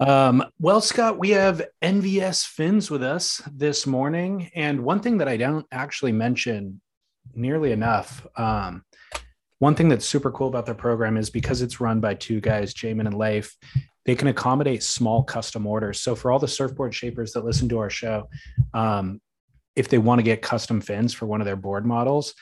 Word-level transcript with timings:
Um, 0.00 0.44
well, 0.58 0.80
Scott, 0.80 1.18
we 1.18 1.30
have 1.30 1.62
NVS 1.82 2.46
Fins 2.46 2.90
with 2.90 3.02
us 3.02 3.40
this 3.52 3.86
morning. 3.86 4.50
And 4.54 4.84
one 4.84 5.00
thing 5.00 5.18
that 5.18 5.28
I 5.28 5.36
don't 5.36 5.66
actually 5.70 6.12
mention 6.12 6.80
nearly 7.34 7.72
enough, 7.72 8.26
um, 8.36 8.84
one 9.60 9.74
thing 9.74 9.88
that's 9.88 10.06
super 10.06 10.30
cool 10.32 10.48
about 10.48 10.66
their 10.66 10.74
program 10.74 11.16
is 11.16 11.30
because 11.30 11.62
it's 11.62 11.80
run 11.80 12.00
by 12.00 12.14
two 12.14 12.40
guys, 12.40 12.74
Jamin 12.74 13.06
and 13.06 13.16
Leif, 13.16 13.56
they 14.04 14.14
can 14.14 14.28
accommodate 14.28 14.82
small 14.82 15.22
custom 15.22 15.66
orders. 15.66 16.02
So 16.02 16.14
for 16.14 16.30
all 16.30 16.38
the 16.38 16.48
surfboard 16.48 16.94
shapers 16.94 17.32
that 17.32 17.44
listen 17.44 17.68
to 17.70 17.78
our 17.78 17.90
show, 17.90 18.28
um, 18.74 19.20
if 19.76 19.88
they 19.88 19.98
want 19.98 20.18
to 20.18 20.24
get 20.24 20.42
custom 20.42 20.80
fins 20.80 21.14
for 21.14 21.26
one 21.26 21.40
of 21.40 21.46
their 21.46 21.56
board 21.56 21.86
models, 21.86 22.34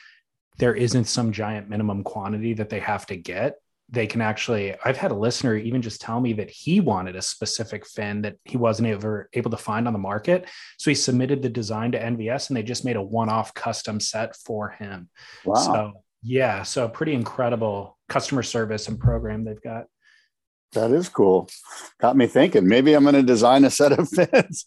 there 0.57 0.75
isn't 0.75 1.05
some 1.05 1.31
giant 1.31 1.69
minimum 1.69 2.03
quantity 2.03 2.53
that 2.55 2.69
they 2.69 2.79
have 2.79 3.05
to 3.07 3.15
get 3.15 3.55
they 3.93 4.07
can 4.07 4.21
actually 4.21 4.73
i've 4.83 4.97
had 4.97 5.11
a 5.11 5.15
listener 5.15 5.55
even 5.55 5.79
just 5.79 6.01
tell 6.01 6.19
me 6.19 6.33
that 6.33 6.49
he 6.49 6.79
wanted 6.79 7.15
a 7.15 7.21
specific 7.21 7.85
fin 7.85 8.23
that 8.23 8.35
he 8.43 8.57
wasn't 8.57 8.87
ever 8.87 9.29
able 9.33 9.51
to 9.51 9.57
find 9.57 9.85
on 9.85 9.93
the 9.93 9.99
market. 9.99 10.49
So 10.79 10.89
he 10.89 10.95
submitted 10.95 11.41
the 11.41 11.49
design 11.49 11.91
to 11.91 11.99
nvs 11.99 12.49
and 12.49 12.57
they 12.57 12.63
just 12.63 12.85
made 12.85 12.95
a 12.95 13.01
one-off 13.01 13.53
custom 13.53 13.99
set 13.99 14.35
for 14.35 14.69
him. 14.69 15.09
Wow. 15.45 15.55
So 15.55 15.93
yeah 16.23 16.63
so 16.63 16.89
pretty 16.89 17.13
incredible 17.13 17.97
customer 18.09 18.41
service 18.41 18.87
and 18.87 18.99
program 18.99 19.45
they've 19.45 19.61
got. 19.61 19.85
That 20.73 20.89
is 20.89 21.07
cool. 21.07 21.49
Got 22.01 22.17
me 22.17 22.25
thinking. 22.25 22.67
Maybe 22.67 22.95
i'm 22.95 23.03
going 23.03 23.13
to 23.15 23.23
design 23.23 23.63
a 23.63 23.69
set 23.69 23.91
of 23.91 24.09
fins. 24.17 24.65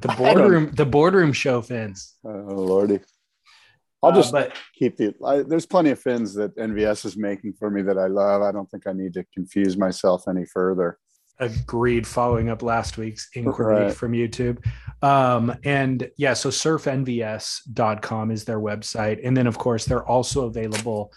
The 0.00 0.08
boardroom 0.08 0.72
the 0.72 0.86
boardroom 0.86 1.32
show 1.32 1.62
fins. 1.62 2.14
Oh 2.24 2.30
lordy 2.30 3.00
I'll 4.02 4.10
uh, 4.10 4.14
just 4.14 4.34
uh, 4.34 4.42
but, 4.42 4.58
keep 4.74 4.96
the. 4.96 5.14
I, 5.24 5.42
there's 5.42 5.66
plenty 5.66 5.90
of 5.90 5.98
fins 6.00 6.34
that 6.34 6.56
NVS 6.56 7.04
is 7.04 7.16
making 7.16 7.54
for 7.54 7.70
me 7.70 7.82
that 7.82 7.98
I 7.98 8.06
love. 8.06 8.42
I 8.42 8.52
don't 8.52 8.70
think 8.70 8.86
I 8.86 8.92
need 8.92 9.14
to 9.14 9.24
confuse 9.34 9.76
myself 9.76 10.28
any 10.28 10.44
further. 10.44 10.98
Agreed. 11.38 12.06
Following 12.06 12.50
up 12.50 12.62
last 12.62 12.98
week's 12.98 13.28
inquiry 13.34 13.86
right. 13.86 13.94
from 13.94 14.12
YouTube. 14.12 14.64
Um, 15.02 15.56
and 15.64 16.08
yeah, 16.16 16.34
so 16.34 16.50
surfnvs.com 16.50 18.30
is 18.30 18.44
their 18.44 18.60
website. 18.60 19.20
And 19.24 19.36
then, 19.36 19.46
of 19.46 19.58
course, 19.58 19.84
they're 19.84 20.06
also 20.06 20.46
available 20.46 21.12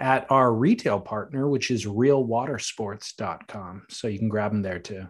at 0.00 0.26
our 0.30 0.54
retail 0.54 1.00
partner, 1.00 1.48
which 1.48 1.70
is 1.70 1.84
realwatersports.com. 1.86 3.82
So 3.90 4.08
you 4.08 4.18
can 4.18 4.28
grab 4.28 4.52
them 4.52 4.62
there 4.62 4.78
too. 4.78 5.08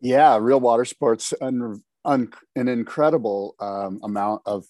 Yeah, 0.00 0.38
Real 0.40 0.60
Water 0.60 0.84
Sports, 0.84 1.34
an, 1.40 1.82
an, 2.04 2.30
an 2.54 2.68
incredible 2.68 3.56
um, 3.58 4.00
amount 4.04 4.42
of 4.46 4.64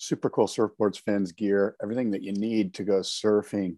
super 0.00 0.30
cool 0.30 0.46
surfboards, 0.46 0.98
fins, 0.98 1.32
gear, 1.32 1.76
everything 1.82 2.10
that 2.12 2.22
you 2.22 2.32
need 2.32 2.74
to 2.74 2.84
go 2.84 3.00
surfing 3.00 3.76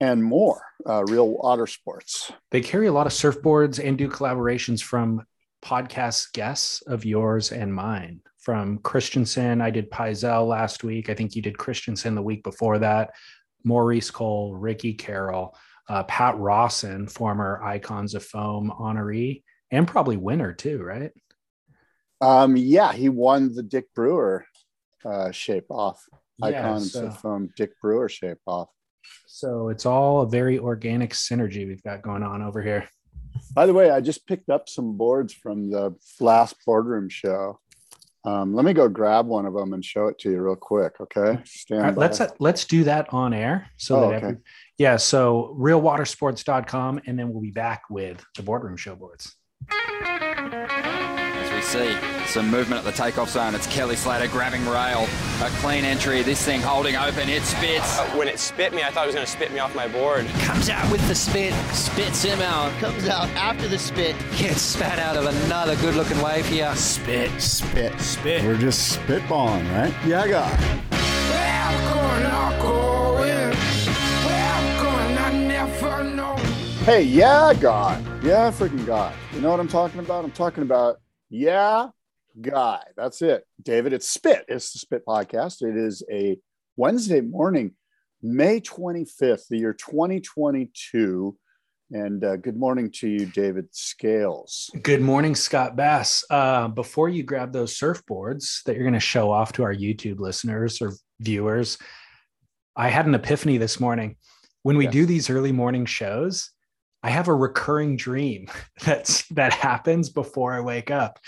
and 0.00 0.22
more. 0.22 0.62
Uh, 0.86 1.02
real 1.04 1.28
water 1.28 1.66
sports. 1.66 2.30
They 2.50 2.60
carry 2.60 2.86
a 2.86 2.92
lot 2.92 3.06
of 3.06 3.12
surfboards 3.12 3.82
and 3.82 3.96
do 3.96 4.08
collaborations 4.08 4.82
from 4.82 5.24
podcast 5.64 6.32
guests 6.34 6.82
of 6.82 7.04
yours 7.04 7.52
and 7.52 7.74
mine. 7.74 8.20
From 8.38 8.78
Christensen, 8.78 9.60
I 9.60 9.70
did 9.70 9.90
Pyzel 9.90 10.46
last 10.46 10.84
week. 10.84 11.08
I 11.08 11.14
think 11.14 11.34
you 11.34 11.42
did 11.42 11.58
Christensen 11.58 12.14
the 12.14 12.22
week 12.22 12.44
before 12.44 12.78
that. 12.78 13.14
Maurice 13.64 14.10
Cole, 14.10 14.54
Ricky 14.54 14.92
Carroll, 14.92 15.56
uh, 15.88 16.04
Pat 16.04 16.36
Rawson, 16.36 17.08
former 17.08 17.60
Icons 17.64 18.14
of 18.14 18.22
Foam 18.24 18.72
honoree, 18.78 19.42
and 19.70 19.88
probably 19.88 20.18
winner 20.18 20.52
too, 20.52 20.82
right? 20.82 21.12
Um, 22.20 22.56
yeah, 22.56 22.92
he 22.92 23.08
won 23.08 23.54
the 23.54 23.62
Dick 23.62 23.86
Brewer 23.94 24.46
uh, 25.04 25.30
shape 25.30 25.66
off. 25.70 26.02
Yeah, 26.38 26.48
Icons 26.48 26.92
so, 26.92 27.10
from 27.10 27.32
um, 27.32 27.50
Dick 27.56 27.72
Brewer 27.80 28.08
shape 28.08 28.38
off. 28.46 28.68
So 29.26 29.68
it's 29.68 29.86
all 29.86 30.22
a 30.22 30.28
very 30.28 30.58
organic 30.58 31.12
synergy 31.12 31.66
we've 31.66 31.82
got 31.82 32.02
going 32.02 32.22
on 32.22 32.42
over 32.42 32.62
here. 32.62 32.88
By 33.54 33.66
the 33.66 33.74
way, 33.74 33.90
I 33.90 34.00
just 34.00 34.26
picked 34.26 34.50
up 34.50 34.68
some 34.68 34.96
boards 34.96 35.32
from 35.32 35.70
the 35.70 35.94
last 36.20 36.56
boardroom 36.66 37.08
show. 37.08 37.60
Um, 38.24 38.54
let 38.54 38.64
me 38.64 38.72
go 38.72 38.88
grab 38.88 39.26
one 39.26 39.46
of 39.46 39.54
them 39.54 39.72
and 39.72 39.84
show 39.84 40.08
it 40.08 40.18
to 40.20 40.30
you 40.30 40.40
real 40.42 40.56
quick. 40.56 41.00
Okay. 41.00 41.40
Stand 41.44 41.82
right, 41.82 41.96
let's 41.96 42.20
uh, 42.20 42.28
let's 42.40 42.64
do 42.64 42.82
that 42.84 43.12
on 43.12 43.32
air. 43.32 43.70
So 43.76 43.96
oh, 43.96 44.10
that 44.10 44.22
every, 44.22 44.38
yeah. 44.78 44.96
So 44.96 45.56
realwatersports.com 45.58 47.02
and 47.06 47.16
then 47.16 47.32
we'll 47.32 47.42
be 47.42 47.52
back 47.52 47.84
with 47.88 48.24
the 48.36 48.42
boardroom 48.42 48.76
show 48.76 48.96
boards. 48.96 49.36
As 51.66 51.74
we 51.74 51.88
see 51.88 52.26
some 52.26 52.50
movement 52.50 52.78
at 52.78 52.84
the 52.84 52.92
takeoff 52.92 53.30
zone. 53.30 53.54
It's 53.54 53.66
Kelly 53.66 53.96
Slater 53.96 54.28
grabbing 54.28 54.64
rail. 54.66 55.06
A 55.42 55.48
clean 55.60 55.84
entry. 55.84 56.22
This 56.22 56.44
thing 56.44 56.60
holding 56.60 56.96
open. 56.96 57.28
It 57.28 57.42
spits. 57.42 57.98
When 58.14 58.28
it 58.28 58.38
spit 58.38 58.72
me, 58.74 58.82
I 58.82 58.90
thought 58.90 59.04
it 59.04 59.06
was 59.06 59.14
going 59.14 59.26
to 59.26 59.32
spit 59.32 59.52
me 59.52 59.58
off 59.58 59.74
my 59.74 59.88
board. 59.88 60.26
Comes 60.40 60.68
out 60.68 60.90
with 60.90 61.06
the 61.08 61.14
spit. 61.14 61.54
Spits 61.72 62.22
him 62.22 62.40
out. 62.40 62.72
Comes 62.80 63.08
out 63.08 63.28
after 63.30 63.68
the 63.68 63.78
spit. 63.78 64.16
Gets 64.36 64.60
spat 64.60 64.98
out 64.98 65.16
of 65.16 65.26
another 65.44 65.76
good 65.76 65.94
looking 65.94 66.20
wave 66.20 66.46
here. 66.46 66.74
Spit. 66.76 67.30
Spit. 67.40 67.98
Spit. 68.00 68.44
We're 68.44 68.58
just 68.58 68.98
spitballing, 68.98 69.70
right? 69.72 69.94
Yeah, 70.06 70.22
I 70.22 70.28
got. 70.28 70.52
Hey, 76.84 77.02
yeah, 77.02 77.52
God. 77.54 78.04
Yeah, 78.22 78.50
freaking 78.52 78.86
God. 78.86 79.12
You 79.32 79.40
know 79.40 79.50
what 79.50 79.58
I'm 79.58 79.66
talking 79.66 79.98
about? 79.98 80.24
I'm 80.24 80.30
talking 80.30 80.62
about, 80.62 81.00
yeah, 81.28 81.88
guy. 82.40 82.82
That's 82.96 83.22
it, 83.22 83.44
David. 83.62 83.92
It's 83.92 84.08
Spit. 84.08 84.44
It's 84.48 84.72
the 84.72 84.78
Spit 84.78 85.04
podcast. 85.06 85.62
It 85.62 85.76
is 85.76 86.02
a 86.10 86.38
Wednesday 86.76 87.20
morning, 87.20 87.72
May 88.22 88.60
25th, 88.60 89.48
the 89.48 89.58
year 89.58 89.72
2022. 89.72 91.36
And 91.92 92.24
uh, 92.24 92.36
good 92.36 92.56
morning 92.56 92.90
to 92.96 93.08
you, 93.08 93.26
David 93.26 93.68
Scales. 93.70 94.70
Good 94.82 95.00
morning, 95.00 95.36
Scott 95.36 95.76
Bass. 95.76 96.24
Uh, 96.28 96.66
before 96.68 97.08
you 97.08 97.22
grab 97.22 97.52
those 97.52 97.78
surfboards 97.78 98.64
that 98.64 98.74
you're 98.74 98.84
going 98.84 98.94
to 98.94 99.00
show 99.00 99.30
off 99.30 99.52
to 99.52 99.62
our 99.62 99.74
YouTube 99.74 100.18
listeners 100.18 100.82
or 100.82 100.94
viewers, 101.20 101.78
I 102.74 102.88
had 102.88 103.06
an 103.06 103.14
epiphany 103.14 103.58
this 103.58 103.78
morning. 103.78 104.16
When 104.64 104.76
we 104.76 104.84
yes. 104.84 104.92
do 104.92 105.06
these 105.06 105.30
early 105.30 105.52
morning 105.52 105.86
shows, 105.86 106.50
I 107.06 107.10
have 107.10 107.28
a 107.28 107.34
recurring 107.34 107.96
dream 107.96 108.48
that's 108.84 109.28
that 109.28 109.52
happens 109.52 110.10
before 110.10 110.52
I 110.52 110.60
wake 110.60 110.90
up. 110.90 111.20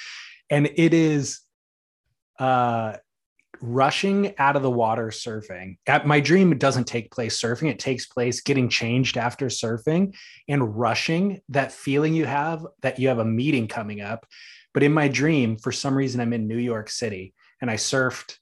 And 0.51 0.67
it 0.75 0.93
is 0.93 1.41
uh 2.41 2.97
rushing 3.61 4.35
out 4.39 4.57
of 4.57 4.63
the 4.63 4.71
water 4.71 5.09
surfing. 5.09 5.79
At 5.87 6.05
my 6.05 6.19
dream 6.19 6.51
it 6.51 6.59
doesn't 6.59 6.89
take 6.89 7.13
place 7.13 7.41
surfing. 7.41 7.71
It 7.71 7.79
takes 7.79 8.07
place 8.07 8.41
getting 8.41 8.69
changed 8.69 9.17
after 9.17 9.47
surfing 9.47 10.17
and 10.49 10.77
rushing 10.77 11.41
that 11.51 11.71
feeling 11.71 12.13
you 12.13 12.25
have 12.27 12.67
that 12.83 12.99
you 12.99 13.07
have 13.07 13.21
a 13.21 13.25
meeting 13.25 13.69
coming 13.69 14.01
up. 14.01 14.27
But 14.75 14.83
in 14.83 14.93
my 14.93 15.07
dream 15.07 15.59
for 15.59 15.71
some 15.71 15.95
reason 15.95 16.21
i'm 16.21 16.33
in 16.33 16.49
new 16.49 16.59
york 16.59 16.91
city 16.91 17.35
and 17.61 17.71
i 17.71 17.75
surfed 17.75 18.37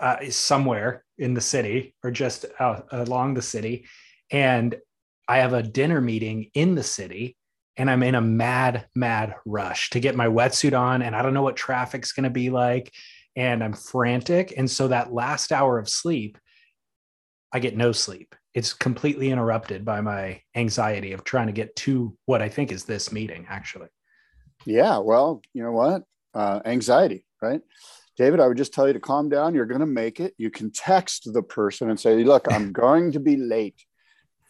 uh, 0.00 0.16
somewhere 0.30 1.04
in 1.18 1.34
the 1.34 1.40
city 1.40 1.94
or 2.02 2.10
just 2.10 2.44
uh, 2.58 2.80
along 2.90 3.34
the 3.34 3.42
city. 3.42 3.86
And 4.30 4.76
i 5.28 5.38
have 5.38 5.52
a 5.52 5.62
dinner 5.62 6.00
meeting 6.00 6.50
in 6.54 6.74
the 6.74 6.82
city 6.82 7.36
and 7.76 7.90
I'm 7.90 8.02
in 8.02 8.14
a 8.14 8.20
mad, 8.20 8.86
mad 8.94 9.34
rush 9.44 9.90
to 9.90 10.00
get 10.00 10.16
my 10.16 10.26
wetsuit 10.26 10.78
on, 10.78 11.02
and 11.02 11.14
I 11.14 11.22
don't 11.22 11.34
know 11.34 11.42
what 11.42 11.56
traffic's 11.56 12.12
going 12.12 12.24
to 12.24 12.30
be 12.30 12.50
like, 12.50 12.92
and 13.34 13.62
I'm 13.62 13.74
frantic. 13.74 14.54
And 14.56 14.70
so 14.70 14.88
that 14.88 15.12
last 15.12 15.52
hour 15.52 15.78
of 15.78 15.88
sleep, 15.88 16.38
I 17.52 17.58
get 17.58 17.76
no 17.76 17.92
sleep. 17.92 18.34
it's 18.54 18.72
completely 18.72 19.30
interrupted 19.30 19.84
by 19.84 20.00
my 20.00 20.40
anxiety 20.54 21.12
of 21.12 21.24
trying 21.24 21.46
to 21.48 21.52
get 21.52 21.76
to 21.76 22.16
what 22.24 22.40
I 22.40 22.48
think 22.48 22.72
is 22.72 22.84
this 22.84 23.12
meeting, 23.12 23.46
actually. 23.50 23.88
Yeah, 24.64 24.96
well, 24.98 25.42
you 25.52 25.62
know 25.62 25.72
what? 25.72 26.04
Uh, 26.32 26.60
anxiety, 26.64 27.26
right? 27.42 27.60
David, 28.16 28.40
I 28.40 28.48
would 28.48 28.56
just 28.56 28.72
tell 28.72 28.86
you 28.86 28.94
to 28.94 29.00
calm 29.00 29.28
down. 29.28 29.54
You're 29.54 29.66
going 29.66 29.80
to 29.80 29.86
make 29.86 30.20
it. 30.20 30.32
You 30.38 30.50
can 30.50 30.72
text 30.72 31.30
the 31.30 31.42
person 31.42 31.90
and 31.90 32.00
say, 32.00 32.24
Look, 32.24 32.46
I'm 32.50 32.72
going 32.84 33.12
to 33.12 33.20
be 33.20 33.36
late. 33.36 33.84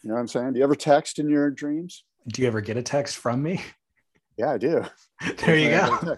You 0.03 0.09
know 0.09 0.15
what 0.15 0.21
I'm 0.21 0.27
saying? 0.27 0.53
Do 0.53 0.59
you 0.59 0.63
ever 0.63 0.75
text 0.75 1.19
in 1.19 1.29
your 1.29 1.49
dreams? 1.51 2.03
Do 2.27 2.41
you 2.41 2.47
ever 2.47 2.61
get 2.61 2.77
a 2.77 2.83
text 2.83 3.17
from 3.17 3.41
me? 3.41 3.61
Yeah, 4.37 4.51
I 4.53 4.57
do. 4.57 4.83
There 5.37 5.57
you 5.57 5.69
go. 5.71 6.17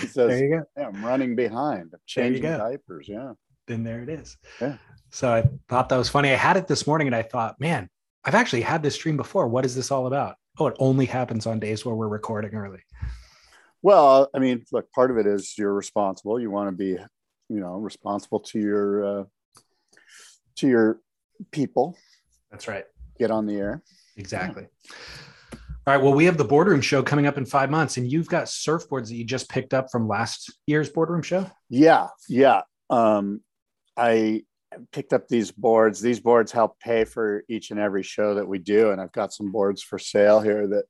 He 0.00 0.06
says, 0.08 0.28
There 0.28 0.44
you 0.44 0.50
go. 0.50 0.64
yeah, 0.76 0.88
I'm 0.88 1.04
running 1.04 1.36
behind. 1.36 1.90
I'm 1.92 2.00
changing 2.06 2.42
diapers. 2.42 3.06
Yeah. 3.08 3.32
Then 3.68 3.84
there 3.84 4.02
it 4.02 4.08
is. 4.08 4.36
Yeah. 4.60 4.78
So 5.10 5.32
I 5.32 5.48
thought 5.68 5.88
that 5.90 5.96
was 5.96 6.08
funny. 6.08 6.32
I 6.32 6.36
had 6.36 6.56
it 6.56 6.66
this 6.66 6.86
morning 6.86 7.06
and 7.06 7.14
I 7.14 7.22
thought, 7.22 7.60
man, 7.60 7.88
I've 8.24 8.34
actually 8.34 8.62
had 8.62 8.82
this 8.82 8.98
dream 8.98 9.16
before. 9.16 9.46
What 9.46 9.64
is 9.64 9.74
this 9.74 9.90
all 9.90 10.06
about? 10.06 10.36
Oh, 10.58 10.66
it 10.66 10.76
only 10.78 11.06
happens 11.06 11.46
on 11.46 11.60
days 11.60 11.84
where 11.84 11.94
we're 11.94 12.08
recording 12.08 12.54
early. 12.54 12.80
Well, 13.82 14.28
I 14.34 14.40
mean, 14.40 14.64
look, 14.72 14.90
part 14.90 15.10
of 15.12 15.18
it 15.18 15.26
is 15.26 15.56
you're 15.56 15.72
responsible. 15.72 16.40
You 16.40 16.50
want 16.50 16.70
to 16.70 16.76
be, 16.76 16.98
you 17.48 17.60
know, 17.60 17.76
responsible 17.76 18.40
to 18.40 18.58
your 18.58 19.20
uh, 19.20 19.24
to 20.56 20.66
your 20.66 21.00
people. 21.52 21.96
That's 22.50 22.66
right. 22.66 22.84
Get 23.18 23.30
on 23.30 23.46
the 23.46 23.54
air. 23.56 23.82
Exactly. 24.16 24.66
All 25.86 25.94
right. 25.94 26.02
Well, 26.02 26.14
we 26.14 26.24
have 26.24 26.36
the 26.36 26.44
boardroom 26.44 26.80
show 26.80 27.02
coming 27.02 27.26
up 27.26 27.38
in 27.38 27.46
five 27.46 27.70
months, 27.70 27.96
and 27.96 28.10
you've 28.10 28.28
got 28.28 28.44
surfboards 28.46 29.08
that 29.08 29.14
you 29.14 29.24
just 29.24 29.48
picked 29.48 29.72
up 29.72 29.86
from 29.92 30.08
last 30.08 30.52
year's 30.66 30.90
boardroom 30.90 31.22
show. 31.22 31.48
Yeah, 31.70 32.08
yeah. 32.28 32.62
Um, 32.90 33.40
I 33.96 34.42
picked 34.92 35.12
up 35.12 35.28
these 35.28 35.50
boards. 35.52 36.00
These 36.00 36.20
boards 36.20 36.50
help 36.50 36.78
pay 36.80 37.04
for 37.04 37.44
each 37.48 37.70
and 37.70 37.78
every 37.78 38.02
show 38.02 38.34
that 38.34 38.48
we 38.48 38.58
do, 38.58 38.90
and 38.90 39.00
I've 39.00 39.12
got 39.12 39.32
some 39.32 39.52
boards 39.52 39.82
for 39.82 39.98
sale 39.98 40.40
here 40.40 40.66
that 40.66 40.84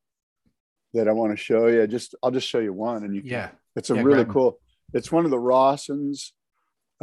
that 0.95 1.09
I 1.09 1.13
want 1.13 1.33
to 1.33 1.37
show 1.37 1.67
you. 1.67 1.87
Just 1.87 2.15
I'll 2.23 2.31
just 2.31 2.49
show 2.49 2.59
you 2.61 2.73
one, 2.73 3.05
and 3.05 3.15
you 3.15 3.21
can, 3.21 3.31
Yeah. 3.31 3.49
it's 3.77 3.91
a 3.91 3.97
Yeah, 3.97 4.03
really 4.03 4.25
cool. 4.25 4.59
It's 4.95 5.13
one 5.13 5.25
of 5.27 5.31
the 5.31 5.39
Rawsons 5.39 6.33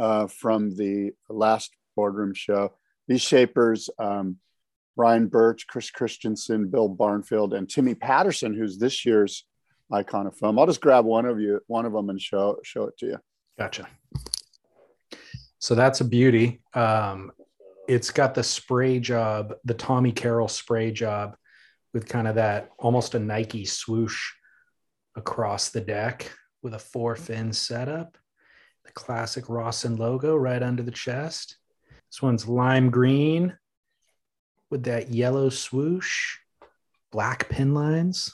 uh, 0.00 0.26
from 0.26 0.74
the 0.74 1.12
last 1.28 1.70
boardroom 1.94 2.34
show. 2.34 2.72
These 3.06 3.20
shapers, 3.22 3.88
um, 4.00 4.38
Ryan 4.96 5.26
Burch, 5.26 5.66
Chris 5.66 5.90
Christensen, 5.90 6.68
Bill 6.68 6.88
Barnfield, 6.88 7.54
and 7.54 7.68
Timmy 7.68 7.94
Patterson, 7.94 8.54
who's 8.54 8.78
this 8.78 9.04
year's 9.04 9.44
icon 9.92 10.26
of 10.26 10.36
foam. 10.36 10.58
I'll 10.58 10.66
just 10.66 10.80
grab 10.80 11.04
one 11.04 11.26
of 11.26 11.40
you, 11.40 11.60
one 11.66 11.86
of 11.86 11.92
them, 11.92 12.10
and 12.10 12.20
show 12.20 12.58
show 12.62 12.84
it 12.84 12.98
to 12.98 13.06
you. 13.06 13.18
Gotcha. 13.58 13.88
So 15.58 15.74
that's 15.74 16.00
a 16.00 16.04
beauty. 16.04 16.60
Um, 16.74 17.32
it's 17.88 18.10
got 18.10 18.34
the 18.34 18.42
spray 18.42 18.98
job, 18.98 19.54
the 19.64 19.74
Tommy 19.74 20.12
Carroll 20.12 20.48
spray 20.48 20.90
job 20.90 21.36
with 21.92 22.08
kind 22.08 22.28
of 22.28 22.34
that 22.36 22.70
almost 22.78 23.14
a 23.14 23.18
Nike 23.18 23.64
swoosh 23.64 24.32
across 25.16 25.70
the 25.70 25.80
deck 25.80 26.30
with 26.62 26.74
a 26.74 26.78
four 26.78 27.14
fin 27.14 27.52
setup. 27.52 28.16
The 28.84 28.92
classic 28.92 29.48
Rawson 29.48 29.96
logo 29.96 30.36
right 30.36 30.62
under 30.62 30.82
the 30.82 30.90
chest. 30.90 31.56
This 32.10 32.20
one's 32.20 32.46
lime 32.46 32.90
green 32.90 33.56
with 34.70 34.84
that 34.84 35.10
yellow 35.10 35.48
swoosh, 35.48 36.38
black 37.12 37.48
pin 37.48 37.74
lines. 37.74 38.32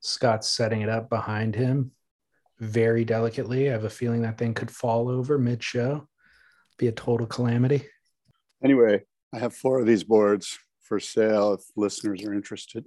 Scott's 0.00 0.48
setting 0.48 0.80
it 0.80 0.88
up 0.88 1.08
behind 1.08 1.54
him 1.54 1.92
very 2.58 3.04
delicately. 3.04 3.68
I 3.68 3.72
have 3.72 3.84
a 3.84 3.90
feeling 3.90 4.22
that 4.22 4.38
thing 4.38 4.54
could 4.54 4.70
fall 4.70 5.08
over 5.08 5.38
mid 5.38 5.62
show, 5.62 6.08
be 6.78 6.88
a 6.88 6.92
total 6.92 7.26
calamity. 7.26 7.86
Anyway, 8.62 9.02
I 9.32 9.38
have 9.38 9.54
four 9.54 9.80
of 9.80 9.86
these 9.86 10.04
boards 10.04 10.58
for 10.80 11.00
sale 11.00 11.54
if 11.54 11.62
listeners 11.76 12.24
are 12.24 12.34
interested. 12.34 12.84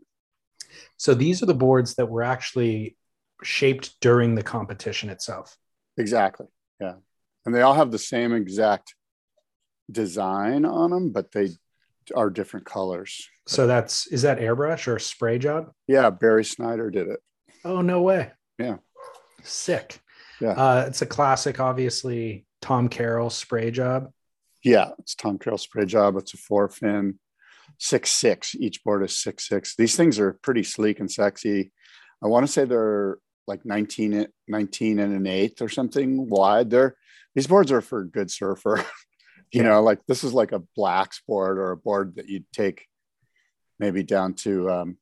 So 0.97 1.13
these 1.13 1.41
are 1.41 1.45
the 1.47 1.53
boards 1.53 1.95
that 1.95 2.09
were 2.09 2.23
actually 2.23 2.97
shaped 3.43 3.99
during 4.01 4.35
the 4.35 4.43
competition 4.43 5.09
itself. 5.09 5.57
Exactly. 5.97 6.47
Yeah. 6.79 6.95
And 7.45 7.53
they 7.53 7.61
all 7.61 7.73
have 7.73 7.91
the 7.91 7.99
same 7.99 8.33
exact 8.33 8.95
design 9.91 10.65
on 10.65 10.91
them, 10.91 11.11
but 11.11 11.31
they 11.31 11.49
are 12.15 12.29
different 12.29 12.65
colors. 12.65 13.29
So 13.47 13.67
that's 13.67 14.07
is 14.07 14.23
that 14.23 14.39
airbrush 14.39 14.87
or 14.87 14.99
spray 14.99 15.37
job? 15.39 15.71
Yeah, 15.87 16.09
Barry 16.09 16.43
Snyder 16.43 16.89
did 16.89 17.07
it. 17.07 17.19
Oh 17.63 17.81
no 17.81 18.01
way. 18.01 18.31
Yeah. 18.59 18.77
Sick. 19.43 19.99
Yeah. 20.41 20.49
Uh, 20.49 20.85
it's 20.87 21.01
a 21.01 21.05
classic, 21.05 21.59
obviously, 21.59 22.45
Tom 22.61 22.89
Carroll 22.89 23.29
spray 23.29 23.71
job. 23.71 24.11
Yeah, 24.63 24.89
it's 24.99 25.15
Tom 25.15 25.37
Carroll 25.37 25.57
spray 25.57 25.85
job. 25.85 26.17
It's 26.17 26.33
a 26.33 26.37
four 26.37 26.67
fin, 26.67 27.19
six 27.77 28.09
six. 28.09 28.55
Each 28.55 28.83
board 28.83 29.03
is 29.03 29.17
six 29.17 29.47
six. 29.47 29.75
These 29.75 29.95
things 29.95 30.19
are 30.19 30.39
pretty 30.41 30.63
sleek 30.63 30.99
and 30.99 31.11
sexy. 31.11 31.71
I 32.23 32.27
want 32.27 32.45
to 32.45 32.51
say 32.51 32.65
they're 32.65 33.17
like 33.47 33.65
19, 33.65 34.27
19 34.47 34.99
and 34.99 35.13
an 35.13 35.27
eighth 35.27 35.61
or 35.61 35.69
something 35.69 36.27
wide. 36.27 36.69
They're 36.69 36.95
these 37.35 37.47
boards 37.47 37.71
are 37.71 37.81
for 37.81 37.99
a 37.99 38.07
good 38.07 38.31
surfer. 38.31 38.83
you 39.51 39.63
know, 39.63 39.81
like 39.81 40.05
this 40.07 40.23
is 40.23 40.33
like 40.33 40.51
a 40.51 40.63
blacks 40.75 41.21
board 41.27 41.57
or 41.57 41.71
a 41.71 41.77
board 41.77 42.15
that 42.15 42.27
you'd 42.27 42.51
take 42.51 42.87
maybe 43.79 44.03
down 44.03 44.33
to 44.33 44.69
um, 44.69 44.97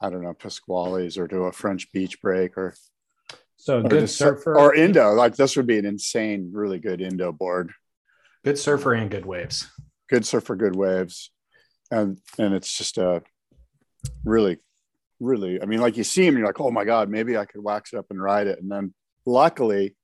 I 0.00 0.10
don't 0.10 0.22
know, 0.22 0.34
Pascuales 0.34 1.18
or 1.18 1.26
to 1.28 1.42
a 1.44 1.52
French 1.52 1.90
beach 1.92 2.20
break 2.22 2.56
or 2.56 2.74
So 3.56 3.78
or, 3.80 3.82
good 3.88 4.00
just- 4.00 4.16
surfer 4.18 4.56
or 4.58 4.74
Indo. 4.74 5.12
Like 5.12 5.36
this 5.36 5.56
would 5.56 5.66
be 5.66 5.78
an 5.78 5.86
insane, 5.86 6.50
really 6.52 6.78
good 6.78 7.00
Indo 7.00 7.32
board. 7.32 7.72
good 8.44 8.58
surfer 8.58 8.94
and 8.94 9.10
good 9.10 9.26
waves. 9.26 9.68
good 10.08 10.24
surfer, 10.24 10.56
good 10.56 10.74
waves, 10.76 11.30
and 11.90 12.18
and 12.38 12.54
it's 12.54 12.76
just 12.78 12.96
a 12.98 13.22
really, 14.24 14.58
really. 15.20 15.60
I 15.60 15.66
mean, 15.66 15.80
like 15.80 15.96
you 15.96 16.04
see 16.04 16.26
him, 16.26 16.36
you're 16.38 16.46
like, 16.46 16.60
oh 16.60 16.70
my 16.70 16.84
god, 16.84 17.08
maybe 17.10 17.36
I 17.36 17.44
could 17.44 17.62
wax 17.62 17.92
it 17.92 17.98
up 17.98 18.06
and 18.10 18.22
ride 18.22 18.46
it. 18.46 18.60
And 18.62 18.70
then 18.70 18.94
luckily, 19.26 19.96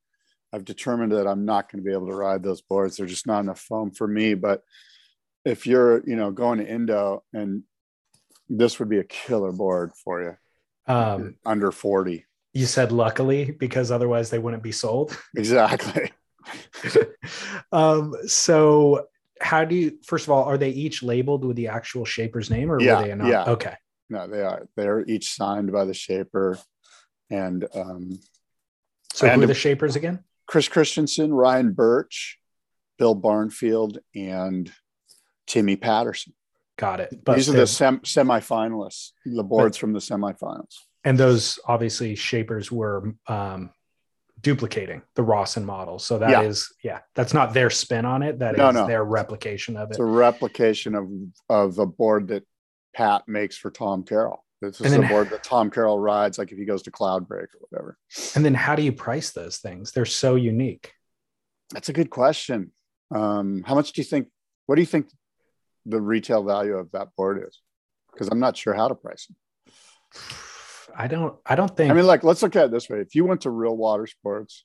I've 0.54 0.64
determined 0.64 1.10
that 1.12 1.26
I'm 1.26 1.44
not 1.44 1.70
going 1.70 1.82
to 1.82 1.86
be 1.86 1.92
able 1.92 2.06
to 2.06 2.14
ride 2.14 2.44
those 2.44 2.62
boards. 2.62 2.96
They're 2.96 3.06
just 3.06 3.26
not 3.26 3.40
enough 3.40 3.58
foam 3.58 3.90
for 3.90 4.06
me. 4.06 4.34
But 4.34 4.62
if 5.44 5.66
you're, 5.66 6.08
you 6.08 6.14
know, 6.14 6.30
going 6.30 6.58
to 6.60 6.68
Indo, 6.72 7.24
and 7.32 7.64
this 8.48 8.78
would 8.78 8.88
be 8.88 8.98
a 9.00 9.04
killer 9.04 9.50
board 9.50 9.90
for 10.04 10.22
you 10.22 10.36
Um, 10.94 11.34
under 11.44 11.72
40. 11.72 12.24
you 12.52 12.66
said 12.66 12.92
luckily 12.92 13.50
because 13.50 13.90
otherwise 13.90 14.30
they 14.30 14.38
wouldn't 14.38 14.62
be 14.62 14.70
sold. 14.70 15.18
Exactly. 15.36 16.12
um, 17.72 18.14
so 18.26 19.06
how 19.40 19.64
do 19.64 19.74
you 19.74 19.98
first 20.04 20.26
of 20.26 20.30
all 20.30 20.44
are 20.44 20.58
they 20.58 20.70
each 20.70 21.02
labeled 21.02 21.44
with 21.44 21.56
the 21.56 21.66
actual 21.68 22.04
shaper's 22.04 22.48
name 22.48 22.70
or 22.70 22.80
Yeah, 22.80 22.98
were 23.00 23.04
they 23.08 23.14
not? 23.14 23.28
yeah. 23.28 23.44
Okay. 23.52 23.74
No, 24.08 24.28
they 24.28 24.42
are. 24.42 24.68
They're 24.76 25.04
each 25.06 25.32
signed 25.34 25.72
by 25.72 25.84
the 25.86 25.94
shaper, 25.94 26.58
and 27.30 27.66
um, 27.74 28.20
So 29.14 29.26
who 29.28 29.42
are 29.42 29.46
the 29.46 29.54
shapers 29.54 29.96
again? 29.96 30.22
Chris 30.46 30.68
Christensen, 30.68 31.32
Ryan 31.32 31.72
Burch, 31.72 32.38
Bill 32.98 33.14
Barnfield, 33.14 33.98
and 34.14 34.70
Timmy 35.46 35.76
Patterson. 35.76 36.32
Got 36.76 37.00
it. 37.00 37.24
These 37.26 37.48
are 37.48 37.52
the 37.52 37.66
sem- 37.66 38.00
semifinalists, 38.00 39.12
the 39.24 39.42
boards 39.44 39.76
from 39.76 39.92
the 39.92 40.00
semifinals. 40.00 40.74
and 41.04 41.16
those 41.18 41.58
obviously 41.66 42.14
shapers 42.14 42.72
were 42.72 43.14
um, 43.28 43.70
duplicating 44.40 45.02
the 45.14 45.22
Rawson 45.22 45.64
model. 45.64 45.98
So 45.98 46.18
that 46.18 46.44
is 46.44 46.72
Yeah. 46.82 46.92
yeah. 46.94 46.98
that's 47.14 47.32
not 47.34 47.54
their 47.54 47.70
spin 47.70 48.04
on 48.04 48.22
it. 48.22 48.38
That 48.40 48.54
is 48.54 48.58
No, 48.58 48.70
no. 48.70 48.86
their 48.86 49.04
replication 49.04 49.76
of 49.76 49.88
it. 49.90 49.92
It's 49.92 49.98
a 50.00 50.04
replication 50.04 50.94
of 50.94 51.08
of 51.48 51.74
the 51.76 51.86
board 51.86 52.28
that 52.28 52.44
Pat 52.94 53.22
makes 53.28 53.56
for 53.56 53.70
Tom 53.70 54.02
Carroll. 54.02 54.43
This 54.60 54.80
is 54.80 54.92
And 54.92 55.02
the 55.02 55.08
board 55.08 55.30
that 55.30 55.42
Tom 55.42 55.70
Carroll 55.70 55.98
rides, 55.98 56.38
like 56.38 56.52
if 56.52 56.58
he 56.58 56.64
goes 56.64 56.82
to 56.82 56.90
Cloudbreak 56.90 57.48
or 57.54 57.60
whatever. 57.68 57.98
and 58.34 58.44
then 58.44 58.54
how 58.54 58.74
do 58.76 58.82
you 58.82 58.92
price 58.92 59.30
those 59.32 59.58
things? 59.58 59.92
They're 59.92 60.04
so 60.04 60.36
unique. 60.36 60.92
That's 61.72 61.88
a 61.88 61.92
good 61.92 62.10
question. 62.10 62.72
Um, 63.14 63.62
how 63.66 63.74
much 63.74 63.92
do 63.92 64.00
you 64.00 64.04
think? 64.04 64.28
What 64.66 64.76
do 64.76 64.82
you 64.82 64.86
think 64.86 65.08
the 65.86 66.00
retail 66.00 66.42
value 66.42 66.74
of 66.76 66.90
that 66.92 67.08
board 67.16 67.44
is? 67.46 67.60
Because 68.12 68.28
I'm 68.28 68.40
not 68.40 68.56
sure 68.56 68.74
how 68.74 68.88
to 68.88 68.94
price 68.94 69.28
it. 69.28 69.36
I 70.96 71.08
don't 71.08 71.36
I 71.44 71.56
don't 71.56 71.76
think 71.76 71.90
I 71.90 71.94
mean, 71.94 72.06
like, 72.06 72.22
let's 72.22 72.42
look 72.42 72.56
at 72.56 72.66
it 72.66 72.70
this 72.70 72.88
way. 72.88 73.00
If 73.00 73.14
you 73.14 73.24
went 73.24 73.42
to 73.42 73.50
Real 73.50 73.76
Water 73.76 74.06
Sports 74.06 74.64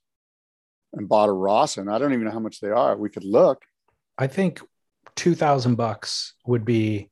and 0.94 1.10
bought 1.10 1.30
a 1.30 1.34
Rawson, 1.34 1.90
I 1.90 1.98
don't 1.98 2.14
even 2.14 2.26
know 2.26 2.32
how 2.32 2.40
much 2.40 2.60
they 2.60 2.70
are. 2.70 2.96
We 2.96 3.10
could 3.10 3.24
look. 3.24 3.64
I 4.18 4.28
think 4.28 4.62
two 5.16 5.36
thousand 5.36 5.76
bucks 5.76 6.36
would 6.46 6.66
be 6.66 7.10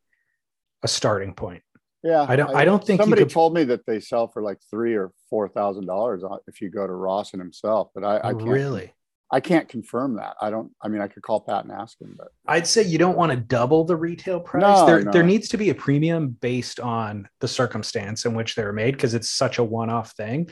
a 0.83 0.87
starting 0.87 1.33
point. 1.33 1.63
Yeah, 2.07 2.25
I 2.27 2.35
don't- 2.37 2.55
I 2.55 2.63
don't 2.63 2.83
think 2.83 3.01
somebody 3.01 3.23
could- 3.23 3.31
told 3.31 3.53
me 3.53 3.65
that 3.65 3.85
they 3.85 3.99
sell 3.99 4.27
for 4.29 4.41
like 4.41 4.59
three 4.71 4.95
or 4.95 5.11
four 5.29 5.49
thousand 5.49 5.85
dollars 5.87 6.23
if 6.47 6.61
you 6.61 6.69
go 6.69 6.87
to 6.87 6.93
Rawson 6.93 7.39
himself, 7.39 7.89
but 7.93 8.03
I, 8.05 8.17
I 8.17 8.31
oh, 8.31 8.37
can't 8.37 8.49
really. 8.49 8.93
I 9.29 9.41
can't 9.41 9.67
confirm 9.67 10.15
that. 10.15 10.37
I 10.39 10.49
don't. 10.49 10.71
I 10.81 10.87
mean, 10.87 11.01
I 11.01 11.09
could 11.09 11.21
call 11.21 11.41
Pat 11.41 11.65
and 11.65 11.73
ask 11.73 11.99
him, 11.99 12.15
but 12.17 12.29
I'd 12.47 12.65
say 12.65 12.83
you 12.83 12.97
don't 12.97 13.17
want 13.17 13.33
to 13.33 13.37
double 13.37 13.83
the 13.83 13.97
retail 13.97 14.39
price. 14.39 14.61
No, 14.61 14.85
there, 14.85 15.01
no. 15.03 15.11
there 15.11 15.23
needs 15.23 15.49
to 15.49 15.57
be 15.57 15.69
a 15.69 15.75
premium 15.75 16.29
based 16.29 16.79
on 16.79 17.27
the 17.41 17.47
circumstance 17.49 18.25
in 18.25 18.35
which 18.35 18.55
they're 18.55 18.71
made 18.71 18.91
because 18.95 19.13
it's 19.13 19.29
such 19.29 19.57
a 19.57 19.63
one-off 19.65 20.11
thing. 20.13 20.49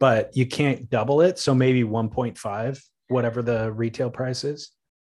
But 0.00 0.36
you 0.36 0.46
can't 0.46 0.90
double 0.90 1.20
it. 1.20 1.38
So 1.38 1.54
maybe 1.54 1.84
1.5, 1.84 2.82
whatever 3.06 3.40
the 3.40 3.70
retail 3.70 4.10
price 4.10 4.42
is. 4.42 4.72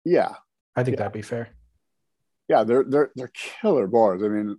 yeah, 0.05 0.35
I 0.77 0.83
think 0.85 0.97
Yeah. 0.97 1.05
that'd 1.05 1.13
be 1.15 1.23
fair. 1.23 1.49
yeah, 2.51 2.65
they're 2.65 2.85
they're 2.85 3.13
they're 3.17 3.33
killer 3.33 3.87
bars. 3.87 4.23
I 4.23 4.29
mean, 4.29 4.57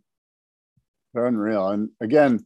unreal. 1.13 1.69
And 1.69 1.89
again, 1.99 2.45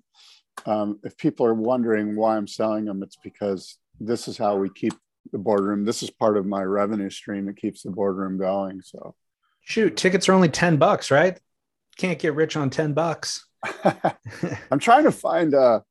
um, 0.65 0.99
if 1.03 1.17
people 1.17 1.45
are 1.45 1.53
wondering 1.53 2.15
why 2.15 2.37
I'm 2.37 2.47
selling 2.47 2.85
them, 2.85 3.03
it's 3.03 3.17
because 3.17 3.77
this 3.99 4.27
is 4.27 4.37
how 4.37 4.57
we 4.57 4.69
keep 4.69 4.93
the 5.31 5.37
boardroom. 5.37 5.85
This 5.85 6.03
is 6.03 6.09
part 6.09 6.37
of 6.37 6.45
my 6.45 6.63
revenue 6.63 7.09
stream 7.09 7.45
that 7.45 7.57
keeps 7.57 7.83
the 7.83 7.91
boardroom 7.91 8.37
going. 8.37 8.81
So, 8.81 9.15
shoot, 9.61 9.97
tickets 9.97 10.29
are 10.29 10.33
only 10.33 10.49
ten 10.49 10.77
bucks, 10.77 11.11
right? 11.11 11.39
Can't 11.97 12.19
get 12.19 12.35
rich 12.35 12.55
on 12.55 12.69
ten 12.69 12.93
bucks. 12.93 13.45
I'm 14.71 14.79
trying 14.79 15.03
to 15.03 15.11
find 15.11 15.53
a 15.53 15.83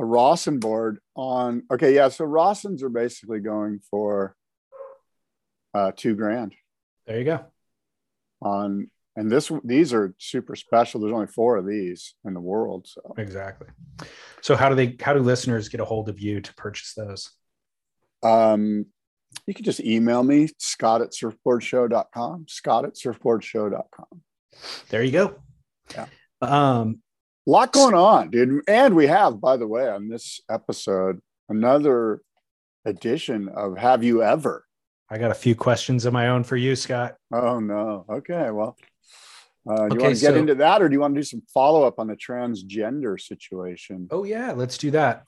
a 0.00 0.04
Rawson 0.04 0.58
board 0.58 0.98
on. 1.14 1.64
Okay, 1.70 1.94
yeah. 1.94 2.08
So 2.08 2.24
Rawsons 2.24 2.82
are 2.82 2.88
basically 2.88 3.40
going 3.40 3.80
for 3.90 4.34
uh, 5.74 5.92
two 5.94 6.14
grand. 6.14 6.54
There 7.06 7.18
you 7.18 7.24
go. 7.24 7.44
On 8.42 8.90
and 9.16 9.30
this 9.30 9.50
these 9.64 9.92
are 9.92 10.14
super 10.18 10.54
special. 10.56 11.00
There's 11.00 11.12
only 11.12 11.26
four 11.26 11.56
of 11.56 11.66
these 11.66 12.14
in 12.24 12.34
the 12.34 12.40
world. 12.40 12.86
So 12.86 13.14
exactly. 13.18 13.68
So 14.40 14.56
how 14.56 14.68
do 14.68 14.74
they? 14.74 14.96
How 15.00 15.12
do 15.12 15.20
listeners 15.20 15.68
get 15.68 15.80
a 15.80 15.84
hold 15.84 16.08
of 16.08 16.20
you 16.20 16.40
to 16.40 16.54
purchase 16.54 16.94
those? 16.94 17.30
Um, 18.22 18.86
you 19.46 19.54
can 19.54 19.64
just 19.64 19.80
email 19.80 20.22
me 20.22 20.48
scott 20.58 21.02
at 21.02 21.10
surfboardshow.com 21.10 22.46
scott 22.48 22.84
at 22.84 22.94
surfboardshow.com 22.94 24.22
there 24.88 25.02
you 25.02 25.12
go 25.12 25.34
yeah 25.92 26.06
um 26.42 27.00
a 27.46 27.50
lot 27.50 27.72
going 27.72 27.94
on 27.94 28.30
dude 28.30 28.62
and 28.68 28.94
we 28.94 29.06
have 29.06 29.40
by 29.40 29.56
the 29.56 29.66
way 29.66 29.88
on 29.88 30.08
this 30.08 30.40
episode 30.50 31.20
another 31.48 32.20
edition 32.84 33.48
of 33.48 33.76
have 33.76 34.02
you 34.02 34.22
ever 34.22 34.64
i 35.10 35.18
got 35.18 35.30
a 35.30 35.34
few 35.34 35.54
questions 35.54 36.04
of 36.04 36.12
my 36.12 36.28
own 36.28 36.44
for 36.44 36.56
you 36.56 36.74
scott 36.74 37.16
oh 37.32 37.60
no 37.60 38.04
okay 38.08 38.50
well 38.50 38.76
uh, 39.68 39.76
do 39.76 39.82
okay, 39.82 39.94
you 39.94 40.00
want 40.00 40.14
to 40.14 40.20
get 40.20 40.34
so, 40.34 40.36
into 40.36 40.54
that 40.54 40.82
or 40.82 40.88
do 40.88 40.94
you 40.94 41.00
want 41.00 41.14
to 41.14 41.20
do 41.20 41.24
some 41.24 41.42
follow-up 41.52 41.98
on 41.98 42.06
the 42.06 42.16
transgender 42.16 43.20
situation 43.20 44.08
oh 44.10 44.24
yeah 44.24 44.52
let's 44.52 44.78
do 44.78 44.90
that 44.90 45.24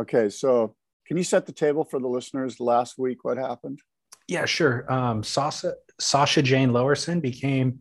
okay 0.00 0.28
so 0.28 0.74
can 1.06 1.16
you 1.16 1.24
set 1.24 1.46
the 1.46 1.52
table 1.52 1.84
for 1.84 1.98
the 1.98 2.08
listeners 2.08 2.60
last 2.60 2.98
week 2.98 3.24
what 3.24 3.38
happened 3.38 3.80
yeah 4.28 4.44
sure 4.44 4.90
um, 4.92 5.22
sasha, 5.22 5.74
sasha 5.98 6.42
jane 6.42 6.70
lowerson 6.70 7.20
became 7.20 7.80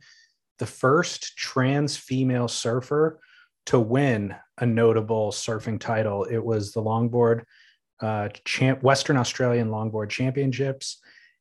the 0.60 0.65
first 0.65 1.38
trans 1.38 1.98
female 1.98 2.48
surfer 2.48 3.20
to 3.70 3.79
win 3.79 4.36
a 4.58 4.65
notable 4.65 5.32
surfing 5.32 5.79
title. 5.79 6.24
It 6.24 6.44
was 6.44 6.74
the 6.74 6.82
longboard 6.82 7.44
uh, 8.01 8.29
champ, 8.44 8.82
Western 8.82 9.15
Australian 9.18 9.70
Longboard 9.70 10.10
Championships. 10.10 11.00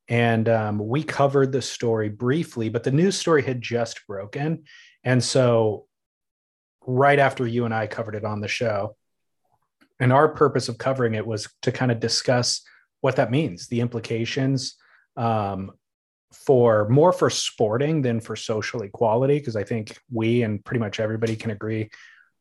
And 0.09 0.49
um, 0.49 0.79
we 0.79 1.03
covered 1.03 1.53
the 1.53 1.63
story 1.63 2.09
briefly, 2.09 2.69
but 2.69 2.83
the 2.83 2.91
news 2.91 3.19
story 3.19 3.43
had 3.43 3.61
just 3.61 4.07
broken. 4.07 4.65
And 5.05 5.23
so, 5.23 5.87
right 6.87 7.19
after 7.19 7.47
you 7.47 7.67
and 7.67 7.75
I 7.75 7.87
covered 7.87 8.15
it 8.15 8.25
on 8.25 8.41
the 8.41 8.49
show, 8.49 8.97
and 10.01 10.13
our 10.13 10.29
purpose 10.29 10.69
of 10.69 10.79
covering 10.79 11.15
it 11.15 11.27
was 11.27 11.49
to 11.63 11.73
kind 11.73 11.93
of 11.93 12.01
discuss 12.01 12.63
what 13.01 13.17
that 13.17 13.31
means, 13.31 13.69
the 13.69 13.81
implications 13.81 14.77
um, 15.17 15.73
for 16.33 16.89
more 16.89 17.13
for 17.13 17.29
sporting 17.29 18.01
than 18.01 18.21
for 18.21 18.37
social 18.37 18.83
equality, 18.83 19.39
because 19.39 19.57
I 19.57 19.65
think 19.65 19.99
we 20.11 20.43
and 20.43 20.65
pretty 20.65 20.81
much 20.81 21.01
everybody 21.01 21.37
can 21.37 21.51
agree 21.51 21.91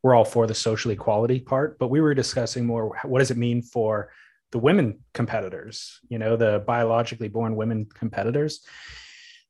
we're 0.03 0.15
all 0.15 0.25
for 0.25 0.47
the 0.47 0.53
social 0.53 0.91
equality 0.91 1.39
part, 1.39 1.77
but 1.79 1.89
we 1.89 2.01
were 2.01 2.13
discussing 2.13 2.65
more 2.65 2.97
what 3.03 3.19
does 3.19 3.31
it 3.31 3.38
mean 3.38 3.62
for 3.62 4.09
the 4.51 4.59
women 4.59 4.99
competitors, 5.13 5.99
you 6.09 6.19
know, 6.19 6.35
the 6.35 6.63
biologically 6.65 7.27
born 7.27 7.55
women 7.55 7.85
competitors. 7.85 8.61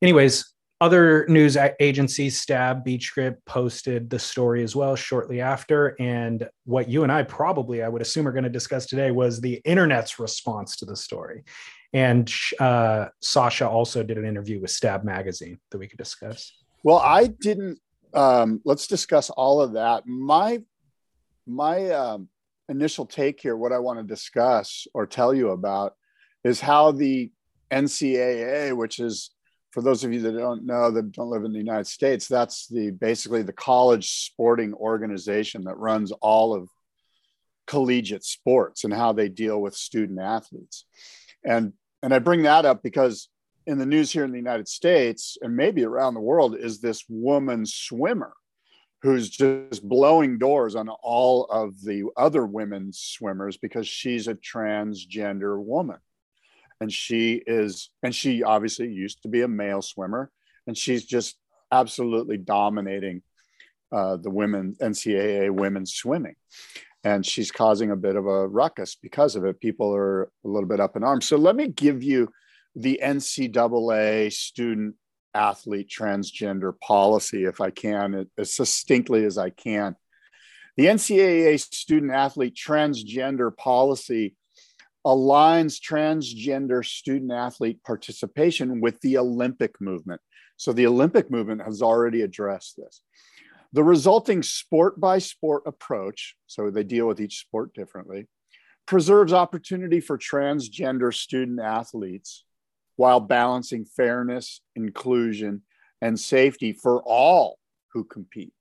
Anyways, 0.02 0.54
other 0.80 1.26
news 1.28 1.58
agencies, 1.80 2.40
Stab, 2.40 2.86
BeachGrit, 2.86 3.38
posted 3.46 4.10
the 4.10 4.20
story 4.20 4.64
as 4.64 4.76
well 4.76 4.96
shortly 4.96 5.42
after. 5.42 5.96
And 6.00 6.48
what 6.66 6.88
you 6.88 7.04
and 7.04 7.12
I 7.12 7.24
probably, 7.24 7.82
I 7.82 7.90
would 7.90 8.02
assume, 8.02 8.28
are 8.28 8.32
going 8.32 8.44
to 8.44 8.50
discuss 8.50 8.86
today 8.86 9.10
was 9.10 9.42
the 9.42 9.56
internet's 9.66 10.20
response 10.20 10.76
to 10.78 10.86
the 10.86 10.96
story. 10.96 11.44
And 11.94 12.32
uh, 12.60 13.08
Sasha 13.22 13.68
also 13.68 14.04
did 14.04 14.18
an 14.18 14.26
interview 14.26 14.60
with 14.60 14.70
Stab 14.70 15.04
Magazine 15.04 15.58
that 15.72 15.80
we 15.80 15.88
could 15.88 15.98
discuss. 15.98 16.54
Well, 16.84 17.00
I 17.00 17.28
didn't 17.28 17.80
um, 18.14 18.62
let's 18.66 18.88
discuss 18.88 19.30
all 19.30 19.62
of 19.62 19.74
that. 19.74 20.06
My 20.06 20.62
my 21.46 21.90
um, 21.92 22.30
initial 22.70 23.06
take 23.06 23.42
here, 23.42 23.56
what 23.56 23.72
I 23.72 23.80
want 23.80 24.00
to 24.00 24.04
discuss 24.04 24.88
or 24.94 25.06
tell 25.06 25.34
you 25.34 25.50
about, 25.50 25.96
is 26.44 26.60
how 26.60 26.92
the 26.92 27.32
NCAA, 27.72 28.76
which 28.76 29.00
is 29.00 29.32
for 29.72 29.82
those 29.82 30.04
of 30.04 30.14
you 30.14 30.22
that 30.22 30.38
don't 30.38 30.66
know 30.66 30.92
that 30.92 31.12
don't 31.12 31.30
live 31.30 31.44
in 31.44 31.52
the 31.52 31.60
United 31.60 31.88
States, 31.88 32.28
that's 32.28 32.68
the 32.68 32.92
basically 32.92 33.44
the 33.44 33.54
college 33.54 34.10
sporting 34.10 34.74
organization 34.74 35.64
that 35.66 35.78
runs 35.78 36.12
all 36.14 36.56
of 36.56 36.70
collegiate 37.68 38.24
sports 38.24 38.86
and 38.86 38.94
how 38.94 39.12
they 39.12 39.30
deal 39.30 39.62
with 39.62 39.76
student 39.76 40.20
athletes. 40.20 40.86
And 41.44 41.74
and 42.02 42.14
I 42.14 42.20
bring 42.20 42.44
that 42.44 42.66
up 42.66 42.82
because 42.82 43.30
in 43.66 43.78
the 43.78 43.86
news 43.86 44.12
here 44.12 44.24
in 44.24 44.32
the 44.32 44.38
United 44.38 44.68
States 44.68 45.38
and 45.42 45.56
maybe 45.56 45.84
around 45.84 46.14
the 46.14 46.22
world 46.22 46.56
is 46.56 46.80
this 46.80 47.04
woman 47.10 47.66
swimmer 47.66 48.34
who's 49.02 49.30
just 49.30 49.88
blowing 49.88 50.38
doors 50.38 50.76
on 50.76 50.90
all 50.90 51.46
of 51.46 51.82
the 51.82 52.10
other 52.18 52.46
women 52.46 52.92
swimmers 52.92 53.58
because 53.58 53.88
she's 53.88 54.28
a 54.28 54.36
transgender 54.36 55.64
woman. 55.64 55.98
And 56.82 56.92
she 56.92 57.42
is, 57.46 57.90
and 58.04 58.14
she 58.14 58.44
obviously 58.44 58.90
used 58.90 59.24
to 59.24 59.30
be 59.30 59.42
a 59.42 59.48
male 59.48 59.82
swimmer, 59.82 60.32
and 60.68 60.78
she's 60.78 61.06
just 61.06 61.38
absolutely 61.72 62.38
dominating 62.38 63.22
uh, 63.92 64.18
the 64.18 64.30
women 64.30 64.76
NCAA 64.82 65.50
women's 65.50 65.94
swimming. 65.94 66.36
And 67.04 67.26
she's 67.26 67.52
causing 67.52 67.92
a 67.92 67.96
bit 67.96 68.16
of 68.16 68.26
a 68.26 68.48
ruckus 68.48 68.96
because 68.96 69.36
of 69.36 69.46
it. 69.46 69.60
People 69.60 69.94
are 69.96 70.24
a 70.24 70.28
little 70.44 70.68
bit 70.68 70.80
up 70.80 70.96
in 70.96 71.04
arms. 71.04 71.28
So 71.28 71.38
let 71.38 71.56
me 71.56 71.68
give 71.68 72.04
you 72.04 72.30
the 72.76 73.00
NCAA 73.02 74.32
student 74.34 74.96
athlete 75.34 75.90
transgender 75.90 76.74
policy, 76.80 77.46
if 77.46 77.62
I 77.62 77.70
can, 77.70 78.28
as 78.38 78.54
succinctly 78.54 79.26
as 79.26 79.38
I 79.38 79.50
can. 79.50 79.96
The 80.78 80.86
NCAA 80.86 81.60
student 81.60 82.12
athlete 82.12 82.56
transgender 82.56 83.56
policy 83.56 84.36
aligns 85.06 85.80
transgender 85.80 86.86
student 86.86 87.32
athlete 87.32 87.84
participation 87.84 88.82
with 88.82 89.00
the 89.02 89.18
Olympic 89.18 89.80
movement. 89.80 90.22
So 90.58 90.74
the 90.74 90.88
Olympic 90.88 91.32
movement 91.32 91.64
has 91.64 91.82
already 91.82 92.22
addressed 92.22 92.76
this. 92.78 93.02
The 93.74 93.84
resulting 93.84 94.44
sport 94.44 95.00
by 95.00 95.20
sport 95.20 95.64
approach, 95.66 96.36
so 96.48 96.70
they 96.70 96.84
deal 96.84 97.08
with 97.08 97.20
each 97.20 97.40
sport 97.40 97.74
differently, 97.74 98.28
preserves 98.86 99.34
opportunity 99.34 100.00
for 100.00 100.18
transgender 100.18 101.14
student 101.14 101.60
athletes 101.60 102.44
while 102.98 103.20
balancing 103.20 103.86
fairness, 103.86 104.62
inclusion, 104.76 105.62
and 106.02 106.20
safety 106.20 106.74
for 106.74 107.02
all 107.04 107.58
who 107.94 108.04
compete. 108.04 108.54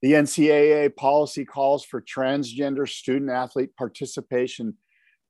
The 0.00 0.12
NCAA 0.12 0.94
policy 0.94 1.44
calls 1.44 1.84
for 1.84 2.00
transgender 2.00 2.88
student 2.88 3.30
athlete 3.30 3.74
participation 3.76 4.76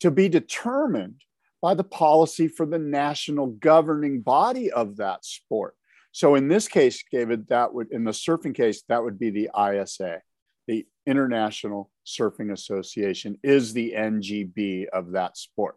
to 0.00 0.10
be 0.10 0.28
determined 0.28 1.22
by 1.62 1.75
the 1.75 1.84
policy 1.84 2.46
for 2.48 2.66
the 2.66 2.78
national 2.78 3.46
governing 3.46 4.20
body 4.20 4.70
of 4.70 4.96
that 4.98 5.25
sport. 5.25 5.75
So 6.12 6.34
in 6.34 6.48
this 6.48 6.68
case, 6.68 7.02
David, 7.10 7.48
that 7.48 7.72
would 7.72 7.90
in 7.92 8.04
the 8.04 8.10
surfing 8.10 8.54
case, 8.54 8.82
that 8.88 9.02
would 9.02 9.18
be 9.18 9.30
the 9.30 9.50
ISA, 9.58 10.20
the 10.66 10.87
International 11.06 11.90
Surfing 12.06 12.52
Association, 12.52 13.38
is 13.42 13.72
the 13.72 13.94
NGB 13.96 14.87
of 14.88 15.12
that 15.12 15.37
sport 15.37 15.76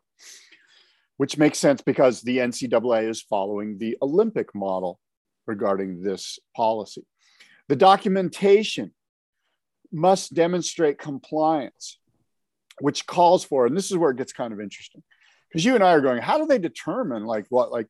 which 1.22 1.38
makes 1.38 1.60
sense 1.60 1.84
because 1.84 2.24
the 2.24 2.40
NCAA 2.40 3.08
is 3.08 3.22
following 3.22 3.78
the 3.78 3.96
Olympic 4.02 4.56
model 4.56 5.00
regarding 5.46 6.02
this 6.02 6.40
policy. 6.56 7.06
The 7.68 7.76
documentation 7.76 8.92
must 9.92 10.34
demonstrate 10.34 10.98
compliance, 10.98 12.00
which 12.80 13.06
calls 13.06 13.44
for, 13.44 13.68
and 13.68 13.78
this 13.78 13.92
is 13.92 13.98
where 13.98 14.10
it 14.10 14.18
gets 14.18 14.34
kind 14.34 14.52
of 14.52 14.60
interesting, 14.60 15.04
because 15.48 15.64
you 15.64 15.76
and 15.76 15.84
I 15.84 15.92
are 15.92 16.02
going, 16.02 16.24
how 16.24 16.40
do 16.40 16.48
they 16.48 16.58
determine 16.58 17.24
like 17.26 17.46
what, 17.50 17.72
like, 17.72 17.86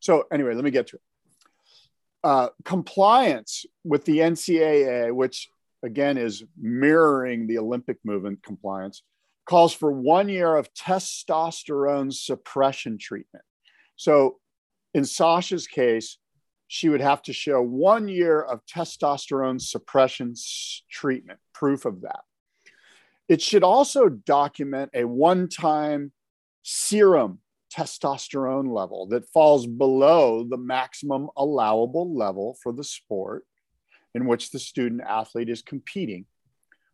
so 0.00 0.24
anyway, 0.30 0.52
let 0.52 0.62
me 0.62 0.70
get 0.70 0.88
to 0.88 0.96
it. 0.96 1.02
Uh, 2.22 2.48
compliance 2.66 3.64
with 3.82 4.04
the 4.04 4.18
NCAA, 4.18 5.10
which 5.10 5.48
again 5.82 6.18
is 6.18 6.44
mirroring 6.60 7.46
the 7.46 7.56
Olympic 7.56 7.96
movement 8.04 8.42
compliance, 8.42 9.02
calls 9.44 9.72
for 9.72 9.92
one 9.92 10.28
year 10.28 10.56
of 10.56 10.72
testosterone 10.74 12.12
suppression 12.12 12.98
treatment. 12.98 13.44
So, 13.96 14.38
in 14.92 15.04
Sasha's 15.04 15.66
case, 15.66 16.18
she 16.68 16.88
would 16.88 17.00
have 17.00 17.22
to 17.22 17.32
show 17.32 17.60
one 17.62 18.08
year 18.08 18.40
of 18.40 18.64
testosterone 18.66 19.60
suppression 19.60 20.34
treatment, 20.90 21.38
proof 21.52 21.84
of 21.84 22.02
that. 22.02 22.20
It 23.28 23.42
should 23.42 23.62
also 23.62 24.08
document 24.08 24.90
a 24.94 25.04
one 25.04 25.48
time 25.48 26.12
serum 26.62 27.40
testosterone 27.74 28.72
level 28.72 29.06
that 29.08 29.28
falls 29.30 29.66
below 29.66 30.44
the 30.44 30.56
maximum 30.56 31.28
allowable 31.36 32.14
level 32.14 32.56
for 32.62 32.72
the 32.72 32.84
sport 32.84 33.44
in 34.14 34.26
which 34.26 34.50
the 34.50 34.58
student 34.58 35.02
athlete 35.02 35.48
is 35.48 35.62
competing 35.62 36.26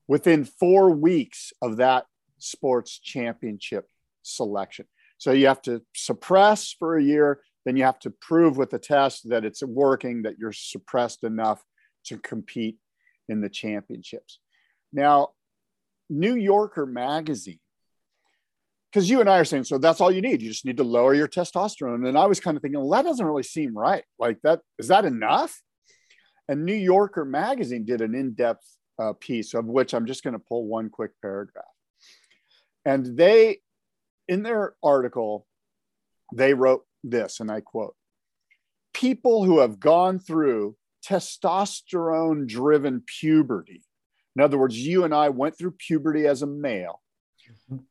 within 0.08 0.44
four 0.44 0.90
weeks 0.90 1.52
of 1.60 1.76
that 1.76 2.06
sports 2.42 2.98
championship 2.98 3.86
selection. 4.22 4.86
So 5.18 5.32
you 5.32 5.46
have 5.48 5.62
to 5.62 5.82
suppress 5.94 6.72
for 6.78 6.96
a 6.96 7.02
year, 7.02 7.40
then 7.64 7.76
you 7.76 7.84
have 7.84 7.98
to 8.00 8.10
prove 8.10 8.56
with 8.56 8.70
the 8.70 8.78
test 8.78 9.28
that 9.28 9.44
it's 9.44 9.62
working, 9.62 10.22
that 10.22 10.38
you're 10.38 10.52
suppressed 10.52 11.24
enough 11.24 11.62
to 12.06 12.18
compete 12.18 12.78
in 13.28 13.40
the 13.40 13.50
championships. 13.50 14.40
Now, 14.92 15.30
New 16.08 16.34
Yorker 16.34 16.86
magazine 16.86 17.60
because 18.90 19.08
you 19.08 19.20
and 19.20 19.30
I 19.30 19.38
are 19.38 19.44
saying, 19.44 19.64
so 19.64 19.78
that's 19.78 20.00
all 20.00 20.10
you 20.10 20.20
need. 20.20 20.42
You 20.42 20.48
just 20.48 20.64
need 20.64 20.78
to 20.78 20.84
lower 20.84 21.14
your 21.14 21.28
testosterone. 21.28 22.08
And 22.08 22.18
I 22.18 22.26
was 22.26 22.40
kind 22.40 22.56
of 22.56 22.62
thinking, 22.62 22.80
well, 22.80 22.90
that 22.90 23.08
doesn't 23.08 23.24
really 23.24 23.44
seem 23.44 23.76
right. 23.76 24.04
Like 24.18 24.38
that, 24.42 24.60
is 24.78 24.88
that 24.88 25.04
enough? 25.04 25.60
And 26.48 26.64
New 26.64 26.74
Yorker 26.74 27.24
magazine 27.24 27.84
did 27.84 28.00
an 28.00 28.16
in-depth 28.16 28.66
uh, 29.00 29.12
piece 29.20 29.54
of 29.54 29.66
which 29.66 29.94
I'm 29.94 30.06
just 30.06 30.24
going 30.24 30.32
to 30.34 30.40
pull 30.40 30.66
one 30.66 30.90
quick 30.90 31.12
paragraph. 31.22 31.64
And 32.84 33.16
they, 33.16 33.58
in 34.28 34.42
their 34.42 34.74
article, 34.82 35.46
they 36.34 36.54
wrote 36.54 36.84
this, 37.02 37.40
and 37.40 37.50
I 37.50 37.60
quote, 37.60 37.94
people 38.94 39.44
who 39.44 39.60
have 39.60 39.80
gone 39.80 40.18
through 40.18 40.76
testosterone 41.06 42.46
driven 42.46 43.02
puberty. 43.06 43.82
In 44.36 44.42
other 44.42 44.58
words, 44.58 44.78
you 44.78 45.04
and 45.04 45.14
I 45.14 45.30
went 45.30 45.56
through 45.56 45.72
puberty 45.72 46.26
as 46.26 46.42
a 46.42 46.46
male 46.46 47.00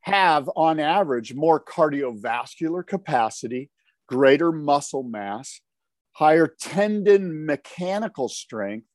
have, 0.02 0.50
on 0.56 0.80
average, 0.80 1.34
more 1.34 1.64
cardiovascular 1.64 2.86
capacity, 2.86 3.70
greater 4.08 4.52
muscle 4.52 5.04
mass, 5.04 5.62
higher 6.14 6.48
tendon 6.48 7.46
mechanical 7.46 8.30
strength, 8.30 8.88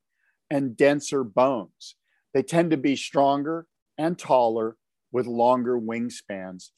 and 0.51 0.77
denser 0.77 1.25
bones. 1.25 1.97
They 2.33 2.43
tend 2.43 2.71
to 2.73 2.77
be 2.77 2.97
stronger 2.97 3.67
and 3.97 4.19
taller 4.19 4.77
with 5.15 5.27
longer 5.27 5.79
wingspans. 5.79 6.71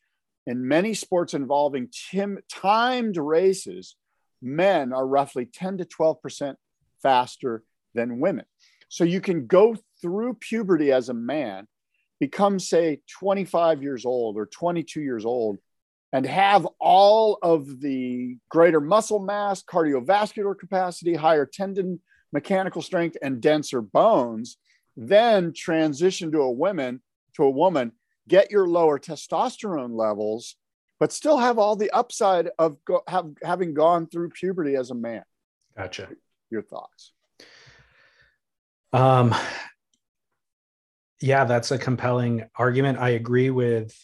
In 0.47 0.69
many 0.69 0.93
sports 0.93 1.33
involving 1.33 1.88
tim- 2.11 2.38
timed 2.52 3.16
races, 3.16 3.97
men 4.43 4.93
are 4.93 5.07
roughly 5.07 5.47
10 5.47 5.78
to 5.78 5.87
12% 5.87 6.55
faster 7.02 7.64
than 7.95 8.21
women. 8.21 8.45
So 8.88 9.05
you 9.05 9.23
can 9.23 9.47
go 9.47 9.75
through 10.02 10.35
puberty 10.35 10.93
as 10.93 11.09
a 11.09 11.14
man 11.14 11.66
become, 12.21 12.59
say, 12.59 13.00
25 13.19 13.83
years 13.83 14.05
old 14.05 14.37
or 14.37 14.47
22 14.47 15.00
years 15.00 15.25
old 15.25 15.59
and 16.12 16.26
have 16.26 16.66
all 16.78 17.38
of 17.43 17.81
the 17.81 18.37
greater 18.50 18.81
muscle 18.81 19.19
mass, 19.19 19.62
cardiovascular 19.62 20.57
capacity, 20.57 21.14
higher 21.14 21.47
tendon 21.47 22.00
mechanical 22.33 22.83
strength, 22.83 23.16
and 23.23 23.40
denser 23.40 23.81
bones, 23.81 24.59
then 24.95 25.52
transition 25.55 26.31
to 26.33 26.40
a 26.40 26.50
woman, 26.50 27.00
to 27.35 27.43
a 27.43 27.50
woman, 27.50 27.93
get 28.28 28.50
your 28.50 28.66
lower 28.66 28.99
testosterone 28.99 29.97
levels, 29.97 30.56
but 30.99 31.12
still 31.12 31.38
have 31.38 31.59
all 31.59 31.76
the 31.76 31.90
upside 31.90 32.50
of 32.59 32.76
go, 32.85 33.02
have, 33.09 33.30
having 33.42 33.75
gone 33.75 34.06
through 34.06 34.30
puberty 34.30 34.75
as 34.76 34.90
a 34.90 34.95
man. 34.95 35.25
Gotcha. 35.76 36.09
Your 36.50 36.62
thoughts? 36.62 37.12
Um, 38.92 39.35
yeah, 41.21 41.45
that's 41.45 41.71
a 41.71 41.78
compelling 41.78 42.49
argument. 42.56 42.99
I 42.99 43.11
agree 43.11 43.50
with 43.50 43.95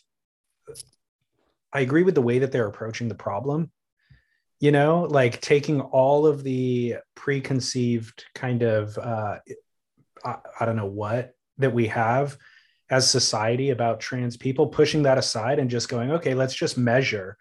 I 1.75 1.81
agree 1.81 2.02
with 2.02 2.14
the 2.14 2.23
way 2.23 2.38
that 2.41 2.52
they're 2.52 2.67
approaching 2.67 3.09
the 3.09 3.14
problem. 3.14 3.71
You 4.61 4.73
know, 4.73 5.02
like 5.02 5.41
taking 5.41 5.81
all 5.81 6.26
of 6.26 6.45
the 6.45 6.97
preconceived 7.14 8.25
kind 8.35 8.62
of 8.62 8.97
uh 8.99 9.38
I, 10.25 10.37
I 10.61 10.67
don't 10.67 10.76
know 10.76 10.87
what 10.87 11.35
that 11.59 11.73
we 11.73 11.87
have 11.88 12.37
as 12.92 13.11
society 13.11 13.70
about 13.70 13.99
trans 14.00 14.37
people, 14.37 14.66
pushing 14.68 15.02
that 15.02 15.18
aside 15.18 15.58
and 15.58 15.70
just 15.70 15.88
going, 15.88 16.12
okay, 16.12 16.34
let's 16.34 16.54
just 16.54 16.78
measure 16.78 17.37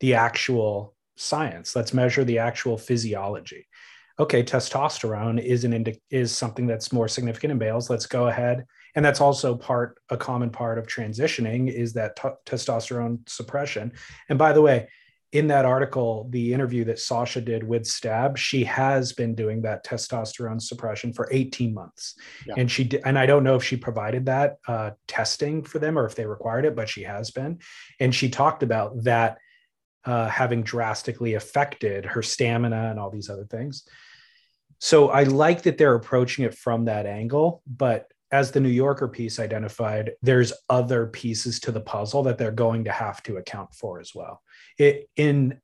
the 0.00 0.14
actual 0.14 0.94
science. 1.16 1.74
Let's 1.74 1.94
measure 1.94 2.24
the 2.24 2.38
actual 2.38 2.76
physiology. 2.76 3.66
Okay, 4.18 4.42
testosterone 4.42 5.42
is 5.42 5.64
an 5.64 5.72
indi- 5.72 6.02
is 6.10 6.36
something 6.36 6.66
that's 6.66 6.92
more 6.92 7.08
significant 7.08 7.52
in 7.52 7.58
males. 7.58 7.88
Let's 7.88 8.06
go 8.06 8.26
ahead 8.26 8.66
and 8.96 9.04
that's 9.04 9.20
also 9.20 9.54
part 9.54 9.98
a 10.08 10.16
common 10.16 10.50
part 10.50 10.78
of 10.78 10.86
transitioning 10.86 11.72
is 11.72 11.92
that 11.92 12.16
t- 12.16 12.28
testosterone 12.44 13.18
suppression 13.28 13.92
and 14.28 14.38
by 14.38 14.52
the 14.52 14.62
way 14.62 14.88
in 15.32 15.48
that 15.48 15.64
article 15.64 16.28
the 16.30 16.52
interview 16.52 16.84
that 16.84 16.98
sasha 16.98 17.40
did 17.40 17.62
with 17.62 17.86
stab 17.86 18.38
she 18.38 18.64
has 18.64 19.12
been 19.12 19.34
doing 19.34 19.62
that 19.62 19.84
testosterone 19.84 20.60
suppression 20.60 21.12
for 21.12 21.28
18 21.32 21.74
months 21.74 22.14
yeah. 22.46 22.54
and 22.56 22.70
she 22.70 22.84
did, 22.84 23.02
and 23.04 23.18
i 23.18 23.26
don't 23.26 23.44
know 23.44 23.56
if 23.56 23.64
she 23.64 23.76
provided 23.76 24.26
that 24.26 24.56
uh, 24.68 24.90
testing 25.06 25.62
for 25.62 25.78
them 25.78 25.98
or 25.98 26.06
if 26.06 26.14
they 26.14 26.26
required 26.26 26.64
it 26.64 26.76
but 26.76 26.88
she 26.88 27.02
has 27.02 27.30
been 27.30 27.58
and 28.00 28.14
she 28.14 28.28
talked 28.28 28.62
about 28.62 29.02
that 29.02 29.38
uh, 30.04 30.28
having 30.28 30.62
drastically 30.62 31.34
affected 31.34 32.04
her 32.04 32.22
stamina 32.22 32.90
and 32.90 32.98
all 32.98 33.10
these 33.10 33.28
other 33.28 33.44
things 33.44 33.84
so 34.78 35.08
i 35.08 35.24
like 35.24 35.62
that 35.62 35.76
they're 35.76 35.94
approaching 35.96 36.44
it 36.44 36.54
from 36.54 36.84
that 36.84 37.06
angle 37.06 37.62
but 37.66 38.08
as 38.32 38.50
the 38.50 38.60
New 38.60 38.68
Yorker 38.68 39.08
piece 39.08 39.38
identified, 39.38 40.12
there's 40.20 40.52
other 40.68 41.06
pieces 41.06 41.60
to 41.60 41.70
the 41.70 41.80
puzzle 41.80 42.24
that 42.24 42.38
they're 42.38 42.50
going 42.50 42.84
to 42.84 42.90
have 42.90 43.22
to 43.22 43.36
account 43.36 43.72
for 43.72 44.00
as 44.00 44.14
well. 44.14 44.42
It, 44.78 45.08
in 45.16 45.60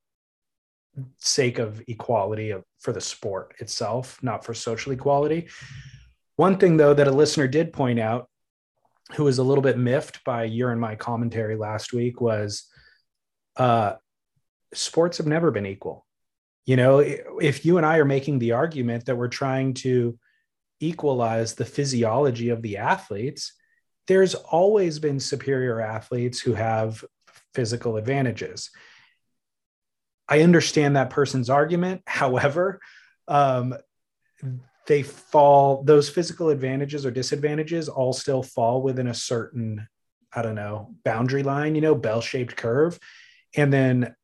sake 1.18 1.58
of 1.58 1.82
equality 1.88 2.50
of, 2.50 2.64
for 2.80 2.92
the 2.92 3.00
sport 3.00 3.54
itself, 3.58 4.22
not 4.22 4.44
for 4.44 4.54
social 4.54 4.92
equality. 4.92 5.48
One 6.36 6.58
thing, 6.58 6.76
though, 6.76 6.94
that 6.94 7.08
a 7.08 7.12
listener 7.12 7.48
did 7.48 7.72
point 7.72 7.98
out, 7.98 8.28
who 9.14 9.24
was 9.24 9.38
a 9.38 9.42
little 9.42 9.62
bit 9.62 9.78
miffed 9.78 10.24
by 10.24 10.44
your 10.44 10.70
and 10.70 10.80
my 10.80 10.96
commentary 10.96 11.56
last 11.56 11.92
week, 11.92 12.20
was 12.20 12.68
uh, 13.56 13.94
sports 14.72 15.18
have 15.18 15.26
never 15.26 15.50
been 15.50 15.66
equal. 15.66 16.06
You 16.64 16.76
know, 16.76 16.98
if 17.00 17.64
you 17.64 17.76
and 17.76 17.84
I 17.84 17.98
are 17.98 18.04
making 18.04 18.38
the 18.38 18.52
argument 18.52 19.06
that 19.06 19.16
we're 19.16 19.28
trying 19.28 19.74
to 19.74 20.18
equalize 20.80 21.54
the 21.54 21.64
physiology 21.64 22.50
of 22.50 22.62
the 22.62 22.78
athletes, 22.78 23.52
there's 24.08 24.34
always 24.34 24.98
been 24.98 25.20
superior 25.20 25.80
athletes 25.80 26.40
who 26.40 26.54
have 26.54 27.04
physical 27.54 27.96
advantages. 27.96 28.70
I 30.32 30.40
understand 30.40 30.96
that 30.96 31.10
person's 31.10 31.50
argument. 31.50 32.02
However, 32.06 32.80
um, 33.28 33.74
they 34.86 35.02
fall, 35.02 35.82
those 35.84 36.08
physical 36.08 36.48
advantages 36.48 37.04
or 37.04 37.10
disadvantages 37.10 37.88
all 37.90 38.14
still 38.14 38.42
fall 38.42 38.80
within 38.80 39.08
a 39.08 39.14
certain, 39.14 39.86
I 40.32 40.40
don't 40.40 40.54
know, 40.54 40.94
boundary 41.04 41.42
line, 41.42 41.74
you 41.74 41.82
know, 41.82 41.94
bell 41.94 42.22
shaped 42.22 42.56
curve. 42.56 42.98
And 43.54 43.70
then 43.70 44.16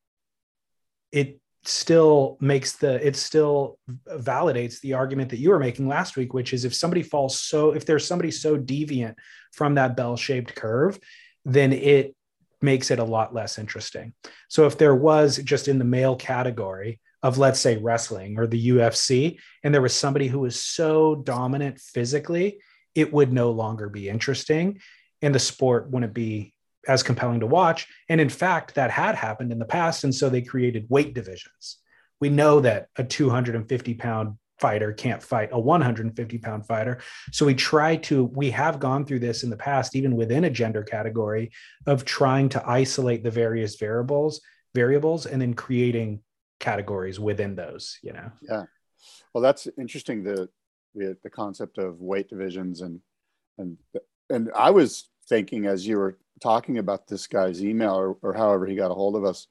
it 1.11 1.39
still 1.63 2.37
makes 2.39 2.77
the 2.77 3.05
it 3.05 3.15
still 3.15 3.77
validates 4.07 4.79
the 4.79 4.93
argument 4.93 5.29
that 5.29 5.39
you 5.39 5.49
were 5.49 5.59
making 5.59 5.89
last 5.89 6.15
week 6.15 6.33
which 6.33 6.53
is 6.53 6.63
if 6.63 6.73
somebody 6.73 7.03
falls 7.03 7.37
so 7.37 7.71
if 7.71 7.85
there's 7.85 8.07
somebody 8.07 8.31
so 8.31 8.57
deviant 8.57 9.13
from 9.51 9.75
that 9.75 9.97
bell 9.97 10.15
shaped 10.15 10.55
curve 10.55 10.97
then 11.43 11.73
it 11.73 12.15
makes 12.61 12.91
it 12.91 12.99
a 12.99 13.03
lot 13.03 13.33
less 13.33 13.57
interesting 13.57 14.13
so 14.49 14.65
if 14.65 14.77
there 14.77 14.95
was 14.95 15.37
just 15.37 15.67
in 15.67 15.79
the 15.79 15.85
male 15.85 16.15
category 16.15 16.99
of 17.21 17.37
let's 17.37 17.59
say 17.59 17.77
wrestling 17.77 18.37
or 18.37 18.47
the 18.47 18.69
UFC 18.69 19.39
and 19.63 19.73
there 19.73 19.81
was 19.81 19.95
somebody 19.95 20.27
who 20.27 20.39
was 20.39 20.59
so 20.59 21.15
dominant 21.15 21.79
physically 21.79 22.59
it 22.95 23.11
would 23.11 23.31
no 23.31 23.51
longer 23.51 23.89
be 23.89 24.09
interesting 24.09 24.79
and 25.21 25.35
the 25.35 25.39
sport 25.39 25.89
wouldn't 25.89 26.13
be 26.13 26.53
as 26.87 27.03
compelling 27.03 27.41
to 27.41 27.47
watch. 27.47 27.87
And 28.07 28.21
in 28.21 28.29
fact, 28.29 28.75
that 28.75 28.91
had 28.91 29.15
happened 29.15 29.51
in 29.51 29.59
the 29.59 29.65
past. 29.65 30.03
And 30.03 30.13
so 30.13 30.29
they 30.29 30.41
created 30.41 30.87
weight 30.89 31.13
divisions. 31.13 31.77
We 32.19 32.29
know 32.29 32.59
that 32.61 32.87
a 32.97 33.03
250 33.03 33.93
pound 33.95 34.37
fighter 34.59 34.93
can't 34.93 35.21
fight 35.21 35.49
a 35.51 35.59
150 35.59 36.37
pound 36.37 36.65
fighter. 36.65 36.99
So 37.31 37.45
we 37.45 37.55
try 37.55 37.95
to, 37.97 38.25
we 38.25 38.51
have 38.51 38.79
gone 38.79 39.05
through 39.05 39.19
this 39.19 39.43
in 39.43 39.49
the 39.49 39.57
past, 39.57 39.95
even 39.95 40.15
within 40.15 40.43
a 40.43 40.49
gender 40.49 40.83
category, 40.83 41.51
of 41.85 42.05
trying 42.05 42.49
to 42.49 42.69
isolate 42.69 43.23
the 43.23 43.31
various 43.31 43.75
variables, 43.75 44.41
variables, 44.73 45.25
and 45.25 45.41
then 45.41 45.53
creating 45.53 46.21
categories 46.59 47.19
within 47.19 47.55
those, 47.55 47.97
you 48.03 48.13
know? 48.13 48.31
Yeah. 48.41 48.63
Well, 49.33 49.41
that's 49.41 49.67
interesting. 49.77 50.23
The, 50.23 50.49
the, 50.95 51.17
the 51.23 51.29
concept 51.29 51.77
of 51.77 52.01
weight 52.01 52.29
divisions 52.29 52.81
and, 52.81 52.99
and, 53.57 53.77
and 54.29 54.51
I 54.55 54.71
was 54.71 55.09
thinking 55.27 55.65
as 55.65 55.85
you 55.85 55.97
were 55.97 56.17
talking 56.41 56.77
about 56.77 57.07
this 57.07 57.27
guy's 57.27 57.63
email 57.63 57.95
or, 57.95 58.17
or 58.21 58.33
however 58.33 58.65
he 58.65 58.75
got 58.75 58.91
a 58.91 58.95
hold 58.95 59.15
of 59.15 59.25
us. 59.25 59.47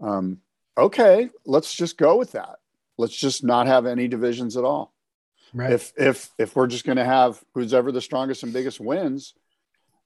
Um, 0.00 0.38
okay, 0.78 1.30
let's 1.44 1.74
just 1.74 1.98
go 1.98 2.16
with 2.16 2.32
that. 2.32 2.59
Let's 3.00 3.16
just 3.16 3.42
not 3.42 3.66
have 3.66 3.86
any 3.86 4.06
divisions 4.08 4.56
at 4.56 4.64
all. 4.64 4.94
Right. 5.52 5.72
If 5.72 5.92
if 5.96 6.30
if 6.38 6.54
we're 6.54 6.68
just 6.68 6.84
going 6.84 6.98
to 6.98 7.04
have 7.04 7.42
who's 7.54 7.74
ever 7.74 7.90
the 7.90 8.00
strongest 8.00 8.42
and 8.44 8.52
biggest 8.52 8.78
wins, 8.78 9.34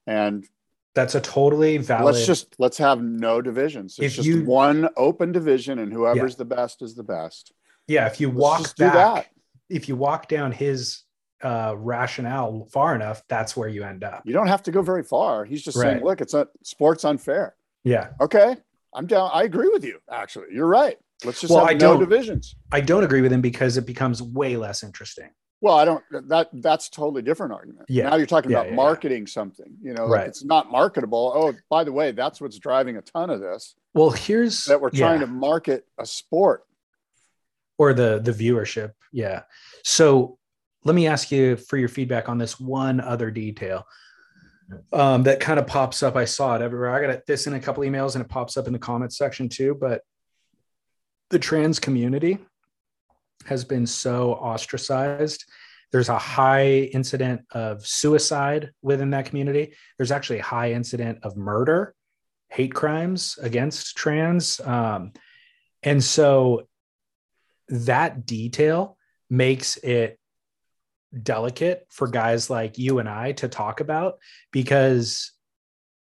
and 0.07 0.47
That's 0.95 1.15
a 1.15 1.21
totally 1.21 1.77
valid. 1.79 2.15
Let's 2.15 2.27
just 2.27 2.55
let's 2.59 2.79
have 2.79 3.03
no 3.03 3.43
divisions. 3.43 3.97
It's 3.99 4.07
If 4.13 4.15
just 4.17 4.29
you- 4.29 4.45
one 4.45 4.89
open 4.97 5.33
division, 5.33 5.79
and 5.81 5.93
whoever's 5.93 6.37
the 6.37 6.45
best 6.45 6.81
is 6.83 6.95
the 6.95 7.03
best. 7.03 7.53
yeah. 7.89 8.07
If 8.07 8.21
you 8.21 8.29
Let's 8.29 8.39
walk 8.39 8.77
back, 8.77 8.93
that. 8.95 9.27
if 9.69 9.89
you 9.89 9.97
walk 9.97 10.29
down 10.29 10.53
his 10.53 11.01
uh, 11.43 11.75
rationale 11.77 12.67
far 12.73 12.95
enough, 12.95 13.23
that's 13.29 13.55
where 13.55 13.69
you 13.69 13.83
end 13.85 14.03
up. 14.03 14.23
You 14.25 14.33
don't 14.33 14.47
have 14.47 14.63
to 14.63 14.71
go 14.71 14.81
very 14.81 15.03
far. 15.03 15.45
He's 15.45 15.63
just 15.63 15.77
Right. 15.77 15.95
saying, 15.95 16.05
look, 16.05 16.23
it's 16.23 16.33
a 16.33 16.49
sports 16.63 17.05
unfair. 17.05 17.55
Yeah. 17.83 18.13
Okay, 18.19 18.57
I'm 18.95 19.07
down. 19.07 19.29
I 19.31 19.43
agree 19.43 19.69
with 19.69 19.85
you. 19.85 19.99
Actually, 20.11 20.55
you're 20.55 20.67
right. 20.67 20.97
Let's 21.25 21.41
just 21.41 21.53
Well, 21.53 21.67
I 21.69 21.73
no 21.73 21.79
don't- 21.79 22.01
divisions. 22.01 22.55
I 22.73 22.81
don't 22.81 23.05
agree 23.05 23.21
with 23.21 23.33
him 23.33 23.41
because 23.41 23.77
it 23.77 23.87
becomes 23.87 24.23
way 24.23 24.57
less 24.57 24.83
interesting. 24.83 25.31
Well, 25.61 25.75
I 25.75 25.85
don't. 25.87 26.05
That 26.29 26.51
that's 26.53 26.91
totally 26.91 27.23
different 27.23 27.53
argument. 27.53 27.87
Yeah. 27.89 28.11
Now 28.11 28.17
you're 28.17 28.27
talking 28.27 28.51
Yeah, 28.51 28.59
about 28.59 28.67
yeah, 28.67 28.71
yeah. 28.73 28.77
marketing 28.77 29.27
something. 29.27 29.73
You 29.83 29.95
know, 29.95 30.07
like 30.07 30.27
it's 30.29 30.45
not 30.45 30.71
marketable. 30.71 31.33
Oh, 31.35 31.55
by 31.71 31.85
the 31.85 31.93
way, 31.93 32.13
that's 32.13 32.39
what's 32.41 32.59
driving 32.59 32.99
a 32.99 33.03
ton 33.03 33.31
of 33.31 33.41
this. 33.41 33.75
Well, 33.95 34.11
here's 34.11 34.65
That 34.67 34.81
we're 34.83 34.91
trying 34.91 35.21
yeah. 35.21 35.27
to 35.27 35.33
market 35.33 35.87
a 35.99 36.05
sport. 36.05 36.65
or 37.79 37.93
the 37.95 38.21
the 38.23 38.31
viewership 38.31 38.93
yeah 39.13 39.43
so 39.83 40.39
let 40.85 40.95
me 40.95 41.09
ask 41.09 41.33
you 41.33 41.57
for 41.57 41.77
your 41.77 41.89
feedback 41.89 42.29
on 42.29 42.39
this 42.39 42.61
one 42.61 43.01
other 43.01 43.33
detail 43.33 43.85
um, 44.93 45.25
that 45.25 45.41
kind 45.41 45.59
of 45.59 45.67
pops 45.67 46.01
up 46.03 46.15
i 46.15 46.25
saw 46.25 46.55
it 46.55 46.63
everywhere 46.63 46.91
i 46.95 47.05
got 47.05 47.27
this 47.27 47.47
in 47.49 47.55
a 47.55 47.61
couple 47.61 47.83
emails 47.83 48.15
and 48.15 48.25
it 48.25 48.29
pops 48.31 48.57
up 48.57 48.69
in 48.69 48.73
the 48.73 48.79
comments 48.79 49.19
section 49.19 49.49
too 49.49 49.77
but 49.81 50.03
the 51.31 51.39
trans 51.39 51.79
community 51.79 52.39
has 53.47 53.65
been 53.65 53.87
so 53.87 54.33
ostracized. 54.33 55.45
There's 55.93 56.09
a 56.09 56.19
high 56.19 56.91
incident 56.93 57.43
of 57.53 57.87
suicide 57.87 58.73
within 58.83 59.11
that 59.11 59.27
community. 59.27 59.75
There's 59.97 60.13
actually 60.13 60.41
a 60.41 60.45
high 60.45 60.73
incident 60.73 61.21
of 61.23 61.37
murder 61.37 61.95
hate 62.49 62.75
crimes 62.75 63.37
against 63.43 63.97
trans. 63.97 64.61
Um, 64.61 65.13
and 65.83 66.03
so 66.03 66.69
that 67.69 68.27
detail 68.27 68.97
makes 69.29 69.77
it 69.79 70.19
delicate 71.23 71.87
for 71.91 72.07
guys 72.07 72.51
like 72.51 72.79
you 72.79 73.01
and 73.01 73.09
I 73.09 73.33
to 73.33 73.49
talk 73.49 73.81
about 73.81 74.19
because 74.53 75.33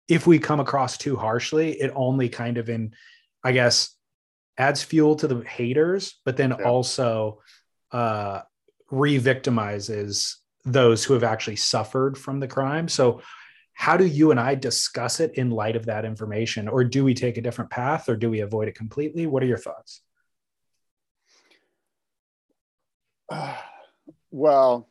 if 0.08 0.26
we 0.26 0.38
come 0.38 0.60
across 0.60 0.96
too 0.96 1.16
harshly, 1.16 1.72
it 1.72 1.92
only 1.94 2.30
kind 2.30 2.56
of 2.56 2.70
in, 2.70 2.94
I 3.44 3.52
guess, 3.52 3.94
adds 4.58 4.82
fuel 4.82 5.14
to 5.16 5.28
the 5.28 5.42
haters, 5.44 6.20
but 6.24 6.36
then 6.36 6.50
Yeah. 6.50 6.64
also 6.64 7.40
uh, 7.92 8.42
re-victimizes 8.90 10.34
those 10.64 11.04
who 11.04 11.14
have 11.14 11.24
actually 11.24 11.56
suffered 11.56 12.18
from 12.18 12.40
the 12.40 12.48
crime. 12.48 12.88
So, 12.88 13.22
how 13.72 13.96
do 13.96 14.04
you 14.04 14.32
and 14.32 14.40
I 14.40 14.56
discuss 14.56 15.20
it 15.20 15.34
in 15.34 15.50
light 15.50 15.76
of 15.76 15.86
that 15.86 16.04
information, 16.04 16.66
or 16.66 16.82
do 16.82 17.04
we 17.04 17.14
take 17.14 17.36
a 17.36 17.40
different 17.40 17.70
path, 17.70 18.08
or 18.08 18.16
do 18.16 18.28
we 18.28 18.40
avoid 18.40 18.66
it 18.66 18.74
completely? 18.74 19.26
What 19.26 19.42
are 19.42 19.46
your 19.46 19.56
thoughts? 19.56 20.02
well, 24.32 24.88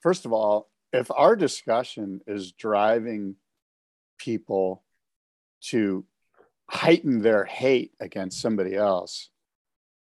first 0.00 0.26
of 0.26 0.32
all, 0.32 0.68
if 0.92 1.10
our 1.12 1.36
discussion 1.36 2.20
is 2.26 2.50
driving 2.50 3.36
people 4.18 4.82
to 5.60 6.04
heighten 6.68 7.22
their 7.22 7.44
hate 7.44 7.92
against 8.00 8.40
somebody 8.40 8.74
else, 8.74 9.30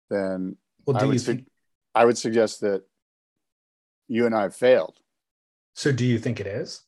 then 0.09 0.57
Well, 0.85 0.97
I 0.97 1.05
would, 1.05 1.13
you 1.13 1.19
su- 1.19 1.33
think? 1.33 1.47
I 1.95 2.05
would 2.05 2.17
suggest 2.17 2.61
that 2.61 2.83
you 4.07 4.25
and 4.25 4.35
I 4.35 4.43
have 4.43 4.55
failed. 4.55 4.99
So, 5.75 5.91
do 5.91 6.05
you 6.05 6.19
think 6.19 6.39
it 6.39 6.47
is? 6.47 6.81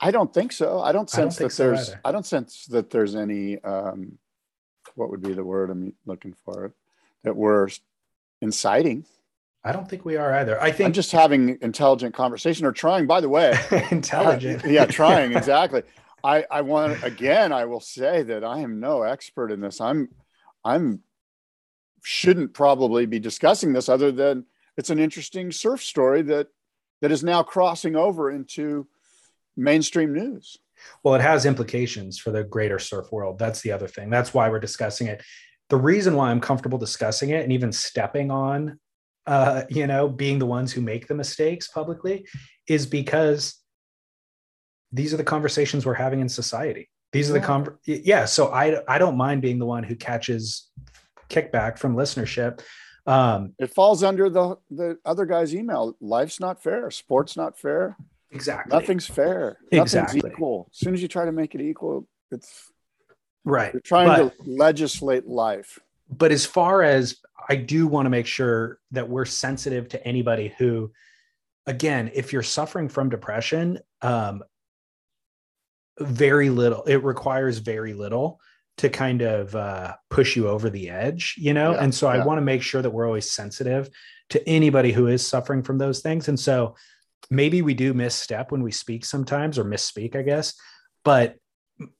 I 0.00 0.10
don't 0.10 0.32
think 0.32 0.52
so. 0.52 0.80
I 0.80 0.92
don't 0.92 1.12
I 1.14 1.20
don't 1.20 1.32
sense 1.32 1.36
that 1.38 1.50
so 1.52 1.64
there's. 1.70 1.88
either. 1.90 2.00
I 2.04 2.12
don't 2.12 2.26
sense 2.26 2.66
that 2.66 2.90
there's 2.90 3.14
any. 3.14 3.58
Um, 3.62 4.18
what 4.94 5.10
would 5.10 5.22
be 5.22 5.32
the 5.32 5.44
word 5.44 5.70
I'm 5.70 5.94
looking 6.06 6.34
for? 6.44 6.72
That 7.24 7.34
we're 7.34 7.68
inciting. 8.40 9.04
I 9.64 9.72
don't 9.72 9.88
think 9.88 10.04
we 10.04 10.16
are 10.16 10.32
either. 10.34 10.60
I 10.60 10.70
think 10.70 10.88
I'm 10.88 10.92
just 10.92 11.10
having 11.10 11.58
intelligent 11.62 12.14
conversation 12.14 12.66
or 12.66 12.72
trying. 12.72 13.06
By 13.06 13.20
the 13.20 13.30
way, 13.30 13.58
intelligent. 13.90 14.64
Uh, 14.64 14.68
yeah, 14.68 14.84
trying 14.84 15.32
exactly. 15.36 15.82
I 16.24 16.46
I 16.50 16.62
want 16.62 17.04
again. 17.04 17.52
I 17.52 17.66
will 17.66 17.80
say 17.80 18.22
that 18.22 18.42
I 18.42 18.60
am 18.60 18.80
no 18.80 19.02
expert 19.02 19.52
in 19.52 19.60
this. 19.60 19.80
I'm 19.80 20.08
I'm 20.64 21.02
shouldn't 22.02 22.54
probably 22.54 23.06
be 23.06 23.18
discussing 23.18 23.72
this 23.72 23.88
other 23.88 24.10
than 24.10 24.46
it's 24.76 24.90
an 24.90 24.98
interesting 24.98 25.52
surf 25.52 25.82
story 25.82 26.22
that 26.22 26.48
that 27.02 27.12
is 27.12 27.22
now 27.22 27.42
crossing 27.42 27.94
over 27.94 28.30
into 28.30 28.88
mainstream 29.56 30.14
news. 30.14 30.56
Well, 31.02 31.14
it 31.14 31.20
has 31.20 31.46
implications 31.46 32.18
for 32.18 32.30
the 32.30 32.42
greater 32.42 32.78
surf 32.78 33.12
world. 33.12 33.38
That's 33.38 33.60
the 33.60 33.72
other 33.72 33.86
thing. 33.86 34.10
That's 34.10 34.34
why 34.34 34.48
we're 34.48 34.58
discussing 34.58 35.06
it. 35.06 35.22
The 35.68 35.76
reason 35.76 36.14
why 36.14 36.30
I'm 36.30 36.40
comfortable 36.40 36.78
discussing 36.78 37.30
it 37.30 37.42
and 37.42 37.52
even 37.52 37.72
stepping 37.72 38.30
on, 38.30 38.78
uh, 39.26 39.62
you 39.68 39.86
know, 39.86 40.08
being 40.08 40.38
the 40.38 40.46
ones 40.46 40.72
who 40.72 40.80
make 40.80 41.06
the 41.06 41.14
mistakes 41.14 41.68
publicly 41.68 42.26
is 42.66 42.86
because 42.86 43.63
these 44.94 45.12
are 45.12 45.16
the 45.16 45.24
conversations 45.24 45.84
we're 45.84 45.94
having 45.94 46.20
in 46.20 46.28
society. 46.28 46.88
These 47.12 47.28
are 47.28 47.34
the 47.34 47.40
Yeah. 47.40 47.44
con. 47.46 47.78
Yeah. 47.84 48.24
So 48.24 48.48
I 48.48 48.80
I 48.88 48.98
don't 48.98 49.16
mind 49.16 49.42
being 49.42 49.58
the 49.58 49.66
one 49.66 49.82
who 49.82 49.96
catches 49.96 50.70
kickback 51.28 51.78
from 51.78 51.96
listenership. 51.96 52.60
Um, 53.06 53.54
It 53.58 53.74
falls 53.74 54.02
under 54.02 54.30
the 54.30 54.56
the 54.70 54.98
other 55.04 55.26
guy's 55.26 55.54
email. 55.54 55.96
Life's 56.00 56.40
not 56.40 56.62
fair. 56.62 56.90
Sports 56.90 57.36
not 57.36 57.58
fair. 57.58 57.96
exactly. 58.30 58.76
Nothing's 58.76 59.06
fair. 59.06 59.58
Nothing's 59.70 59.94
Exactly. 59.94 60.30
equal. 60.30 60.68
As 60.72 60.78
soon 60.78 60.94
as 60.94 61.02
you 61.02 61.06
try 61.08 61.24
to 61.24 61.30
make 61.32 61.54
it 61.54 61.60
equal, 61.60 62.08
it's 62.32 62.70
right. 63.44 63.72
you're 63.72 63.80
trying 63.80 64.08
But- 64.08 64.36
to 64.44 64.50
legislate 64.50 65.26
life. 65.26 65.78
but 66.10 66.32
as 66.32 66.44
far 66.46 66.82
as 66.82 67.16
I 67.48 67.56
do 67.56 67.86
want 67.86 68.06
to 68.06 68.10
make 68.10 68.26
sure 68.26 68.80
that 68.92 69.08
we're 69.08 69.24
sensitive 69.26 69.88
to 69.90 70.04
anybody 70.06 70.48
who, 70.58 70.90
again, 71.66 72.10
if 72.14 72.32
you're 72.32 72.42
suffering 72.42 72.88
from 72.88 73.08
depression, 73.08 73.78
um, 74.02 74.42
very 75.98 76.50
little, 76.50 76.82
it 76.84 77.02
requires 77.04 77.58
very 77.58 77.94
little 77.94 78.40
to 78.78 78.88
kind 78.88 79.22
of 79.22 79.54
uh, 79.54 79.94
push 80.10 80.34
you 80.34 80.48
over 80.48 80.68
the 80.68 80.90
edge, 80.90 81.36
you 81.38 81.54
know? 81.54 81.72
Yeah, 81.72 81.84
and 81.84 81.94
so 81.94 82.08
I 82.08 82.24
want 82.24 82.38
to 82.38 82.42
make 82.42 82.62
sure 82.62 82.82
that 82.82 82.90
we're 82.90 83.06
always 83.06 83.30
sensitive 83.30 83.88
to 84.30 84.48
anybody 84.48 84.90
who 84.90 85.06
is 85.06 85.26
suffering 85.26 85.62
from 85.62 85.78
those 85.78 86.00
things. 86.00 86.28
And 86.28 86.38
so 86.38 86.74
maybe 87.30 87.62
we 87.62 87.74
do 87.74 87.94
misstep 87.94 88.50
when 88.50 88.62
we 88.62 88.72
speak 88.72 89.04
sometimes 89.04 89.58
or 89.58 89.64
misspeak, 89.64 90.16
I 90.16 90.22
guess, 90.22 90.54
but 91.04 91.36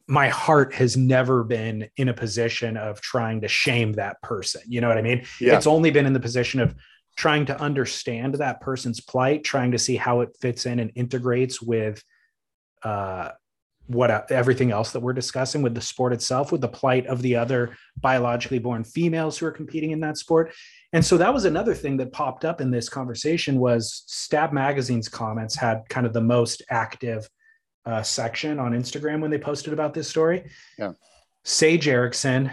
my 0.07 0.29
heart 0.29 0.75
has 0.75 0.97
never 0.97 1.45
been 1.45 1.89
in 1.97 2.09
a 2.09 2.15
position 2.15 2.77
of 2.77 3.01
trying 3.01 3.41
to 3.41 3.49
shame 3.49 3.93
that 3.95 4.21
person. 4.23 4.63
You 4.67 4.81
know 4.81 4.89
what 4.89 4.99
I 4.99 5.03
mean? 5.03 5.25
Yeah. 5.41 5.57
It's 5.57 5.67
only 5.67 5.91
been 5.91 6.07
in 6.07 6.13
the 6.13 6.21
position 6.21 6.61
of 6.61 6.75
trying 7.17 7.47
to 7.47 7.61
understand 7.61 8.35
that 8.35 8.61
person's 8.61 9.01
plight, 9.01 9.45
trying 9.45 9.73
to 9.73 9.79
see 9.79 9.97
how 9.97 10.21
it 10.21 10.37
fits 10.41 10.67
in 10.67 10.79
and 10.79 10.91
integrates 10.95 11.61
with 11.63 12.03
uh, 12.83 13.31
what 13.87 14.31
everything 14.31 14.71
else 14.71 14.93
that 14.93 15.01
we're 15.01 15.13
discussing 15.13 15.61
with 15.61 15.75
the 15.75 15.81
sport 15.81 16.13
itself, 16.13 16.51
with 16.51 16.61
the 16.61 16.69
plight 16.69 17.07
of 17.07 17.21
the 17.21 17.37
other 17.37 17.77
biologically 17.97 18.59
born 18.59 18.83
females 18.83 19.37
who 19.37 19.47
are 19.47 19.51
competing 19.51 19.91
in 19.91 20.01
that 20.01 20.17
sport. 20.17 20.55
And 20.93 21.05
so 21.05 21.17
that 21.19 21.35
was 21.35 21.45
another 21.45 21.75
thing 21.75 21.97
that 21.99 22.13
popped 22.13 22.45
up 22.45 22.61
in 22.61 22.71
this 22.71 22.89
conversation 22.89 23.59
was 23.59 24.05
Stab 24.07 24.53
Magazine's 24.53 25.09
comments 25.09 25.55
had 25.55 25.83
kind 25.89 26.07
of 26.07 26.13
the 26.13 26.21
most 26.21 26.63
active 26.71 27.29
uh, 27.85 28.03
section 28.03 28.59
on 28.59 28.73
Instagram 28.73 29.21
when 29.21 29.31
they 29.31 29.39
posted 29.39 29.73
about 29.73 29.93
this 29.93 30.09
story. 30.09 30.51
Yeah. 30.79 30.93
Sage 31.45 31.87
Erickson 31.87 32.51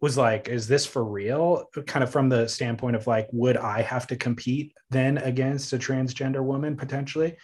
was 0.00 0.16
like, 0.16 0.48
is 0.48 0.66
this 0.66 0.86
for 0.86 1.04
real? 1.04 1.68
Kind 1.86 2.02
of 2.02 2.10
from 2.10 2.28
the 2.28 2.48
standpoint 2.48 2.96
of 2.96 3.06
like, 3.06 3.28
would 3.32 3.56
I 3.56 3.82
have 3.82 4.06
to 4.06 4.16
compete 4.16 4.72
then 4.90 5.18
against 5.18 5.72
a 5.72 5.78
transgender 5.78 6.42
woman 6.42 6.76
potentially? 6.76 7.36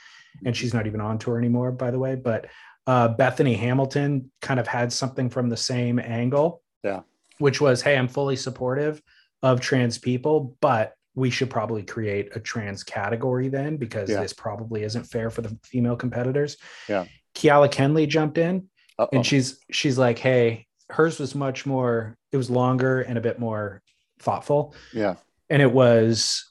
And 0.44 0.56
she's 0.56 0.74
not 0.74 0.86
even 0.86 1.00
on 1.00 1.18
tour 1.18 1.38
anymore, 1.38 1.72
by 1.72 1.90
the 1.90 1.98
way. 1.98 2.14
But 2.14 2.46
uh, 2.86 3.08
Bethany 3.08 3.54
Hamilton 3.54 4.30
kind 4.40 4.58
of 4.58 4.66
had 4.66 4.92
something 4.92 5.30
from 5.30 5.48
the 5.48 5.56
same 5.56 5.98
angle. 5.98 6.62
Yeah. 6.82 7.00
Which 7.38 7.60
was, 7.60 7.82
hey, 7.82 7.96
I'm 7.96 8.08
fully 8.08 8.36
supportive 8.36 9.00
of 9.42 9.60
trans 9.60 9.98
people, 9.98 10.56
but 10.60 10.94
we 11.14 11.28
should 11.30 11.50
probably 11.50 11.82
create 11.82 12.34
a 12.36 12.40
trans 12.40 12.82
category 12.82 13.48
then 13.48 13.76
because 13.76 14.08
Yeah. 14.08 14.20
this 14.22 14.32
probably 14.32 14.82
isn't 14.82 15.04
fair 15.04 15.30
for 15.30 15.42
the 15.42 15.56
female 15.64 15.96
competitors. 15.96 16.56
Yeah. 16.88 17.04
Keala 17.34 17.68
Kennelly 17.70 18.08
jumped 18.08 18.38
in 18.38 18.68
Uh-oh. 18.98 19.08
and 19.12 19.24
she's 19.26 19.58
she's 19.70 19.98
like, 19.98 20.18
hey, 20.18 20.66
hers 20.88 21.18
was 21.18 21.34
much 21.34 21.66
more, 21.66 22.16
it 22.30 22.36
was 22.36 22.50
longer 22.50 23.00
and 23.02 23.18
a 23.18 23.20
bit 23.20 23.38
more 23.38 23.82
thoughtful. 24.20 24.74
yeah. 24.92 25.16
And 25.50 25.60
it 25.60 25.70
was, 25.72 26.50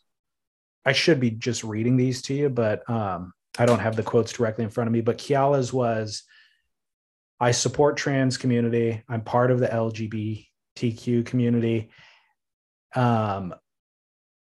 I 0.86 0.92
should 0.92 1.20
be 1.20 1.32
just 1.32 1.64
reading 1.64 1.98
these 1.98 2.22
to 2.24 2.34
you, 2.34 2.50
but 2.50 2.88
um, 2.90 3.34
I 3.60 3.66
don't 3.66 3.80
have 3.80 3.96
the 3.96 4.04
quotes 4.04 4.32
directly 4.32 4.64
in 4.64 4.70
front 4.70 4.88
of 4.88 4.94
me. 4.94 5.02
But 5.02 5.18
Keala's 5.18 5.74
was, 5.74 6.24
I 7.40 7.52
support 7.52 7.98
trans 7.98 8.38
community. 8.38 9.04
I'm 9.10 9.22
part 9.22 9.52
of 9.52 9.60
the 9.60 9.68
LGBTQ 9.68 11.26
community. 11.26 11.90
Um, 12.96 13.54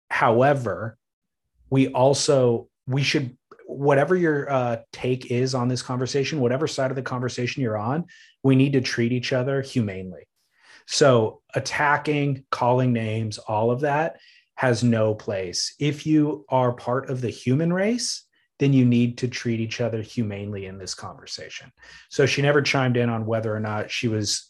however, 0.09 0.97
we 1.69 1.87
also 1.89 2.67
we 2.87 3.03
should 3.03 3.37
whatever 3.65 4.15
your 4.15 4.51
uh, 4.51 4.77
take 4.91 5.31
is 5.31 5.55
on 5.55 5.69
this 5.69 5.81
conversation, 5.81 6.41
whatever 6.41 6.67
side 6.67 6.91
of 6.91 6.95
the 6.95 7.01
conversation 7.01 7.61
you're 7.61 7.77
on, 7.77 8.05
we 8.43 8.55
need 8.55 8.73
to 8.73 8.81
treat 8.81 9.13
each 9.13 9.31
other 9.31 9.61
humanely. 9.61 10.27
So 10.87 11.41
attacking, 11.55 12.43
calling 12.51 12.91
names, 12.91 13.37
all 13.37 13.71
of 13.71 13.81
that 13.81 14.19
has 14.55 14.83
no 14.83 15.15
place. 15.15 15.73
If 15.79 16.05
you 16.05 16.45
are 16.49 16.73
part 16.73 17.09
of 17.09 17.21
the 17.21 17.29
human 17.29 17.71
race, 17.71 18.25
then 18.61 18.73
you 18.73 18.85
need 18.85 19.17
to 19.17 19.27
treat 19.27 19.59
each 19.59 19.81
other 19.81 20.03
humanely 20.03 20.67
in 20.67 20.77
this 20.77 20.93
conversation. 20.93 21.71
So 22.09 22.27
she 22.27 22.43
never 22.43 22.61
chimed 22.61 22.95
in 22.95 23.09
on 23.09 23.25
whether 23.25 23.53
or 23.53 23.59
not 23.59 23.89
she 23.89 24.07
was 24.07 24.47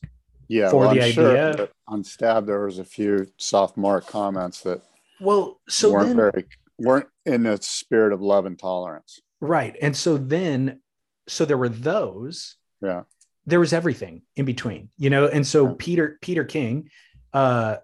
yeah 0.50 0.70
for 0.70 0.80
well, 0.82 0.94
the 0.94 1.02
I'm 1.02 1.12
idea. 1.12 1.56
that 1.56 1.72
on 1.88 2.04
stab 2.04 2.46
there 2.46 2.66
was 2.66 2.78
a 2.78 2.84
few 2.84 3.26
sophomore 3.38 4.02
comments 4.02 4.62
that 4.64 4.82
Well, 5.22 5.62
so 5.70 5.94
weren't 5.94 6.08
then, 6.10 6.18
very 6.18 6.46
weren't 6.78 7.08
in 7.26 7.44
the 7.44 7.58
spirit 7.62 8.12
of 8.12 8.22
love 8.22 8.46
and 8.46 8.60
tolerance. 8.60 9.22
right. 9.40 9.76
And 9.82 9.96
so 9.96 10.18
then, 10.18 10.82
so 11.28 11.46
there 11.46 11.58
were 11.58 11.70
those, 11.70 12.58
Yeah. 12.82 13.04
there 13.46 13.62
was 13.62 13.72
everything 13.72 14.24
in 14.36 14.44
between, 14.44 14.90
you 14.98 15.10
know? 15.10 15.28
And 15.28 15.48
so 15.48 15.70
Yeah. 15.70 15.76
Peter, 15.80 16.18
Peter 16.22 16.44
King, 16.44 16.90
uh, 17.34 17.78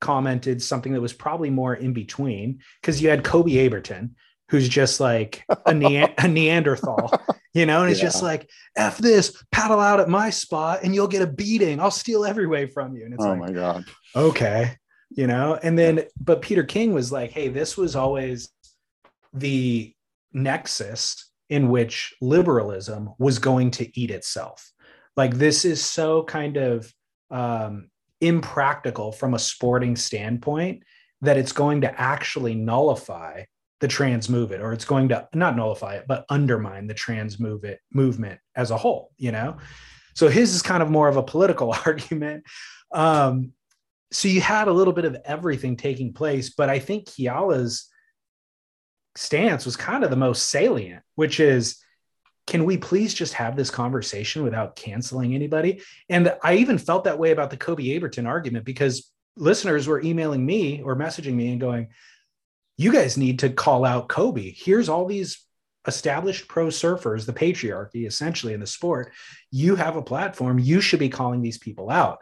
commented 0.00 0.62
something 0.62 0.92
that 0.94 1.00
was 1.02 1.12
probably 1.12 1.50
more 1.50 1.74
in 1.74 1.92
between 1.92 2.60
because 2.80 3.02
you 3.02 3.08
had 3.10 3.22
Koby 3.22 3.54
Abberton, 3.64 4.10
who's 4.48 4.68
just 4.68 5.00
like 5.00 5.44
a, 5.48 6.14
a 6.18 6.28
Neanderthal, 6.28 7.12
you 7.54 7.66
know, 7.66 7.82
and 7.82 7.90
it's 7.90 8.00
just 8.00 8.22
like, 8.22 8.50
F 8.76 8.98
this, 8.98 9.42
paddle 9.52 9.80
out 9.80 10.00
at 10.00 10.08
my 10.08 10.30
spot 10.30 10.80
and 10.82 10.94
you'll 10.94 11.08
get 11.08 11.22
a 11.22 11.26
beating. 11.26 11.80
I'll 11.80 11.90
steal 11.90 12.24
every 12.24 12.46
way 12.46 12.66
from 12.66 12.96
you. 12.96 13.04
And 13.04 13.14
it's 13.14 13.24
oh 13.24 13.30
like, 13.30 13.38
my 13.38 13.52
god. 13.52 13.84
okay, 14.14 14.76
you 15.10 15.26
know, 15.26 15.58
and 15.62 15.78
then, 15.78 16.04
but 16.20 16.42
Peter 16.42 16.64
King 16.64 16.92
was 16.92 17.12
like, 17.12 17.30
hey, 17.30 17.48
this 17.48 17.76
was 17.76 17.96
always 17.96 18.50
the 19.32 19.94
nexus 20.32 21.30
in 21.48 21.68
which 21.68 22.14
liberalism 22.20 23.10
was 23.18 23.38
going 23.38 23.70
to 23.70 24.00
eat 24.00 24.10
itself. 24.10 24.72
Like, 25.16 25.34
this 25.34 25.64
is 25.64 25.84
so 25.84 26.24
kind 26.24 26.56
of 26.56 26.92
um, 27.30 27.90
impractical 28.20 29.12
from 29.12 29.34
a 29.34 29.38
sporting 29.38 29.96
standpoint 29.96 30.82
that 31.20 31.36
it's 31.36 31.52
going 31.52 31.82
to 31.82 32.00
actually 32.00 32.54
nullify 32.54 33.44
the 33.84 33.88
trans 33.88 34.30
movement 34.30 34.62
or 34.62 34.72
it's 34.72 34.86
going 34.86 35.10
to 35.10 35.28
not 35.34 35.56
nullify 35.56 35.96
it 35.96 36.06
but 36.08 36.24
undermine 36.30 36.86
the 36.86 36.94
trans 36.94 37.38
movement 37.38 37.78
movement 37.92 38.40
as 38.56 38.70
a 38.70 38.78
whole 38.78 39.12
you 39.18 39.30
know? 39.30 39.58
So 40.14 40.28
his 40.28 40.54
is 40.54 40.62
kind 40.62 40.82
of 40.82 40.90
more 40.90 41.06
of 41.06 41.18
a 41.18 41.22
political 41.22 41.74
argument. 41.84 42.44
Um 42.90 43.52
so 44.10 44.28
you 44.28 44.40
had 44.40 44.68
a 44.68 44.72
little 44.72 44.94
bit 44.94 45.04
of 45.04 45.18
everything 45.26 45.76
taking 45.76 46.14
place 46.14 46.48
but 46.50 46.70
i 46.70 46.78
think 46.78 47.04
keala's 47.04 47.90
stance 49.16 49.66
was 49.66 49.76
kind 49.76 50.02
of 50.02 50.08
the 50.08 50.16
most 50.16 50.48
salient 50.48 51.02
which 51.14 51.40
is 51.40 51.76
can 52.46 52.64
we 52.64 52.76
please 52.76 53.12
just 53.12 53.34
have 53.34 53.56
this 53.56 53.70
conversation 53.70 54.42
without 54.42 54.76
canceling 54.76 55.34
anybody? 55.34 55.82
And 56.08 56.34
i 56.42 56.54
even 56.56 56.78
felt 56.78 57.04
that 57.04 57.18
way 57.18 57.32
about 57.32 57.50
the 57.50 57.56
koby 57.56 57.98
abberton 57.98 58.26
argument 58.26 58.64
because 58.64 59.10
listeners 59.36 59.86
were 59.86 60.02
emailing 60.02 60.44
me 60.44 60.80
or 60.82 60.96
messaging 60.96 61.34
me 61.34 61.50
and 61.50 61.60
going 61.60 61.88
you 62.76 62.92
guys 62.92 63.16
need 63.16 63.40
to 63.40 63.50
call 63.50 63.84
out 63.84 64.08
Koby. 64.08 64.54
Here's 64.56 64.88
all 64.88 65.06
these 65.06 65.44
established 65.86 66.48
pro 66.48 66.68
surfers, 66.68 67.26
the 67.26 67.32
patriarchy 67.32 68.06
essentially 68.06 68.54
in 68.54 68.60
the 68.60 68.66
sport. 68.66 69.12
You 69.50 69.76
have 69.76 69.96
a 69.96 70.02
platform. 70.02 70.58
You 70.58 70.80
should 70.80 71.00
be 71.00 71.08
calling 71.08 71.42
these 71.42 71.58
people 71.58 71.90
out. 71.90 72.18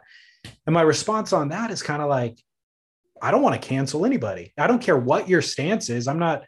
And 0.65 0.73
my 0.73 0.81
response 0.81 1.33
on 1.33 1.49
that 1.49 1.71
is 1.71 1.81
kind 1.81 2.01
of 2.01 2.09
like, 2.09 2.37
I 3.21 3.31
don't 3.31 3.41
want 3.41 3.59
to 3.59 3.67
cancel 3.67 4.05
anybody. 4.05 4.53
I 4.57 4.67
don't 4.67 4.81
care 4.81 4.97
what 4.97 5.29
your 5.29 5.41
stance 5.41 5.89
is. 5.89 6.07
I'm 6.07 6.19
not 6.19 6.43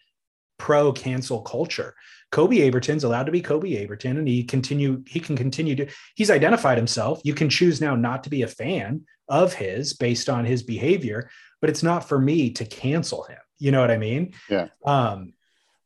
pro 0.58 0.92
cancel 0.92 1.42
culture. 1.42 1.96
Koby 2.32 2.70
Abberton's 2.70 3.06
allowed 3.06 3.28
to 3.28 3.32
be 3.32 3.42
Koby 3.42 3.80
Abberton 3.80 4.18
and 4.18 4.28
he 4.28 4.44
continue 4.44 5.04
he 5.08 5.20
can 5.20 5.38
continue 5.38 5.76
to 5.76 5.88
he's 6.16 6.32
identified 6.32 6.78
himself. 6.78 7.22
You 7.24 7.34
can 7.34 7.50
choose 7.50 7.80
now 7.80 7.96
not 7.96 8.24
to 8.26 8.30
be 8.30 8.42
a 8.42 8.48
fan 8.48 9.06
of 9.30 9.54
his 9.54 9.94
based 9.94 10.28
on 10.28 10.44
his 10.44 10.64
behavior, 10.64 11.30
but 11.62 11.70
it's 11.70 11.84
not 11.84 12.08
for 12.08 12.20
me 12.20 12.52
to 12.52 12.66
cancel 12.66 13.24
him. 13.24 13.38
You 13.60 13.72
know 13.72 13.82
what 13.82 13.92
I 13.92 13.98
mean? 13.98 14.34
Yeah. 14.50 14.68
Um, 14.86 15.34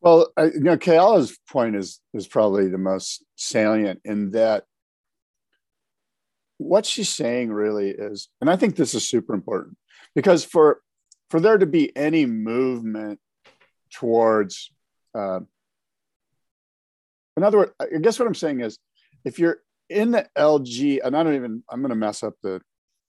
Well, 0.02 0.32
I, 0.38 0.46
you 0.46 0.62
know, 0.62 0.78
Keala's 0.78 1.38
point 1.50 1.76
is 1.76 2.00
is 2.14 2.28
probably 2.28 2.68
the 2.70 2.78
most 2.78 3.24
salient 3.36 4.02
in 4.06 4.32
that 4.32 4.66
what 6.58 6.86
she's 6.86 7.10
saying 7.10 7.52
really 7.52 7.90
is, 7.90 8.30
and 8.42 8.50
I 8.50 8.56
think 8.56 8.76
this 8.76 8.94
is 8.94 9.08
super 9.08 9.34
important 9.34 9.78
because 10.16 10.44
for 10.44 10.82
for 11.30 11.40
there 11.40 11.58
to 11.58 11.66
be 11.66 11.96
any 11.96 12.26
movement 12.26 13.20
towards, 13.94 14.72
uh, 15.16 15.40
in 17.38 17.44
other 17.44 17.60
words, 17.60 17.72
I 17.80 17.98
guess 18.02 18.20
what 18.20 18.28
I'm 18.28 18.36
saying 18.36 18.62
is, 18.62 18.80
if 19.24 19.40
you're 19.40 19.60
in 19.90 20.12
the 20.12 20.28
LG, 20.38 21.00
and 21.04 21.16
I 21.16 21.24
don't 21.24 21.36
even, 21.36 21.64
I'm 21.70 21.82
going 21.82 21.90
to 21.90 21.96
mess 21.96 22.24
up 22.24 22.36
the 22.42 22.62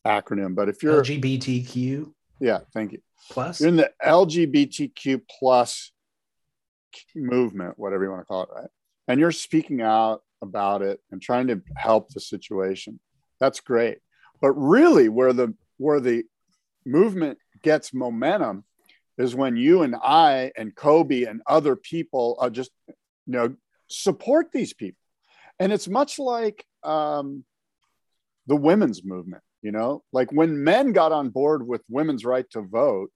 acronym, 0.07 0.55
but 0.55 0.69
if 0.69 0.83
you're, 0.83 1.03
LGBTQ 1.03 2.13
yeah, 2.41 2.61
thank 2.73 2.93
you. 2.93 3.01
Plus. 3.31 3.61
You're 3.61 3.69
in 3.69 3.77
the 3.77 3.93
LGBTQ 4.05 5.23
plus 5.39 5.93
movement, 7.15 7.79
whatever 7.79 8.05
you 8.05 8.11
want 8.11 8.23
to 8.23 8.27
call 8.27 8.43
it, 8.45 8.49
right? 8.55 8.71
And 9.09 9.21
you're 9.21 9.33
speaking 9.33 9.83
out 9.83 10.23
about 10.43 10.83
it 10.83 11.01
and 11.11 11.21
trying 11.21 11.49
to 11.49 11.61
help 11.77 12.11
the 12.11 12.21
situation. 12.21 12.99
That's 13.39 13.61
great. 13.61 13.99
But 14.41 14.53
really 14.53 15.09
where 15.09 15.33
the 15.33 15.55
where 15.77 16.01
the 16.01 16.25
movement 16.87 17.39
gets 17.63 17.93
momentum 17.93 18.65
is 19.19 19.35
when 19.35 19.57
you 19.57 19.83
and 19.83 19.95
I 19.97 20.53
and 20.57 20.75
Koby 20.75 21.29
and 21.29 21.43
other 21.47 21.77
people 21.77 22.37
are 22.41 22.51
just 22.51 22.71
you 22.89 22.95
know 23.27 23.55
support 23.89 24.53
these 24.53 24.73
people. 24.73 24.99
And 25.59 25.73
it's 25.73 25.89
much 25.89 26.19
like 26.19 26.65
um, 26.83 27.45
the 28.47 28.57
women's 28.57 29.05
movement, 29.05 29.43
you 29.63 29.73
know, 29.73 30.03
like 30.13 30.33
when 30.33 30.65
men 30.65 30.93
got 30.93 31.13
on 31.13 31.29
board 31.29 31.67
with 31.67 31.83
women's 31.89 32.25
right 32.25 32.49
to 32.51 32.63
vote 32.63 33.11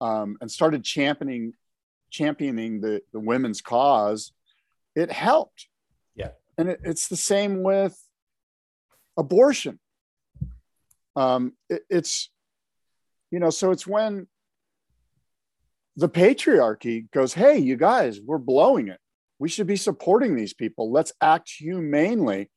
um, 0.00 0.36
and 0.40 0.50
started 0.50 0.84
championing 0.84 1.52
championing 2.10 2.80
the, 2.80 3.00
the 3.12 3.20
women's 3.20 3.62
cause, 3.62 4.32
it 4.94 5.10
helped. 5.10 5.68
Yeah. 6.14 6.32
And 6.58 6.68
it, 6.68 6.80
it's 6.84 7.08
the 7.08 7.16
same 7.16 7.62
with 7.62 7.98
abortion. 9.16 9.80
Um, 11.16 11.54
it, 11.70 11.82
it's, 11.88 12.30
you 13.30 13.40
know, 13.40 13.50
so 13.50 13.70
it's 13.70 13.86
when 13.86 14.26
the 15.96 16.08
patriarchy 16.08 17.10
goes, 17.10 17.32
hey, 17.32 17.58
you 17.58 17.76
guys, 17.76 18.20
we're 18.20 18.38
blowing 18.38 18.88
it. 18.88 18.98
We 19.38 19.48
should 19.48 19.66
be 19.66 19.76
supporting 19.76 20.36
these 20.36 20.54
people. 20.54 20.92
Let's 20.92 21.12
act 21.20 21.50
humanely. 21.58 22.50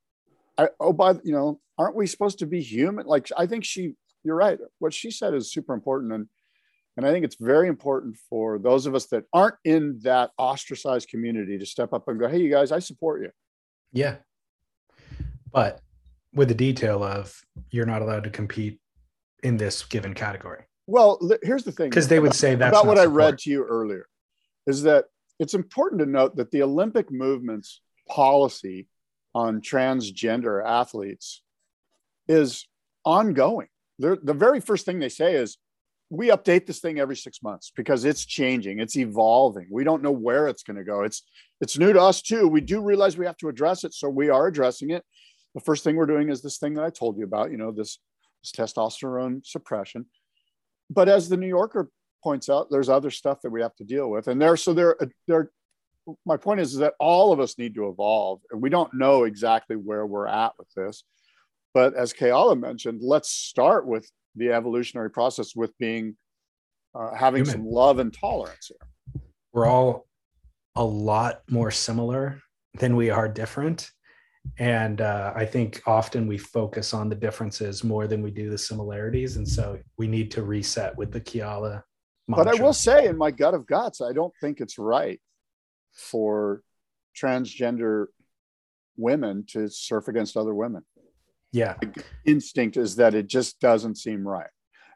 I, 0.57 0.69
oh, 0.79 0.93
by 0.93 1.11
you 1.23 1.31
know, 1.31 1.59
aren't 1.77 1.95
we 1.95 2.07
supposed 2.07 2.39
to 2.39 2.45
be 2.45 2.61
human? 2.61 3.05
Like, 3.05 3.29
I 3.37 3.45
think 3.45 3.65
she, 3.65 3.93
you're 4.23 4.35
right. 4.35 4.57
What 4.79 4.93
she 4.93 5.11
said 5.11 5.33
is 5.33 5.51
super 5.51 5.73
important, 5.73 6.13
and 6.13 6.27
and 6.97 7.05
I 7.05 7.11
think 7.11 7.25
it's 7.25 7.35
very 7.35 7.67
important 7.67 8.15
for 8.29 8.57
those 8.57 8.85
of 8.85 8.95
us 8.95 9.07
that 9.07 9.25
aren't 9.33 9.55
in 9.65 9.99
that 10.03 10.31
ostracized 10.37 11.09
community 11.09 11.57
to 11.57 11.65
step 11.65 11.91
up 11.91 12.07
and 12.07 12.17
go, 12.17 12.29
hey, 12.29 12.39
you 12.39 12.49
guys, 12.49 12.71
I 12.71 12.79
support 12.79 13.21
you. 13.21 13.31
Yeah. 13.91 14.15
But 15.51 15.81
with 16.33 16.47
the 16.47 16.53
detail 16.55 17.03
of 17.03 17.37
you're 17.69 17.85
not 17.85 18.01
allowed 18.01 18.23
to 18.23 18.29
compete 18.29 18.79
in 19.43 19.57
this 19.57 19.83
given 19.83 20.13
category. 20.13 20.63
Well, 20.87 21.19
here's 21.43 21.63
the 21.63 21.71
thing 21.73 21.89
Because 21.89 22.07
they 22.07 22.19
would 22.19 22.27
about- 22.27 22.35
say 22.35 22.55
that's 22.55 22.69
about 22.77 22.85
not 22.85 22.95
what 22.95 22.97
I 22.99 23.05
read 23.05 23.39
to 23.39 23.49
you 23.49 23.65
earlier 23.65 24.07
is 24.67 24.83
that 24.83 25.05
it's 25.39 25.53
important 25.53 25.99
to 25.99 26.05
note 26.05 26.35
that 26.37 26.51
the 26.51 26.61
Olympic 26.63 27.11
movement's 27.11 27.81
policy 28.09 28.87
on 29.36 29.62
transgender 29.62 30.65
athletes 30.65 31.43
is 32.28 32.67
ongoing. 33.04 33.67
They're, 34.00 34.17
the 34.21 34.34
very 34.34 34.62
first 34.62 34.86
thing 34.86 35.00
they 35.00 35.10
say 35.10 35.36
is, 35.36 35.58
we 36.12 36.30
update 36.30 36.67
this 36.67 36.80
thing 36.80 37.00
every 37.00 37.15
six 37.15 37.41
months 37.41 37.71
because 37.76 38.06
it's 38.06 38.26
changing, 38.26 38.80
it's 38.80 38.95
evolving. 38.95 39.67
We 39.71 39.84
don't 39.84 40.04
know 40.04 40.12
where 40.12 40.48
it's 40.48 40.62
going 40.63 40.78
to 40.78 40.84
go. 40.84 41.02
It's 41.02 41.24
it's 41.62 41.80
new 41.80 41.93
to 41.93 42.02
us 42.02 42.21
too. 42.21 42.48
We 42.48 42.62
do 42.62 42.80
realize 42.80 43.17
we 43.17 43.26
have 43.26 43.38
to 43.38 43.50
address 43.50 43.84
it, 43.84 43.93
so 43.93 44.08
we 44.08 44.30
are 44.30 44.45
addressing 44.48 44.91
it. 44.91 45.04
The 45.56 45.62
first 45.62 45.84
thing 45.84 45.95
we're 45.95 46.06
doing 46.06 46.30
is 46.30 46.41
this 46.41 46.60
thing 46.60 46.76
that 46.76 46.84
I 46.84 46.91
told 46.91 47.17
you 47.17 47.24
about. 47.24 47.50
You 47.52 47.58
know, 47.58 47.71
this, 47.71 47.98
this 48.43 48.52
testosterone 48.52 49.45
suppression. 49.45 50.06
But 50.91 51.10
as 51.10 51.28
the 51.28 51.38
New 51.38 51.48
Yorker 51.48 51.89
points 52.24 52.50
out, 52.50 52.69
there's 52.69 52.89
other 52.89 53.10
stuff 53.10 53.41
that 53.41 53.50
we 53.50 53.62
have 53.62 53.76
to 53.78 53.84
deal 53.84 54.10
with, 54.10 54.28
and 54.28 54.39
there. 54.39 54.58
So 54.58 54.74
there, 54.74 54.95
there. 55.28 55.50
My 56.25 56.37
point 56.37 56.59
is, 56.59 56.73
is 56.73 56.79
that 56.79 56.93
all 56.99 57.31
of 57.31 57.39
us 57.39 57.57
need 57.57 57.75
to 57.75 57.89
evolve, 57.89 58.41
and 58.51 58.61
we 58.61 58.69
don't 58.69 58.93
know 58.93 59.23
exactly 59.23 59.75
where 59.75 60.05
we're 60.05 60.27
at 60.27 60.53
with 60.57 60.67
this. 60.75 61.03
But 61.73 61.93
as 61.95 62.13
Keala 62.13 62.59
mentioned, 62.59 63.01
let's 63.03 63.29
start 63.29 63.85
with 63.85 64.09
the 64.35 64.51
evolutionary 64.51 65.09
process 65.09 65.55
with 65.55 65.77
being 65.77 66.15
uh, 66.93 67.13
having 67.15 67.43
Human. 67.43 67.51
some 67.51 67.69
love 67.69 67.99
and 67.99 68.13
tolerance 68.13 68.69
here. 68.69 69.21
We're 69.51 69.67
all 69.67 70.07
a 70.75 70.83
lot 70.83 71.41
more 71.49 71.71
similar 71.71 72.41
than 72.79 72.95
we 72.95 73.09
are 73.09 73.27
different. 73.27 73.89
And 74.59 75.01
uh, 75.01 75.33
I 75.35 75.45
think 75.45 75.81
often 75.87 76.27
we 76.27 76.37
focus 76.37 76.93
on 76.93 77.09
the 77.09 77.15
differences 77.15 77.83
more 77.83 78.07
than 78.07 78.21
we 78.21 78.31
do 78.31 78.49
the 78.49 78.57
similarities. 78.57 79.37
And 79.37 79.47
so 79.47 79.79
we 79.97 80.07
need 80.07 80.29
to 80.31 80.43
reset 80.43 80.95
with 80.95 81.11
the 81.11 81.21
Keala. 81.21 81.81
But 82.27 82.47
I 82.47 82.61
will 82.61 82.73
say, 82.73 83.07
in 83.07 83.17
my 83.17 83.31
gut 83.31 83.53
of 83.53 83.65
guts, 83.67 84.01
I 84.01 84.11
don't 84.11 84.33
think 84.41 84.59
it's 84.59 84.77
right 84.77 85.19
for 85.95 86.62
transgender 87.17 88.08
women 88.97 89.45
to 89.47 89.69
surf 89.69 90.08
against 90.08 90.38
other 90.38 90.53
women. 90.53 90.84
Yeah. 91.51 91.75
The 91.81 92.03
instinct 92.25 92.77
is 92.77 92.97
that 92.97 93.15
it 93.15 93.27
just 93.27 93.60
doesn't 93.60 93.95
seem 93.95 94.27
right. 94.27 94.49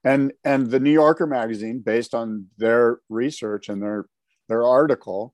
And 0.04 0.34
and 0.44 0.70
the 0.70 0.80
New 0.80 0.92
Yorker 0.92 1.28
magazine, 1.28 1.80
based 1.80 2.14
on 2.14 2.48
their 2.58 3.00
research 3.10 3.70
and 3.70 3.82
their 3.82 4.06
their 4.48 4.66
article, 4.66 5.34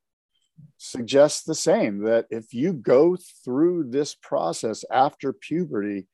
suggests 0.78 1.44
the 1.44 1.56
same 1.56 2.00
that 2.04 2.26
if 2.30 2.54
you 2.54 2.74
go 2.74 3.18
through 3.44 3.90
this 3.90 4.16
process 4.16 4.84
after 4.92 5.34
puberty, 5.34 6.08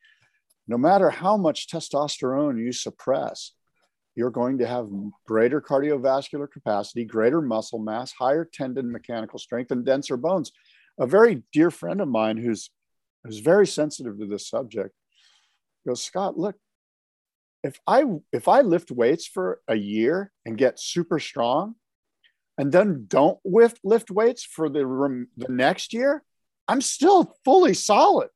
no 0.68 0.78
matter 0.78 1.10
how 1.10 1.38
much 1.38 1.68
testosterone 1.68 2.60
you 2.60 2.72
suppress, 2.72 3.54
you're 4.16 4.32
going 4.32 4.58
to 4.58 4.68
have 4.68 4.90
greater 5.26 5.62
cardiovascular 5.62 6.50
capacity, 6.52 7.06
greater 7.06 7.42
muscle 7.42 7.80
mass, 7.80 8.12
higher 8.12 8.46
tendon 8.46 8.92
mechanical 8.92 9.40
strength, 9.40 9.72
and 9.72 9.86
denser 9.86 10.18
bones. 10.18 10.52
A 11.00 11.08
very 11.08 11.44
dear 11.54 11.72
friend 11.72 12.02
of 12.02 12.08
mine 12.08 12.38
who's 12.38 12.70
who's 13.24 13.40
very 13.40 13.68
sensitive 13.68 14.20
to 14.20 14.26
this 14.26 14.50
subject 14.50 14.94
goes, 15.88 16.04
Scott, 16.04 16.38
look, 16.38 16.56
if 17.64 17.80
I 17.88 18.04
if 18.34 18.48
I 18.48 18.62
lift 18.62 18.92
weights 18.92 19.28
for 19.28 19.62
a 19.68 19.76
year 19.76 20.32
and 20.46 20.58
get 20.58 20.80
super 20.80 21.20
strong, 21.20 21.76
and 22.58 22.72
then 22.72 23.06
don't 23.08 23.40
lift 23.46 23.80
lift 23.84 24.12
weights 24.12 24.44
for 24.44 24.70
the 24.70 25.28
the 25.38 25.52
next 25.52 25.94
year, 25.94 26.24
I'm 26.68 26.82
still 26.82 27.36
fully 27.46 27.74
solid. 27.74 28.30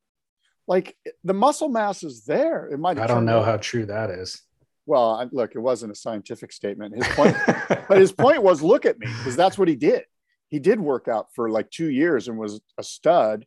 Like 0.67 0.95
the 1.23 1.33
muscle 1.33 1.69
mass 1.69 2.03
is 2.03 2.25
there. 2.25 2.67
It 2.67 2.79
might. 2.79 2.97
I 2.97 3.07
don't 3.07 3.25
know 3.25 3.43
how 3.43 3.57
true 3.57 3.85
that 3.88 4.09
is. 4.09 4.41
Well, 4.86 5.28
look, 5.32 5.56
it 5.56 5.60
wasn't 5.60 5.91
a 5.91 5.95
scientific 5.95 6.52
statement. 6.52 6.95
His 6.95 7.08
point, 7.15 7.36
but 7.88 7.98
his 7.98 8.12
point 8.12 8.43
was, 8.43 8.62
look 8.62 8.86
at 8.86 9.00
me, 9.00 9.08
because 9.08 9.36
that's 9.36 9.58
what 9.58 9.67
he 9.67 9.76
did. 9.76 10.04
He 10.50 10.60
did 10.60 10.80
work 10.80 11.08
out 11.08 11.28
for 11.34 11.50
like 11.50 11.71
two 11.71 11.89
years 11.89 12.28
and 12.28 12.38
was 12.38 12.62
a 12.78 12.84
stud, 12.84 13.45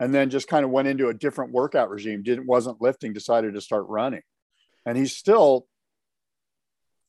and 0.00 0.12
then 0.12 0.28
just 0.28 0.48
kind 0.48 0.64
of 0.64 0.70
went 0.70 0.88
into 0.88 1.08
a 1.08 1.14
different 1.14 1.52
workout 1.52 1.88
regime. 1.88 2.22
Didn't 2.22 2.46
wasn't 2.46 2.82
lifting, 2.82 3.12
decided 3.12 3.54
to 3.54 3.60
start 3.60 3.86
running, 3.88 4.22
and 4.84 4.98
he's 4.98 5.16
still, 5.16 5.66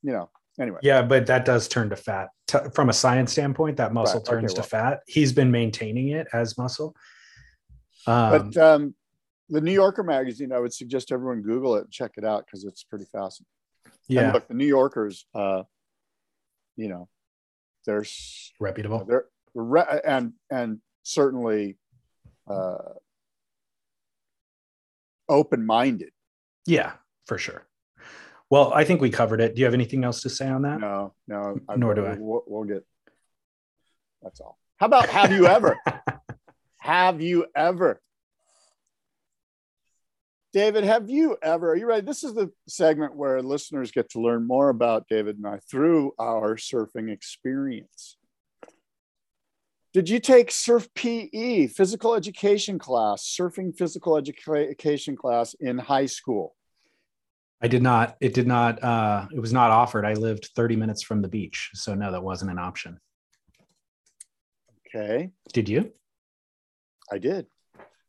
you 0.04 0.12
know, 0.12 0.30
anyway. 0.60 0.80
Yeah, 0.84 1.02
but 1.02 1.26
that 1.26 1.46
does 1.46 1.68
turn 1.68 1.90
to 1.90 1.96
fat 1.96 2.30
T- 2.48 2.60
from 2.76 2.90
a 2.90 2.94
science 2.94 3.32
standpoint. 3.32 3.78
That 3.78 3.92
muscle 3.92 4.20
right. 4.20 4.26
turns 4.26 4.52
okay, 4.52 4.60
well. 4.60 4.64
to 4.64 4.70
fat. 4.70 5.00
He's 5.08 5.34
been 5.34 5.50
maintaining 5.50 6.10
it 6.10 6.28
as 6.32 6.58
muscle. 6.58 6.96
Um, 8.06 8.52
but 8.52 8.58
um, 8.58 8.96
the 9.50 9.62
New 9.62 9.72
Yorker 9.72 10.04
magazine, 10.04 10.52
I 10.52 10.60
would 10.60 10.74
suggest 10.74 11.12
everyone 11.12 11.42
Google 11.42 11.76
it 11.78 11.86
and 11.86 11.92
check 11.92 12.12
it 12.18 12.26
out 12.26 12.46
because 12.46 12.66
it's 12.66 12.84
pretty 12.84 13.06
fascinating. 13.06 13.48
Yeah. 14.08 14.22
And 14.24 14.34
look, 14.34 14.48
the 14.48 14.54
New 14.54 14.66
Yorkers, 14.66 15.26
uh, 15.34 15.64
you 16.76 16.90
know, 16.90 17.08
they're 17.86 18.06
reputable. 18.60 19.06
They're 19.06 19.26
re- 19.54 20.02
and 20.06 20.34
and 20.50 20.80
certainly 21.04 21.78
uh, 22.50 22.78
open-minded. 25.30 26.12
Yeah, 26.66 26.94
for 27.26 27.38
sure. 27.38 27.66
Well, 28.50 28.72
I 28.74 28.84
think 28.84 29.02
we 29.02 29.10
covered 29.10 29.42
it. 29.42 29.56
Do 29.56 29.60
you 29.60 29.66
have 29.66 29.74
anything 29.74 30.04
else 30.04 30.22
to 30.22 30.30
say 30.30 30.48
on 30.48 30.62
that? 30.62 30.80
No, 30.80 31.14
no. 31.28 31.58
Nor 31.76 31.96
do 31.96 32.06
I. 32.06 32.16
We'll, 32.20 32.44
we'll 32.46 32.64
get. 32.66 32.86
That's 34.22 34.40
all. 34.40 34.58
How 34.78 34.86
about 34.86 35.10
have 35.10 35.32
you 35.32 35.48
ever? 35.48 35.78
have 36.80 37.22
you 37.22 37.46
ever? 37.56 38.02
David, 40.54 40.84
have 40.84 41.10
you 41.10 41.36
ever? 41.42 41.72
Are 41.72 41.76
you 41.76 41.88
ready? 41.88 42.06
This 42.06 42.24
is 42.24 42.36
the 42.36 42.52
segment 42.68 43.16
where 43.16 43.42
listeners 43.42 43.92
get 43.92 44.12
to 44.12 44.22
learn 44.22 44.46
more 44.46 44.70
about 44.70 45.08
David 45.10 45.38
and 45.38 45.48
I 45.48 45.58
through 45.58 46.14
our 46.20 46.56
surfing 46.58 47.12
experience. 47.12 48.18
Did 49.94 50.10
you 50.10 50.20
take 50.20 50.52
surf 50.52 50.88
PE, 50.94 51.68
physical 51.68 52.14
education 52.14 52.78
class, 52.78 53.36
surfing 53.40 53.76
physical 53.76 54.16
education 54.16 55.16
class 55.16 55.56
in 55.60 55.80
high 55.80 56.06
school? 56.06 56.56
I 57.60 57.68
did 57.68 57.82
not. 57.82 58.16
It 58.22 58.36
did 58.36 58.46
not. 58.46 58.84
Uh, 58.84 59.28
it 59.34 59.40
was 59.40 59.54
not 59.54 59.72
offered. 59.72 60.06
I 60.06 60.14
lived 60.14 60.52
30 60.56 60.76
minutes 60.76 61.02
from 61.02 61.24
the 61.24 61.28
beach, 61.28 61.72
so 61.74 61.96
no, 61.96 62.12
that 62.12 62.24
wasn't 62.24 62.52
an 62.52 62.60
option. 62.60 63.00
Okay. 64.88 65.32
Did 65.52 65.68
you? 65.68 65.92
I 67.12 67.18
did. 67.18 67.48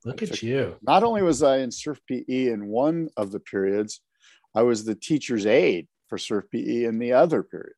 Look 0.05 0.23
at 0.23 0.43
you. 0.43 0.77
Not 0.83 1.03
only 1.03 1.23
was 1.23 1.43
I 1.43 1.59
in 1.59 1.71
surf 1.71 2.01
PE 2.07 2.49
in 2.49 2.67
one 2.67 3.09
of 3.17 3.33
the 3.33 3.41
periods, 3.41 4.01
I 4.55 4.63
was 4.63 4.85
the 4.85 4.95
teacher's 4.95 5.47
aide 5.47 5.89
for 6.09 6.19
surf 6.19 6.45
PE 6.53 6.85
in 6.85 6.99
the 6.99 7.15
other 7.15 7.43
period. 7.43 7.75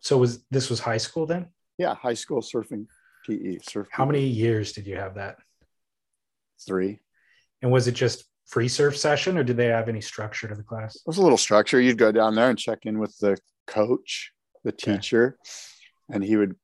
So 0.00 0.18
was 0.18 0.42
this 0.50 0.70
was 0.70 0.80
high 0.80 0.98
school 0.98 1.26
then? 1.26 1.48
Yeah, 1.78 1.94
high 1.94 2.14
school 2.14 2.40
surfing 2.40 2.86
PE. 3.26 3.58
Surf. 3.62 3.86
How 3.90 4.04
PE. 4.04 4.12
many 4.12 4.26
years 4.26 4.72
did 4.72 4.86
you 4.86 4.96
have 4.96 5.14
that? 5.14 5.36
Three. 6.66 7.00
And 7.60 7.70
was 7.70 7.86
it 7.86 7.92
just 7.92 8.24
free 8.46 8.68
surf 8.68 8.96
session 8.96 9.38
or 9.38 9.44
did 9.44 9.56
they 9.56 9.66
have 9.66 9.88
any 9.88 10.00
structure 10.00 10.48
to 10.48 10.54
the 10.54 10.62
class? 10.62 10.96
It 10.96 11.02
was 11.06 11.18
a 11.18 11.22
little 11.22 11.38
structure. 11.38 11.80
You'd 11.80 11.98
go 11.98 12.12
down 12.12 12.34
there 12.34 12.50
and 12.50 12.58
check 12.58 12.80
in 12.84 12.98
with 12.98 13.16
the 13.18 13.36
coach, 13.66 14.32
the 14.64 14.72
teacher, 14.72 15.38
okay. 15.38 16.16
and 16.16 16.24
he 16.24 16.36
would 16.36 16.56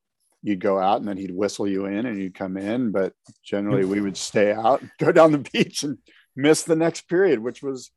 you'd 0.49 0.61
go 0.61 0.79
out 0.79 0.99
and 0.99 1.09
then 1.09 1.17
he'd 1.17 1.35
whistle 1.35 1.69
you 1.69 1.87
in 1.87 2.07
and 2.07 2.19
you'd 2.19 2.35
come 2.35 2.57
in. 2.57 2.91
But 2.91 3.13
generally 3.45 3.85
we 3.85 4.01
would 4.01 4.17
stay 4.17 4.53
out, 4.53 4.83
go 4.99 5.13
down 5.13 5.33
the 5.33 5.47
beach 5.53 5.83
and 5.83 5.99
miss 6.35 6.63
the 6.63 6.77
next 6.77 7.09
period, 7.09 7.39
which 7.39 7.63
was, 7.63 7.91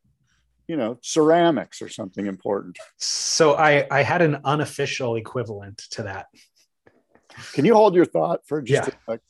you 0.67 0.77
know, 0.77 0.97
ceramics 1.01 1.81
or 1.81 1.89
something 1.89 2.27
important. 2.27 2.77
So 2.97 3.55
I 3.55 3.87
I 3.89 4.03
had 4.03 4.21
an 4.21 4.41
unofficial 4.43 5.15
equivalent 5.15 5.79
to 5.91 6.03
that. 6.03 6.27
Can 7.53 7.65
you 7.65 7.73
hold 7.73 7.95
your 7.95 8.05
thought 8.05 8.41
for 8.45 8.61
just 8.61 8.89
yeah. 8.89 8.95
a 9.07 9.11
sec? 9.13 9.21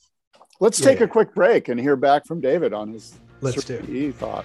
Let's 0.60 0.80
take 0.80 0.98
yeah. 0.98 1.06
a 1.06 1.08
quick 1.08 1.34
break 1.34 1.68
and 1.68 1.80
hear 1.80 1.96
back 1.96 2.26
from 2.26 2.40
David 2.40 2.72
on 2.72 2.92
his 2.92 3.14
Let's 3.40 3.64
do. 3.64 4.12
Thought. 4.12 4.44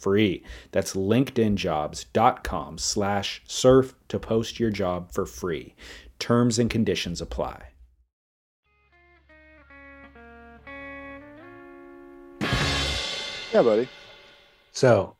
free. 0.00 0.44
That's 0.72 0.94
linkedinjobs.com 0.94 2.78
slash 2.78 3.42
surf 3.46 3.94
to 4.08 4.18
post 4.18 4.58
your 4.58 4.70
job 4.70 5.12
for 5.12 5.26
free. 5.26 5.74
Terms 6.18 6.58
and 6.58 6.68
conditions 6.68 7.20
apply. 7.20 7.62
Yeah, 13.52 13.62
buddy. 13.62 13.88
So 14.72 15.16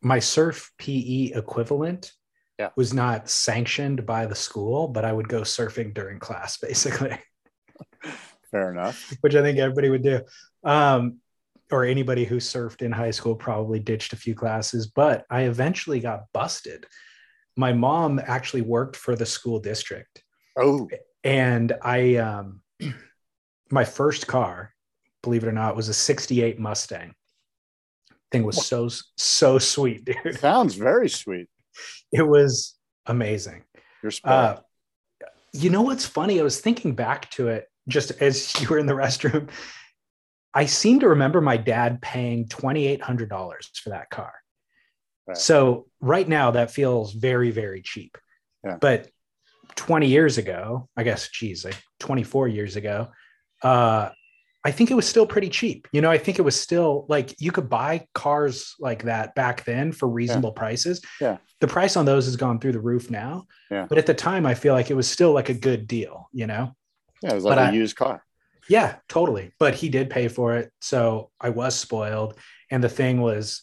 my 0.00 0.18
surf 0.18 0.72
PE 0.78 1.32
equivalent 1.34 2.12
yeah. 2.58 2.70
was 2.76 2.94
not 2.94 3.28
sanctioned 3.28 4.06
by 4.06 4.26
the 4.26 4.34
school, 4.34 4.88
but 4.88 5.04
I 5.04 5.12
would 5.12 5.28
go 5.28 5.42
surfing 5.42 5.94
during 5.94 6.18
class, 6.18 6.56
basically. 6.62 7.18
Fair 8.50 8.70
enough. 8.70 9.14
Which 9.20 9.34
I 9.34 9.42
think 9.42 9.58
everybody 9.58 9.88
would 9.90 10.02
do. 10.02 10.20
Um, 10.64 11.18
or 11.72 11.84
anybody 11.84 12.24
who 12.24 12.36
surfed 12.36 12.82
in 12.82 12.92
high 12.92 13.10
school 13.10 13.34
probably 13.34 13.80
ditched 13.80 14.12
a 14.12 14.16
few 14.16 14.34
classes, 14.34 14.86
but 14.86 15.24
I 15.30 15.42
eventually 15.42 16.00
got 16.00 16.24
busted 16.32 16.86
my 17.56 17.72
mom 17.72 18.20
actually 18.24 18.62
worked 18.62 18.96
for 18.96 19.16
the 19.16 19.26
school 19.26 19.58
district. 19.58 20.22
Oh, 20.58 20.88
and 21.24 21.72
I, 21.82 22.16
um, 22.16 22.60
my 23.70 23.84
first 23.84 24.26
car, 24.26 24.72
believe 25.22 25.44
it 25.44 25.48
or 25.48 25.52
not, 25.52 25.76
was 25.76 25.88
a 25.88 25.94
68 25.94 26.58
Mustang. 26.58 27.14
Thing 28.30 28.44
was 28.44 28.66
so, 28.66 28.88
so 29.18 29.58
sweet, 29.58 30.04
dude. 30.24 30.38
sounds 30.38 30.74
very 30.74 31.08
sweet. 31.08 31.48
It 32.10 32.22
was 32.22 32.74
amazing. 33.06 33.64
You're. 34.02 34.12
Uh, 34.24 34.56
you 35.52 35.68
know 35.68 35.82
what's 35.82 36.06
funny? 36.06 36.40
I 36.40 36.42
was 36.42 36.60
thinking 36.60 36.94
back 36.94 37.30
to 37.32 37.48
it 37.48 37.68
just 37.88 38.10
as 38.22 38.54
you 38.60 38.68
were 38.68 38.78
in 38.78 38.86
the 38.86 38.94
restroom. 38.94 39.50
I 40.54 40.66
seem 40.66 41.00
to 41.00 41.08
remember 41.08 41.40
my 41.40 41.56
dad 41.56 42.02
paying 42.02 42.46
$2,800 42.46 43.78
for 43.82 43.90
that 43.90 44.10
car. 44.10 44.32
Right. 45.26 45.36
So 45.36 45.86
right 46.00 46.28
now 46.28 46.50
that 46.52 46.70
feels 46.70 47.12
very, 47.12 47.50
very 47.50 47.82
cheap. 47.82 48.18
Yeah. 48.64 48.76
But 48.80 49.08
20 49.76 50.08
years 50.08 50.38
ago, 50.38 50.88
I 50.96 51.04
guess, 51.04 51.28
geez, 51.28 51.64
like 51.64 51.76
24 52.00 52.48
years 52.48 52.76
ago, 52.76 53.08
uh, 53.62 54.10
I 54.64 54.70
think 54.70 54.90
it 54.90 54.94
was 54.94 55.08
still 55.08 55.26
pretty 55.26 55.48
cheap. 55.48 55.88
You 55.92 56.02
know, 56.02 56.10
I 56.10 56.18
think 56.18 56.38
it 56.38 56.42
was 56.42 56.60
still 56.60 57.06
like 57.08 57.34
you 57.40 57.50
could 57.50 57.68
buy 57.68 58.06
cars 58.14 58.74
like 58.78 59.04
that 59.04 59.34
back 59.34 59.64
then 59.64 59.90
for 59.90 60.08
reasonable 60.08 60.52
prices. 60.52 61.00
Yeah. 61.20 61.38
The 61.60 61.66
price 61.66 61.96
on 61.96 62.04
those 62.04 62.26
has 62.26 62.36
gone 62.36 62.60
through 62.60 62.72
the 62.72 62.80
roof 62.80 63.10
now. 63.10 63.46
Yeah. 63.70 63.86
But 63.88 63.98
at 63.98 64.06
the 64.06 64.14
time, 64.14 64.46
I 64.46 64.54
feel 64.54 64.74
like 64.74 64.90
it 64.90 64.94
was 64.94 65.08
still 65.08 65.32
like 65.32 65.48
a 65.48 65.54
good 65.54 65.88
deal, 65.88 66.28
you 66.32 66.46
know? 66.46 66.76
yeah, 67.22 67.30
it 67.30 67.34
was 67.34 67.44
like 67.44 67.56
but 67.56 67.62
a 67.62 67.68
I- 67.68 67.72
used 67.72 67.96
car. 67.96 68.24
Yeah, 68.68 68.96
totally. 69.08 69.52
But 69.58 69.74
he 69.74 69.88
did 69.88 70.10
pay 70.10 70.28
for 70.28 70.56
it. 70.56 70.70
So 70.80 71.30
I 71.40 71.50
was 71.50 71.74
spoiled. 71.74 72.38
And 72.70 72.82
the 72.82 72.88
thing 72.88 73.20
was 73.20 73.62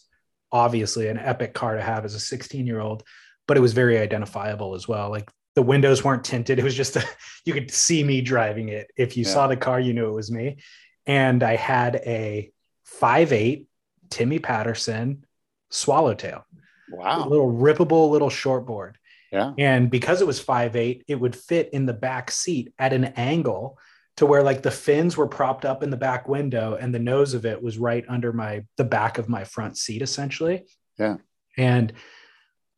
obviously 0.52 1.08
an 1.08 1.18
epic 1.18 1.54
car 1.54 1.76
to 1.76 1.82
have 1.82 2.04
as 2.04 2.14
a 2.14 2.20
16 2.20 2.66
year 2.66 2.80
old, 2.80 3.02
but 3.48 3.56
it 3.56 3.60
was 3.60 3.72
very 3.72 3.98
identifiable 3.98 4.74
as 4.74 4.86
well. 4.86 5.10
Like 5.10 5.30
the 5.54 5.62
windows 5.62 6.04
weren't 6.04 6.24
tinted. 6.24 6.58
It 6.58 6.64
was 6.64 6.74
just, 6.74 6.96
a, 6.96 7.04
you 7.44 7.52
could 7.52 7.70
see 7.70 8.02
me 8.04 8.20
driving 8.20 8.68
it. 8.68 8.90
If 8.96 9.16
you 9.16 9.24
Yeah. 9.24 9.30
saw 9.32 9.46
the 9.46 9.56
car, 9.56 9.80
you 9.80 9.92
knew 9.94 10.08
it 10.08 10.14
was 10.14 10.30
me. 10.30 10.58
And 11.06 11.42
I 11.42 11.56
had 11.56 11.96
a 11.96 12.52
5'8 13.00 13.66
Timmy 14.10 14.38
Patterson 14.38 15.24
swallowtail, 15.70 16.44
a 16.92 16.96
Wow. 16.96 17.28
little 17.28 17.50
rippable 17.50 18.10
little 18.10 18.30
shortboard. 18.30 18.94
Yeah. 19.32 19.52
And 19.58 19.90
because 19.90 20.20
it 20.20 20.26
was 20.26 20.40
5'8, 20.42 21.02
it 21.06 21.14
would 21.14 21.36
fit 21.36 21.70
in 21.72 21.86
the 21.86 21.92
back 21.94 22.30
seat 22.32 22.72
at 22.78 22.92
an 22.92 23.04
angle 23.16 23.78
to 24.20 24.26
where 24.26 24.42
like 24.42 24.60
the 24.60 24.70
fins 24.70 25.16
were 25.16 25.26
propped 25.26 25.64
up 25.64 25.82
in 25.82 25.88
the 25.88 25.96
back 25.96 26.28
window 26.28 26.76
and 26.78 26.94
the 26.94 26.98
nose 26.98 27.32
of 27.32 27.46
it 27.46 27.62
was 27.62 27.78
right 27.78 28.04
under 28.06 28.34
my 28.34 28.62
the 28.76 28.84
back 28.84 29.16
of 29.16 29.30
my 29.30 29.44
front 29.44 29.78
seat 29.78 30.02
essentially. 30.02 30.66
Yeah. 30.98 31.16
And 31.56 31.94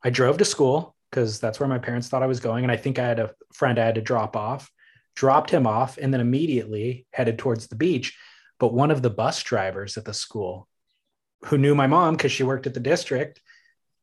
I 0.05 0.11
drove 0.11 0.39
to 0.39 0.45
school 0.45 0.95
because 1.11 1.41
that's 1.41 1.59
where 1.59 1.69
my 1.69 1.81
parents 1.81 2.09
thought 2.09 2.23
I 2.23 2.29
was 2.29 2.39
going. 2.39 2.65
And 2.65 2.71
I 2.71 2.77
think 2.77 3.01
I 3.01 3.09
had 3.09 3.19
a 3.19 3.35
friend 3.53 3.77
I 3.77 3.87
had 3.87 3.97
to 3.97 4.01
drop 4.01 4.37
off, 4.37 4.71
dropped 5.17 5.51
him 5.51 5.67
off, 5.67 5.99
and 5.99 6.15
then 6.15 6.21
immediately 6.21 7.09
headed 7.13 7.41
towards 7.41 7.67
the 7.67 7.75
beach. 7.75 8.17
But 8.61 8.73
one 8.73 8.93
of 8.93 9.03
the 9.03 9.11
bus 9.11 9.43
drivers 9.43 9.97
at 9.97 10.05
the 10.05 10.15
school 10.15 10.69
who 11.47 11.59
knew 11.59 11.75
my 11.75 11.89
mom 11.89 12.15
because 12.15 12.31
she 12.31 12.45
worked 12.45 12.69
at 12.69 12.75
the 12.75 12.79
district 12.79 13.41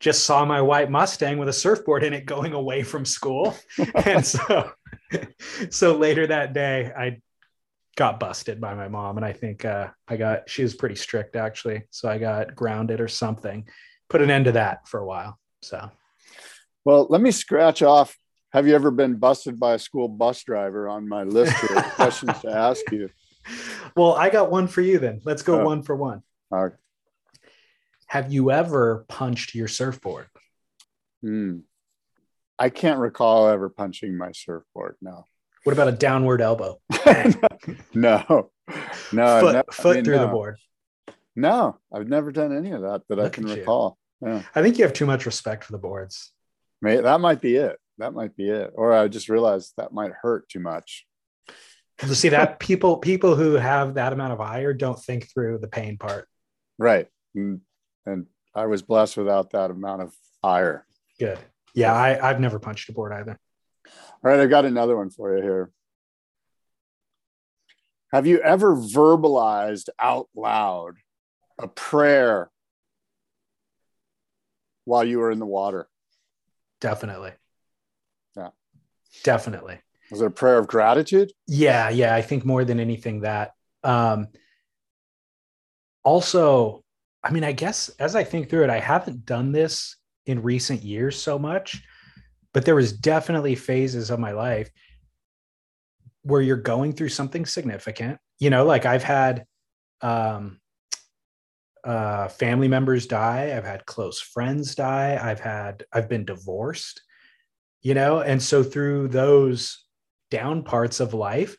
just 0.02 0.26
saw 0.26 0.44
my 0.44 0.62
white 0.62 0.92
Mustang 0.92 1.38
with 1.38 1.48
a 1.48 1.54
surfboard 1.54 2.04
in 2.04 2.14
it 2.14 2.26
going 2.26 2.52
away 2.52 2.84
from 2.84 3.06
school. 3.06 3.56
and 4.04 4.26
so 4.26 4.72
so 5.70 5.96
later 5.96 6.28
that 6.28 6.52
day 6.52 6.92
I 6.98 7.22
got 7.98 8.20
busted 8.20 8.62
by 8.62 8.74
my 8.76 8.88
mom 8.88 9.18
and 9.18 9.26
I 9.26 9.34
think 9.34 9.66
uh, 9.66 9.90
I 10.08 10.16
got 10.18 10.50
she 10.50 10.64
was 10.64 10.74
pretty 10.76 10.96
strict 10.96 11.36
actually. 11.36 11.84
So 11.90 12.10
I 12.10 12.18
got 12.18 12.56
grounded 12.56 13.02
or 13.02 13.08
something. 13.08 13.68
Put 14.10 14.22
an 14.22 14.32
end 14.32 14.46
to 14.46 14.52
that 14.54 14.88
for 14.88 15.00
a 15.00 15.06
while. 15.06 15.38
So 15.62 15.90
Well, 16.86 17.08
let 17.10 17.22
me 17.22 17.32
scratch 17.32 17.82
off. 17.82 18.18
Have 18.52 18.68
you 18.68 18.74
ever 18.76 18.90
been 18.90 19.16
busted 19.18 19.60
by 19.60 19.74
a 19.74 19.80
school 19.80 20.08
bus 20.08 20.44
driver 20.44 20.88
on 20.88 21.08
my 21.08 21.24
list 21.24 21.56
here? 21.60 21.78
of 21.78 21.84
questions 21.96 22.40
to 22.42 22.50
ask 22.52 22.82
you. 22.92 23.10
well, 23.96 24.14
I 24.14 24.30
got 24.30 24.50
one 24.50 24.68
for 24.68 24.82
you 24.82 24.98
then. 25.00 25.22
Let's 25.26 25.42
go 25.44 25.62
Oh. 25.62 25.66
one 25.66 25.84
for 25.84 25.96
one. 25.96 26.24
Uh, 26.52 26.70
Have 28.08 28.32
you 28.34 28.50
ever 28.52 29.06
punched 29.08 29.54
your 29.56 29.68
surfboard? 29.68 30.28
hmm. 31.22 31.60
I 32.58 32.70
can't 32.70 33.00
recall 33.00 33.48
ever 33.48 33.70
punching 33.70 34.18
my 34.18 34.32
surfboard. 34.34 34.96
No, 35.02 35.24
What 35.64 35.74
about 35.74 35.88
a 35.88 35.94
downward 35.94 36.42
elbow? 36.42 36.80
no, 37.94 38.52
no. 39.12 39.48
I've 39.48 39.66
foot 39.72 39.92
I 39.92 39.94
mean, 39.96 40.06
through 40.06 40.20
the 40.20 40.28
board. 40.28 40.58
No, 41.36 41.78
I've 41.94 42.08
never 42.08 42.32
done 42.32 42.56
any 42.56 42.72
of 42.72 42.82
that 42.82 43.04
that 43.10 43.20
I 43.20 43.30
can 43.30 43.46
recall. 43.46 43.98
Yeah, 44.22 44.42
I 44.54 44.62
think 44.62 44.78
you 44.78 44.84
have 44.84 44.94
too 44.94 45.06
much 45.06 45.26
respect 45.26 45.64
for 45.64 45.72
the 45.72 45.78
boards. 45.78 46.32
May, 46.82 46.98
that 46.98 47.20
might 47.20 47.42
be 47.42 47.56
it. 47.56 47.78
That 47.98 48.14
might 48.14 48.36
be 48.36 48.50
it. 48.50 48.72
Or 48.76 48.94
I 48.94 49.08
just 49.08 49.30
realized 49.30 49.74
that 49.78 49.94
might 49.94 50.12
hurt 50.22 50.50
too 50.50 50.60
much. 50.60 51.06
You 52.06 52.14
see 52.14 52.30
that 52.30 52.60
people 52.60 52.98
people 52.98 53.36
who 53.36 53.54
have 53.54 53.96
that 53.96 54.14
amount 54.14 54.34
of 54.34 54.42
ire 54.42 54.74
don't 54.74 55.00
think 55.00 55.30
through 55.32 55.60
the 55.60 55.68
pain 55.68 55.98
part. 55.98 56.28
Right. 56.78 57.08
And, 57.36 57.62
and 58.06 58.26
I 58.56 58.66
was 58.68 58.82
blessed 58.82 59.18
without 59.18 59.52
that 59.52 59.72
amount 59.72 60.04
of 60.04 60.14
ire. 60.42 60.86
Good. 61.20 61.40
Yeah, 61.74 61.94
I, 61.94 62.30
I've 62.30 62.40
never 62.40 62.60
punched 62.60 62.90
a 62.90 62.94
board 62.94 63.12
either. 63.14 63.38
All 64.24 64.32
right, 64.32 64.40
I've 64.40 64.50
got 64.50 64.66
another 64.66 64.98
one 64.98 65.10
for 65.10 65.36
you 65.36 65.44
here. 65.44 65.72
Have 68.12 68.26
you 68.26 68.40
ever 68.40 68.76
verbalized 68.76 69.90
out 70.00 70.30
loud 70.36 70.96
a 71.60 71.68
prayer 71.68 72.50
while 74.86 75.04
you 75.04 75.20
were 75.20 75.32
in 75.32 75.40
the 75.40 75.46
water? 75.46 75.88
Definitely. 76.82 77.32
Yeah. 78.36 78.50
Definitely. 79.24 79.80
Was 80.10 80.22
it 80.22 80.26
a 80.26 80.32
prayer 80.32 80.58
of 80.58 80.68
gratitude? 80.68 81.32
Yeah, 81.48 81.90
yeah. 81.90 82.16
I 82.16 82.22
think 82.22 82.46
more 82.46 82.66
than 82.66 82.80
anything 82.80 83.22
that. 83.22 83.52
Um, 83.84 84.30
also, 86.04 86.84
I 87.24 87.32
mean, 87.32 87.44
I 87.44 87.52
guess 87.52 87.90
as 88.00 88.16
I 88.16 88.24
think 88.24 88.50
through 88.50 88.64
it, 88.64 88.70
I 88.70 88.80
haven't 88.80 89.26
done 89.26 89.52
this 89.52 89.98
in 90.26 90.42
recent 90.42 90.84
years 90.84 91.22
so 91.22 91.38
much, 91.38 91.84
but 92.54 92.66
there 92.66 92.76
was 92.76 92.94
definitely 92.94 93.56
phases 93.56 94.10
of 94.10 94.20
my 94.20 94.32
life 94.32 94.70
where 96.24 96.42
you're 96.42 96.58
going 96.58 96.94
through 96.94 97.10
something 97.10 97.46
significant. 97.46 98.18
You 98.40 98.50
know, 98.50 98.66
like 98.66 98.86
I've 98.86 99.04
had 99.04 99.46
um, 100.02 100.60
uh, 101.84 102.28
family 102.28 102.68
members 102.68 103.08
die, 103.08 103.54
I've 103.56 103.66
had 103.66 103.86
close 103.86 104.20
friends 104.20 104.76
die, 104.76 105.20
I've 105.22 105.40
had, 105.40 105.84
I've 105.94 106.10
been 106.10 106.26
divorced, 106.26 107.02
you 107.82 107.94
know, 107.94 108.20
and 108.20 108.42
so 108.42 108.64
through 108.64 109.10
those 109.10 109.86
down 110.32 110.64
parts 110.64 111.00
of 111.00 111.14
life, 111.14 111.56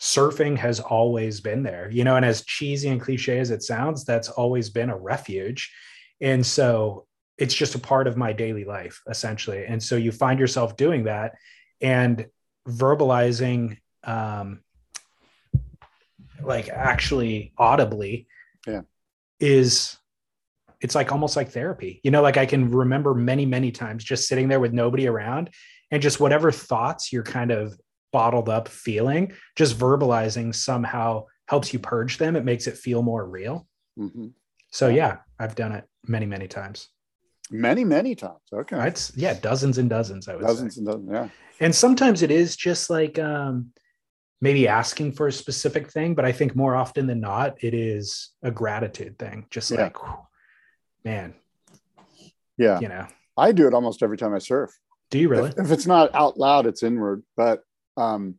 surfing 0.00 0.56
has 0.58 0.78
always 0.78 1.40
been 1.40 1.62
there, 1.62 1.90
you 1.90 2.04
know, 2.04 2.16
and 2.16 2.24
as 2.24 2.44
cheesy 2.44 2.88
and 2.88 3.00
cliche 3.00 3.38
as 3.38 3.50
it 3.50 3.62
sounds, 3.62 4.04
that's 4.04 4.28
always 4.28 4.68
been 4.68 4.90
a 4.90 4.96
refuge. 4.96 5.72
And 6.20 6.44
so 6.44 7.05
it's 7.38 7.54
just 7.54 7.74
a 7.74 7.78
part 7.78 8.06
of 8.06 8.16
my 8.16 8.32
daily 8.32 8.64
life, 8.64 9.02
essentially. 9.08 9.64
And 9.66 9.82
so 9.82 9.96
you 9.96 10.10
find 10.12 10.38
yourself 10.40 10.76
doing 10.76 11.04
that 11.04 11.34
and 11.80 12.26
verbalizing, 12.68 13.78
um, 14.04 14.60
like 16.42 16.68
actually 16.68 17.52
audibly, 17.58 18.26
Yeah. 18.66 18.82
is 19.40 19.96
it's 20.82 20.94
like 20.94 21.10
almost 21.10 21.36
like 21.36 21.50
therapy. 21.50 22.00
You 22.04 22.10
know, 22.10 22.20
like 22.22 22.36
I 22.36 22.44
can 22.46 22.70
remember 22.70 23.14
many, 23.14 23.46
many 23.46 23.72
times 23.72 24.04
just 24.04 24.28
sitting 24.28 24.48
there 24.48 24.60
with 24.60 24.72
nobody 24.74 25.06
around 25.08 25.50
and 25.90 26.02
just 26.02 26.20
whatever 26.20 26.52
thoughts 26.52 27.12
you're 27.12 27.22
kind 27.22 27.50
of 27.50 27.78
bottled 28.12 28.48
up 28.50 28.68
feeling, 28.68 29.32
just 29.56 29.78
verbalizing 29.78 30.54
somehow 30.54 31.24
helps 31.48 31.72
you 31.72 31.78
purge 31.78 32.18
them. 32.18 32.36
It 32.36 32.44
makes 32.44 32.66
it 32.66 32.76
feel 32.76 33.02
more 33.02 33.24
real. 33.26 33.66
Mhm. 33.98 34.32
So 34.70 34.88
yeah, 34.88 35.18
I've 35.38 35.54
done 35.54 35.72
it 35.72 35.84
many, 36.06 36.26
many 36.26 36.46
times. 36.46 36.88
Many, 37.50 37.84
many 37.84 38.14
times. 38.14 38.40
Okay. 38.52 38.88
It's 38.88 39.12
yeah, 39.16 39.34
dozens 39.34 39.78
and 39.78 39.88
dozens, 39.88 40.28
I 40.28 40.34
would 40.36 40.44
Dozens 40.46 40.74
say. 40.74 40.80
and 40.80 40.86
dozens. 40.86 41.08
Yeah. 41.12 41.28
And 41.60 41.74
sometimes 41.74 42.22
it 42.22 42.30
is 42.30 42.56
just 42.56 42.90
like 42.90 43.18
um 43.18 43.70
maybe 44.40 44.68
asking 44.68 45.12
for 45.12 45.28
a 45.28 45.32
specific 45.32 45.90
thing, 45.90 46.14
but 46.14 46.24
I 46.24 46.32
think 46.32 46.54
more 46.54 46.74
often 46.76 47.06
than 47.06 47.20
not, 47.20 47.62
it 47.64 47.72
is 47.72 48.30
a 48.42 48.50
gratitude 48.50 49.18
thing. 49.18 49.46
Just 49.50 49.70
Yeah. 49.70 49.84
like 49.84 50.02
whew, 50.02 50.18
man, 51.04 51.34
Yeah. 52.56 52.80
you 52.80 52.88
know. 52.88 53.06
I 53.36 53.52
do 53.52 53.66
it 53.66 53.74
almost 53.74 54.02
every 54.02 54.16
time 54.16 54.34
I 54.34 54.38
surf. 54.38 54.70
Do 55.10 55.18
you 55.18 55.28
really? 55.28 55.50
If, 55.50 55.58
if 55.58 55.70
it's 55.70 55.86
not 55.86 56.14
out 56.14 56.38
loud, 56.38 56.66
it's 56.66 56.82
inward. 56.82 57.22
But 57.36 57.62
um, 57.96 58.36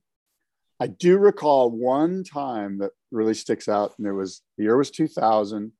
I 0.80 0.88
do 0.88 1.18
recall 1.18 1.72
one 1.72 2.24
time 2.24 2.80
that 2.80 2.92
really 3.12 3.34
sticks 3.34 3.68
out, 3.70 3.94
and 3.98 4.06
it 4.08 4.12
was 4.12 4.42
the 4.58 4.64
year 4.66 4.76
was 4.78 4.92
2000. 4.92 5.72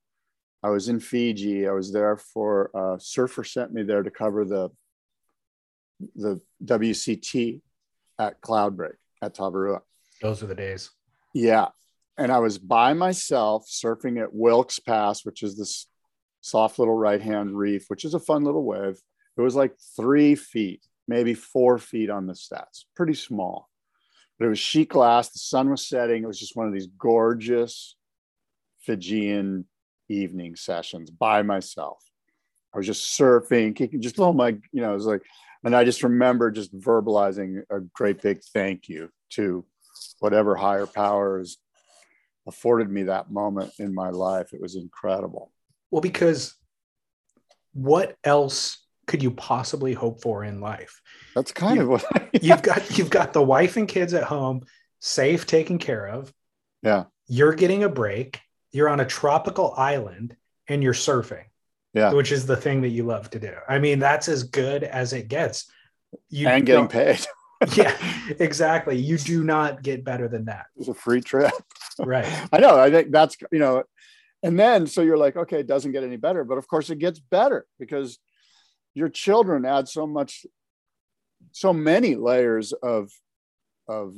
I 0.64 0.70
was 0.70 0.90
in 0.90 1.00
Fiji. 1.00 1.68
I 1.68 1.72
was 1.72 1.92
there 1.94 2.18
for 2.18 2.72
a 2.74 3.00
surfer 3.00 3.44
sent 3.44 3.74
me 3.74 3.84
there 3.84 4.04
to 4.04 4.12
cover 4.12 4.46
the 4.46 4.70
the 6.16 6.40
WCT 6.64 7.62
at 8.20 8.42
Cloudbreak 8.42 8.96
at 9.22 9.36
Tavarua. 9.36 9.82
Those 10.22 10.44
are 10.44 10.48
the 10.48 10.56
days. 10.56 10.92
Yeah. 11.34 11.68
And 12.18 12.32
I 12.32 12.40
was 12.40 12.58
by 12.58 12.94
myself 12.94 13.68
surfing 13.68 14.22
at 14.22 14.34
Wilkes 14.34 14.80
Pass, 14.80 15.26
which 15.26 15.44
is 15.44 15.58
this 15.58 15.88
soft 16.42 16.80
little 16.80 16.96
right 16.96 17.22
hand 17.22 17.58
reef, 17.58 17.86
which 17.90 18.06
is 18.06 18.14
a 18.14 18.20
fun 18.20 18.44
little 18.44 18.64
wave. 18.64 19.00
It 19.38 19.42
was 19.42 19.56
like 19.56 19.76
three 19.96 20.36
feet, 20.36 20.84
maybe 21.08 21.36
four 21.36 21.78
feet 21.78 22.10
on 22.10 22.26
the 22.26 22.34
stats, 22.34 22.86
pretty 22.96 23.14
small. 23.14 23.70
But 24.40 24.46
it 24.46 24.50
was 24.50 24.60
sheet 24.60 24.90
glass. 24.90 25.30
The 25.30 25.40
sun 25.40 25.70
was 25.70 25.86
setting. 25.86 26.24
It 26.24 26.28
was 26.28 26.40
just 26.40 26.56
one 26.56 26.68
of 26.68 26.74
these 26.74 26.88
gorgeous 26.88 27.96
Fijian 28.82 29.66
evening 30.10 30.56
sessions 30.56 31.10
by 31.10 31.42
myself. 31.42 32.04
I 32.74 32.78
was 32.78 32.88
just 32.88 33.18
surfing, 33.20 33.76
kicking, 33.76 34.02
just 34.02 34.20
all 34.20 34.34
my, 34.34 34.50
you 34.72 34.82
know, 34.82 34.92
it 34.92 34.96
was 34.96 35.06
like, 35.06 35.24
and 35.64 35.76
I 35.76 35.84
just 35.84 36.04
remember 36.04 36.52
just 36.52 36.78
verbalizing 36.78 37.64
a 37.70 37.80
great 37.80 38.22
big 38.22 38.42
thank 38.54 38.88
you 38.88 39.10
to 39.32 39.66
whatever 40.20 40.56
higher 40.56 40.86
powers 40.86 41.58
afforded 42.48 42.90
me 42.90 43.04
that 43.04 43.32
moment 43.32 43.74
in 43.80 43.94
my 43.94 44.10
life. 44.10 44.54
It 44.54 44.62
was 44.62 44.76
incredible. 44.76 45.52
Well, 45.92 46.02
because 46.02 46.56
what 47.74 48.16
else 48.24 48.84
could 49.08 49.24
you 49.24 49.32
possibly 49.32 49.94
hope 49.94 50.22
for 50.22 50.44
in 50.44 50.62
life? 50.62 51.02
That's 51.36 51.52
kind 51.52 51.78
you, 51.78 51.84
of 51.84 51.88
what 51.90 52.06
I, 52.14 52.30
you've 52.42 52.62
got. 52.62 52.98
You've 52.98 53.10
got 53.10 53.34
the 53.34 53.44
wife 53.44 53.78
and 53.78 53.88
kids 53.88 54.14
at 54.14 54.24
home, 54.24 54.66
safe, 55.00 55.46
taken 55.46 55.78
care 55.78 56.08
of. 56.08 56.34
Yeah. 56.84 57.06
You're 57.28 57.54
getting 57.54 57.84
a 57.84 57.90
break. 57.90 58.40
You're 58.78 58.90
on 58.90 59.00
a 59.00 59.06
tropical 59.06 59.74
island 59.76 60.36
and 60.68 60.84
you're 60.84 60.94
surfing. 60.94 61.46
Yeah. 61.96 62.14
Which 62.14 62.32
is 62.32 62.46
the 62.46 62.56
thing 62.56 62.82
that 62.82 62.90
you 62.90 63.04
love 63.06 63.32
to 63.32 63.40
do. 63.40 63.54
I 63.68 63.80
mean, 63.80 63.98
that's 63.98 64.28
as 64.28 64.44
good 64.44 64.84
as 64.84 65.14
it 65.14 65.30
gets. 65.30 65.72
You 66.30 66.48
and 66.48 66.64
getting 66.64 66.88
paid. 66.88 67.26
yeah, 67.76 67.98
exactly. 68.40 68.98
You 69.00 69.18
do 69.18 69.44
not 69.44 69.82
get 69.82 70.04
better 70.04 70.28
than 70.28 70.46
that. 70.46 70.68
It's 70.76 70.90
a 70.90 70.94
free 70.94 71.22
trip. 71.22 71.54
Right. 71.98 72.28
I 72.54 72.60
know. 72.60 72.78
I 72.78 72.92
think 72.92 73.12
that's, 73.12 73.36
you 73.52 73.58
know, 73.58 73.84
and 74.44 74.60
then 74.60 74.86
so 74.86 75.02
you're 75.02 75.18
like, 75.18 75.36
okay, 75.36 75.62
it 75.62 75.68
doesn't 75.68 75.92
get 75.92 76.04
any 76.04 76.18
better. 76.18 76.44
But 76.44 76.60
of 76.60 76.68
course, 76.68 76.92
it 76.92 77.00
gets 77.00 77.20
better 77.20 77.66
because 77.80 78.20
your 78.94 79.10
children 79.10 79.66
add 79.66 79.88
so 79.88 80.06
much, 80.06 80.46
so 81.52 81.74
many 81.74 82.14
layers 82.14 82.74
of, 82.74 83.10
of, 83.88 84.14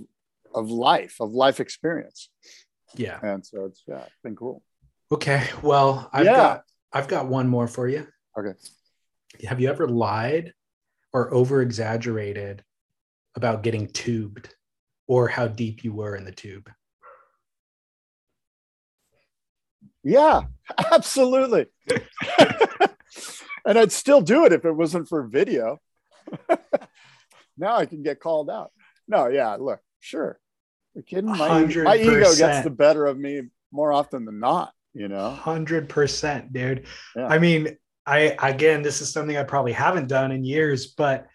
of 0.54 0.70
life, 0.70 1.16
of 1.22 1.32
life 1.32 1.62
experience. 1.62 2.30
Yeah. 2.96 3.20
And 3.22 3.46
so 3.46 3.66
it's, 3.66 3.84
yeah, 3.88 4.00
it's 4.02 4.20
been 4.24 4.36
cool. 4.36 4.64
Okay. 5.12 5.48
Well, 5.62 6.10
I've 6.14 6.26
Yeah. 6.26 6.36
got 6.36 6.64
I've 6.92 7.08
got 7.08 7.28
one 7.28 7.48
more 7.48 7.68
for 7.68 7.88
you. 7.88 8.08
Okay. 8.38 8.58
Have 9.48 9.60
you 9.60 9.70
ever 9.70 9.88
lied 9.88 10.54
or 11.14 11.34
over 11.34 11.62
exaggerated 11.62 12.64
about 13.36 13.62
getting 13.64 13.88
tubed 13.88 14.56
or 15.08 15.28
how 15.28 15.48
deep 15.48 15.84
you 15.84 15.94
were 15.94 16.16
in 16.16 16.26
the 16.26 16.32
tube? 16.32 16.70
Yeah, 20.04 20.44
absolutely. 20.92 21.68
and 23.66 23.78
I'd 23.78 23.92
still 23.92 24.22
do 24.22 24.46
it 24.46 24.54
if 24.54 24.66
it 24.66 24.72
wasn't 24.72 25.08
for 25.08 25.24
video. 25.28 25.80
now 27.58 27.76
I 27.76 27.86
can 27.86 28.02
get 28.04 28.20
called 28.20 28.50
out. 28.50 28.72
No, 29.08 29.28
yeah, 29.28 29.56
look, 29.56 29.82
sure. 30.00 30.40
You're 30.94 31.04
kidding? 31.04 31.30
My, 31.30 31.64
my 31.64 31.98
ego 31.98 32.36
gets 32.36 32.64
the 32.64 32.70
better 32.70 33.06
of 33.06 33.18
me 33.18 33.44
more 33.72 33.94
often 33.94 34.26
than 34.26 34.40
not, 34.40 34.74
you 34.94 35.08
know? 35.08 35.30
Hundred 35.30 35.88
percent, 35.90 36.52
dude. 36.52 36.86
Yeah. 37.16 37.28
I 37.28 37.40
mean, 37.40 37.78
I 38.06 38.36
again, 38.42 38.82
this 38.82 39.02
is 39.02 39.14
something 39.14 39.38
I 39.38 39.44
probably 39.44 39.74
haven't 39.74 40.08
done 40.08 40.32
in 40.32 40.44
years, 40.44 40.88
but 40.88 41.28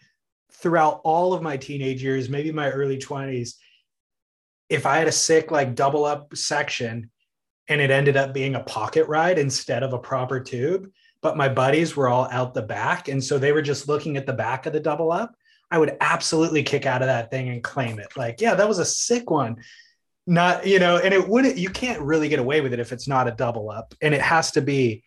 throughout 0.52 1.00
all 1.04 1.32
of 1.32 1.42
my 1.42 1.56
teenage 1.56 2.02
years, 2.02 2.28
maybe 2.28 2.50
my 2.52 2.70
early 2.70 2.98
twenties, 2.98 3.56
if 4.68 4.86
I 4.86 4.96
had 4.96 5.08
a 5.08 5.12
sick 5.12 5.50
like 5.50 5.74
double 5.74 6.04
up 6.04 6.36
section, 6.36 7.10
and 7.68 7.80
it 7.80 7.90
ended 7.90 8.16
up 8.16 8.34
being 8.34 8.56
a 8.56 8.64
pocket 8.64 9.06
ride 9.06 9.38
instead 9.38 9.82
of 9.82 9.92
a 9.92 9.98
proper 9.98 10.40
tube, 10.40 10.90
but 11.22 11.36
my 11.36 11.48
buddies 11.48 11.96
were 11.96 12.08
all 12.08 12.28
out 12.30 12.54
the 12.54 12.62
back, 12.62 13.08
and 13.08 13.22
so 13.22 13.38
they 13.38 13.52
were 13.52 13.62
just 13.62 13.88
looking 13.88 14.16
at 14.16 14.26
the 14.26 14.32
back 14.32 14.66
of 14.66 14.72
the 14.72 14.80
double 14.80 15.12
up. 15.12 15.34
I 15.70 15.78
would 15.78 15.96
absolutely 16.00 16.62
kick 16.62 16.86
out 16.86 17.02
of 17.02 17.08
that 17.08 17.30
thing 17.30 17.48
and 17.48 17.62
claim 17.62 17.98
it. 17.98 18.16
Like, 18.16 18.40
yeah, 18.40 18.54
that 18.54 18.68
was 18.68 18.78
a 18.78 18.84
sick 18.84 19.30
one. 19.30 19.56
Not 20.26 20.66
you 20.66 20.78
know 20.78 20.96
and 20.96 21.12
it 21.12 21.28
wouldn't 21.28 21.58
you 21.58 21.68
can't 21.68 22.00
really 22.00 22.30
get 22.30 22.38
away 22.38 22.62
with 22.62 22.72
it 22.72 22.80
if 22.80 22.92
it's 22.92 23.06
not 23.06 23.28
a 23.28 23.32
double 23.32 23.70
up. 23.70 23.94
And 24.00 24.14
it 24.14 24.22
has 24.22 24.52
to 24.52 24.62
be 24.62 25.04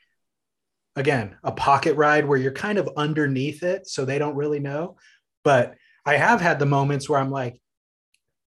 again 0.96 1.36
a 1.44 1.52
pocket 1.52 1.96
ride 1.96 2.28
where 2.28 2.38
you're 2.38 2.52
kind 2.52 2.78
of 2.78 2.90
underneath 2.96 3.64
it 3.64 3.88
so 3.88 4.06
they 4.06 4.20
don't 4.20 4.36
really 4.36 4.60
know. 4.60 4.98
But 5.44 5.76
i 6.08 6.16
have 6.16 6.42
had 6.42 6.58
the 6.58 6.66
moments 6.66 7.08
where 7.08 7.20
i'm 7.20 7.30
like 7.30 7.60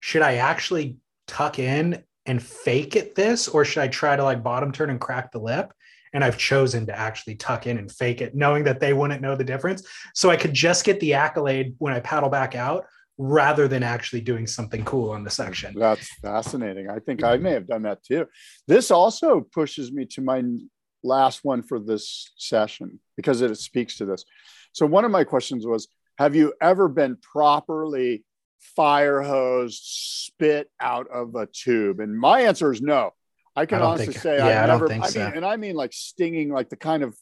should 0.01 0.23
i 0.23 0.37
actually 0.37 0.97
tuck 1.29 1.61
in 1.61 2.03
and 2.27 2.43
fake 2.43 2.97
it 2.97 3.15
this 3.15 3.47
or 3.47 3.65
should 3.65 3.83
i 3.83 3.89
try 3.89 4.17
to 4.17 4.25
like 4.25 4.43
bottom 4.43 4.73
turn 4.73 4.91
and 4.91 5.01
crack 5.01 5.31
the 5.31 5.39
lip 5.39 5.73
and 6.13 6.25
i've 6.25 6.39
chosen 6.39 6.87
to 6.87 6.99
actually 6.99 7.35
tuck 7.35 7.67
in 7.67 7.79
and 7.79 7.91
fake 7.91 8.21
it 8.21 8.35
knowing 8.35 8.65
that 8.65 8.81
they 8.81 8.93
wouldn't 8.93 9.23
know 9.23 9.37
the 9.37 9.45
difference 9.45 9.87
so 10.15 10.31
i 10.31 10.37
could 10.37 10.55
just 10.55 10.85
get 10.85 10.99
the 11.01 11.15
accolade 11.15 11.75
when 11.79 11.93
i 11.93 12.01
paddle 12.01 12.29
back 12.31 12.55
out 12.55 12.87
rather 13.21 13.69
than 13.69 13.83
actually 13.83 14.23
doing 14.23 14.47
something 14.47 14.83
cool 14.85 15.11
on 15.11 15.23
the 15.23 15.31
section 15.31 15.75
That's 15.79 16.09
fascinating. 16.23 16.89
I 16.89 17.01
think 17.01 17.23
I 17.23 17.37
may 17.37 17.53
have 17.53 17.67
done 17.67 17.83
that 17.83 18.03
too. 18.03 18.27
This 18.67 18.91
also 18.91 19.41
pushes 19.41 19.93
me 19.93 20.07
to 20.07 20.23
my 20.23 20.43
last 21.03 21.45
one 21.45 21.63
for 21.63 21.79
this 21.79 22.33
session 22.37 22.99
because 23.17 23.43
it 23.43 23.55
speaks 23.57 23.99
to 23.99 24.07
this. 24.07 24.25
So, 24.73 24.87
one 24.87 25.05
of 25.05 25.11
my 25.11 25.25
questions 25.25 25.67
was 25.67 25.89
Have 26.19 26.35
you 26.35 26.55
ever 26.63 26.89
been 26.89 27.17
properly 27.17 28.25
fire 28.59 29.21
hosed, 29.21 29.83
spit 29.85 30.71
out 30.81 31.07
of 31.09 31.35
a 31.35 31.47
tube? 31.47 32.01
And 32.01 32.19
my 32.19 32.43
answer 32.43 32.73
is 32.73 32.81
no. 32.81 33.13
I 33.57 33.67
can 33.67 33.81
I 33.83 33.85
honestly 33.85 34.07
think- 34.15 34.23
say 34.23 34.37
yeah, 34.39 34.63
I 34.63 34.67
don't 34.67 34.77
never, 34.77 34.89
think 34.89 35.03
I 35.03 35.07
mean, 35.07 35.13
so. 35.13 35.33
and 35.37 35.45
I 35.45 35.57
mean 35.57 35.75
like 35.75 35.93
stinging, 35.93 36.51
like 36.51 36.69
the 36.69 36.77
kind 36.77 37.03
of 37.03 37.17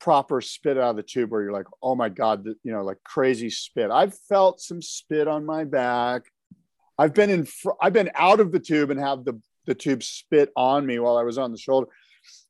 proper 0.00 0.40
spit 0.40 0.78
out 0.78 0.90
of 0.90 0.96
the 0.96 1.02
tube 1.02 1.30
where 1.30 1.42
you're 1.42 1.52
like, 1.52 1.66
oh 1.82 1.94
my 1.94 2.08
God, 2.08 2.46
you 2.46 2.72
know, 2.72 2.82
like 2.82 2.98
crazy 3.04 3.50
spit. 3.50 3.90
I've 3.90 4.14
felt 4.28 4.60
some 4.60 4.80
spit 4.82 5.28
on 5.28 5.44
my 5.44 5.64
back. 5.64 6.22
I've 6.98 7.14
been 7.14 7.30
in, 7.30 7.44
fr- 7.44 7.72
I've 7.80 7.92
been 7.92 8.10
out 8.14 8.40
of 8.40 8.52
the 8.52 8.60
tube 8.60 8.90
and 8.90 9.00
have 9.00 9.24
the, 9.24 9.40
the 9.66 9.74
tube 9.74 10.02
spit 10.02 10.50
on 10.56 10.86
me 10.86 10.98
while 10.98 11.16
I 11.16 11.22
was 11.22 11.38
on 11.38 11.52
the 11.52 11.58
shoulder. 11.58 11.88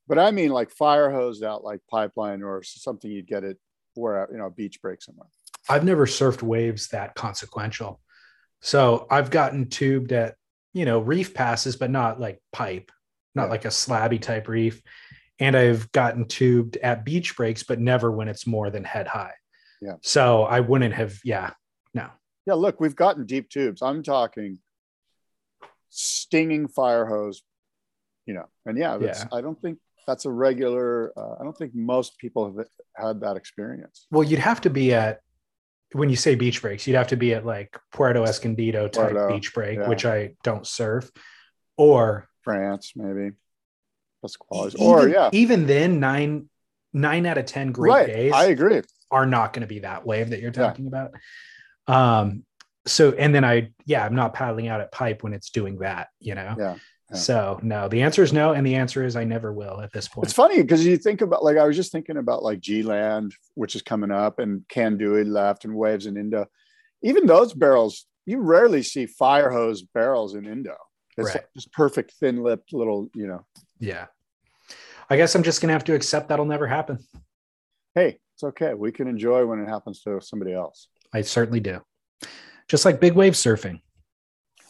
But 0.09 0.18
I 0.18 0.31
mean 0.33 0.51
like 0.51 0.70
fire 0.70 1.11
hosed 1.11 1.45
out 1.45 1.62
like 1.64 1.81
pipeline 1.91 2.43
or 2.43 2.62
something 2.62 3.11
you'd 3.11 3.28
get 3.28 3.45
it 3.45 3.59
where, 3.95 4.28
you 4.31 4.39
know, 4.39 4.47
a 4.47 4.51
beach 4.51 4.81
break 4.83 5.03
somewhere. 5.03 5.28
I've 5.68 5.85
never 5.85 6.07
surfed 6.07 6.43
waves 6.43 6.89
that 6.89 7.14
consequential. 7.14 8.01
So 8.61 9.07
I've 9.11 9.31
gotten 9.31 9.68
tubed 9.68 10.12
at, 10.12 10.35
you 10.72 10.85
know, 10.85 11.01
reef 11.01 11.33
passes, 11.35 11.76
but 11.76 11.91
not 11.91 12.20
like 12.20 12.41
pipe, 12.53 12.91
not 13.35 13.51
like 13.51 13.64
a 13.64 13.68
slabby 13.68 14.20
type 14.20 14.49
reef. 14.49 14.83
And 15.39 15.57
I've 15.57 15.91
gotten 15.93 16.26
tubed 16.26 16.76
at 16.78 17.05
beach 17.05 17.37
breaks, 17.37 17.62
but 17.62 17.81
never 17.81 18.11
when 18.11 18.28
it's 18.28 18.47
more 18.47 18.70
than 18.70 18.85
head 18.85 19.07
high. 19.07 19.33
Yeah. 19.81 19.95
So 20.03 20.43
I 20.43 20.61
wouldn't 20.61 20.95
have, 20.95 21.18
yeah, 21.24 21.53
no. 21.95 22.09
Yeah, 22.47 22.55
look, 22.55 22.81
we've 22.81 22.97
gotten 22.97 23.24
deep 23.24 23.49
tubes. 23.49 23.81
I'm 23.81 24.03
talking 24.03 24.59
stinging 25.89 26.68
fire 26.68 27.07
hose, 27.07 27.43
you 28.26 28.35
know, 28.35 28.47
and 28.66 28.76
yeah, 28.76 28.99
that's, 28.99 29.20
Yeah. 29.20 29.28
I 29.33 29.41
don't 29.41 29.61
think 29.61 29.78
that's 30.07 30.24
a 30.24 30.31
regular. 30.31 31.12
Uh, 31.16 31.37
I 31.41 31.45
don't 31.45 31.57
think 31.57 31.74
most 31.74 32.18
people 32.18 32.55
have 32.55 32.66
had 32.95 33.20
that 33.20 33.37
experience. 33.37 34.07
Well, 34.11 34.24
you'd 34.24 34.41
have 34.41 34.61
to 34.62 34.70
be 34.70 34.93
at, 34.93 35.20
when 35.93 36.11
you 36.11 36.16
say 36.16 36.35
beach 36.35 36.62
breaks, 36.62 36.87
you'd 36.87 36.97
have 36.97 37.09
to 37.09 37.16
be 37.16 37.35
at 37.35 37.45
like 37.45 37.76
Puerto 37.93 38.22
Escondido 38.22 38.89
type 38.89 39.12
Puerto, 39.12 39.35
beach 39.35 39.53
break, 39.55 39.78
yeah. 39.78 39.89
which 39.89 40.05
I 40.05 40.35
don't 40.45 40.66
surf, 40.66 41.11
or 41.76 42.28
France, 42.43 42.93
maybe. 42.97 43.32
That's 44.22 44.36
quality. 44.36 44.78
Or 44.80 45.09
yeah, 45.09 45.30
even 45.32 45.66
then, 45.66 46.01
nine 46.01 46.49
nine 46.93 47.26
out 47.26 47.38
of 47.38 47.47
ten 47.47 47.72
great 47.72 47.91
right. 47.91 48.07
days 48.07 48.32
I 48.34 48.47
agree. 48.47 48.82
are 49.11 49.26
not 49.26 49.53
going 49.53 49.62
to 49.62 49.66
be 49.66 49.80
that 49.80 50.05
wave 50.05 50.30
that 50.30 50.41
you're 50.41 50.53
Yeah. 50.55 50.62
talking 50.66 50.86
about. 50.86 51.12
Um, 51.86 52.45
so 52.86 53.12
and 53.12 53.34
then 53.34 53.45
I 53.45 53.70
yeah, 53.86 54.05
I'm 54.05 54.14
not 54.14 54.34
paddling 54.34 54.68
out 54.68 54.80
at 54.80 54.93
pipe 54.93 55.22
when 55.22 55.32
it's 55.32 55.51
doing 55.51 55.78
that, 55.78 56.09
you 56.18 56.34
know. 56.34 56.55
Yeah. 56.59 56.76
yeah. 57.11 57.16
So 57.16 57.61
no, 57.62 57.88
the 57.88 58.03
answer 58.03 58.22
is 58.22 58.32
no, 58.32 58.53
and 58.53 58.66
the 58.66 58.74
answer 58.76 59.05
is 59.05 59.16
I 59.16 59.24
never 59.24 59.53
will 59.53 59.80
at 59.80 59.93
this 59.93 60.09
point. 60.09 60.26
It's 60.26 60.34
funny 60.34 60.61
because 60.61 60.84
you 60.84 60.97
think 60.97 61.20
about 61.22 61.45
like 61.45 61.57
I 61.57 61.64
was 61.64 61.76
just 61.76 61.93
thinking 61.93 62.16
about 62.16 62.43
like 62.43 62.61
G 62.61 62.82
Land, 62.82 63.34
which 63.55 63.74
is 63.74 63.82
coming 63.82 64.11
up, 64.11 64.38
and 64.38 64.62
Kandui 64.68 65.26
left, 65.26 65.64
and 65.64 65.74
Waves 65.74 66.07
in 66.07 66.16
Indo. 66.16 66.47
Even 67.03 67.26
those 67.26 67.55
barrels, 67.55 68.07
you 68.26 68.41
rarely 68.41 68.82
see 68.82 69.07
fire 69.07 69.51
hose 69.51 69.82
barrels 69.82 70.34
in 70.34 70.47
Indo. 70.47 70.76
It's 71.17 71.35
Right. 71.35 71.45
just 71.55 71.73
perfect, 71.73 72.13
thin 72.13 72.43
lipped 72.43 72.73
little, 72.73 73.11
you 73.15 73.27
know. 73.27 73.45
yeah. 73.79 74.07
I 75.13 75.17
guess 75.17 75.35
I'm 75.35 75.43
just 75.43 75.61
gonna 75.61 75.73
have 75.73 75.85
to 75.85 75.95
accept 75.95 76.29
that'll 76.29 76.45
never 76.45 76.69
happen. 76.69 76.99
Hey, 77.97 78.21
it's 78.35 78.45
okay. 78.45 78.75
We 78.75 78.93
can 78.93 79.09
enjoy 79.09 79.45
when 79.45 79.59
it 79.59 79.69
happens 79.69 80.03
to 80.03 80.21
somebody 80.21 80.53
else. 80.55 80.89
I 81.13 81.23
certainly 81.23 81.59
do. 81.59 81.83
Just 82.69 82.85
like 82.85 83.01
big 83.01 83.15
wave 83.15 83.33
surfing. 83.33 83.81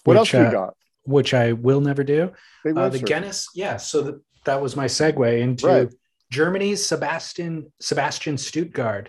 What 0.04 0.14
which, 0.16 0.16
else 0.16 0.32
we 0.32 0.38
uh, 0.38 0.50
got? 0.50 0.74
Which 1.04 1.34
I 1.34 1.52
will 1.52 1.82
never 1.82 2.02
do. 2.02 2.32
Uh, 2.66 2.88
the 2.88 2.98
surfing. 2.98 3.06
Guinness, 3.06 3.48
yeah. 3.54 3.76
So 3.76 4.00
that 4.02 4.20
that 4.46 4.62
was 4.62 4.76
my 4.76 4.86
segue 4.86 5.40
into 5.40 5.66
Right. 5.66 5.94
Germany's 6.30 6.84
Sebastian 6.86 7.70
Sebastian 7.80 8.36
Steudtner 8.36 9.08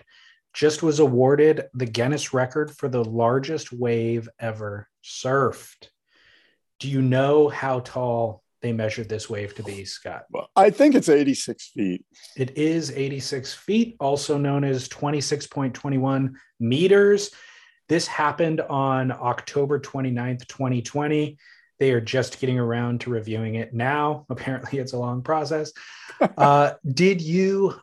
just 0.52 0.82
was 0.82 0.98
awarded 0.98 1.64
the 1.72 1.86
Guinness 1.86 2.34
record 2.34 2.70
for 2.76 2.90
the 2.90 3.02
largest 3.02 3.72
wave 3.72 4.28
ever 4.38 4.86
surfed. 5.02 5.88
Do 6.82 6.90
you 6.90 7.00
know 7.00 7.48
how 7.48 7.78
tall 7.78 8.42
they 8.60 8.72
measured 8.72 9.08
this 9.08 9.30
wave 9.30 9.54
to 9.54 9.62
be, 9.62 9.84
Scott? 9.84 10.24
Well, 10.30 10.50
I 10.56 10.70
think 10.70 10.96
it's 10.96 11.08
86 11.08 11.68
feet. 11.68 12.04
It 12.36 12.58
is 12.58 12.90
86 12.90 13.54
feet, 13.54 13.94
also 14.00 14.36
known 14.36 14.64
as 14.64 14.88
26.21 14.88 16.32
meters. 16.58 17.30
This 17.88 18.08
happened 18.08 18.62
on 18.62 19.12
October 19.12 19.78
29th, 19.78 20.48
2020. 20.48 21.38
They 21.78 21.92
are 21.92 22.00
just 22.00 22.40
getting 22.40 22.58
around 22.58 23.02
to 23.02 23.10
reviewing 23.10 23.54
it 23.54 23.72
now. 23.72 24.26
Apparently, 24.30 24.80
it's 24.80 24.92
a 24.92 24.98
long 24.98 25.22
process. 25.22 25.72
uh, 26.36 26.72
did 26.84 27.22
you 27.22 27.80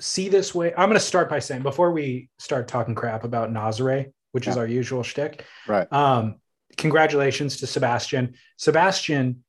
see 0.00 0.28
this 0.28 0.52
way? 0.52 0.72
I'm 0.76 0.88
going 0.88 0.98
to 0.98 1.06
start 1.06 1.30
by 1.30 1.38
saying 1.38 1.62
before 1.62 1.92
we 1.92 2.28
start 2.40 2.66
talking 2.66 2.96
crap 2.96 3.22
about 3.22 3.52
Nazare, 3.52 4.12
which 4.32 4.46
yeah. 4.46 4.50
is 4.50 4.56
our 4.56 4.66
usual 4.66 5.04
shtick. 5.04 5.44
Right. 5.68 5.86
Um, 5.92 6.40
congratulations 6.76 7.58
to 7.58 7.66
Sebastian. 7.66 8.34
Sebastian 8.56 9.44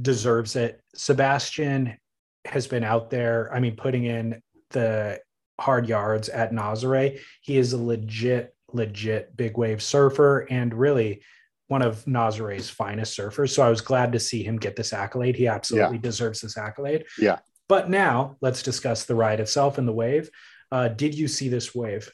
deserves 0.00 0.56
it. 0.56 0.80
Sebastian 0.94 1.96
has 2.44 2.66
been 2.66 2.84
out 2.84 3.10
there. 3.10 3.52
I 3.52 3.60
mean, 3.60 3.76
putting 3.76 4.04
in 4.04 4.42
the 4.70 5.20
hard 5.60 5.88
yards 5.88 6.28
at 6.28 6.52
Nazare. 6.52 7.20
He 7.40 7.58
is 7.58 7.72
a 7.72 7.82
legit, 7.82 8.54
legit 8.72 9.36
big 9.36 9.56
wave 9.56 9.82
surfer 9.82 10.46
and 10.50 10.72
really 10.72 11.22
one 11.66 11.82
of 11.82 12.04
Nazare's 12.06 12.70
finest 12.70 13.18
surfers. 13.18 13.50
So 13.50 13.62
I 13.62 13.68
was 13.68 13.80
glad 13.80 14.12
to 14.12 14.20
see 14.20 14.42
him 14.42 14.56
get 14.56 14.76
this 14.76 14.92
accolade. 14.92 15.36
He 15.36 15.46
absolutely 15.46 15.96
yeah. 15.96 16.02
deserves 16.02 16.40
this 16.40 16.56
accolade. 16.56 17.04
Yeah. 17.18 17.38
But 17.68 17.90
now 17.90 18.36
let's 18.40 18.62
discuss 18.62 19.04
the 19.04 19.14
ride 19.14 19.40
itself 19.40 19.76
and 19.76 19.86
the 19.86 19.92
wave. 19.92 20.30
Uh, 20.72 20.88
did 20.88 21.14
you 21.14 21.28
see 21.28 21.48
this 21.48 21.74
wave? 21.74 22.10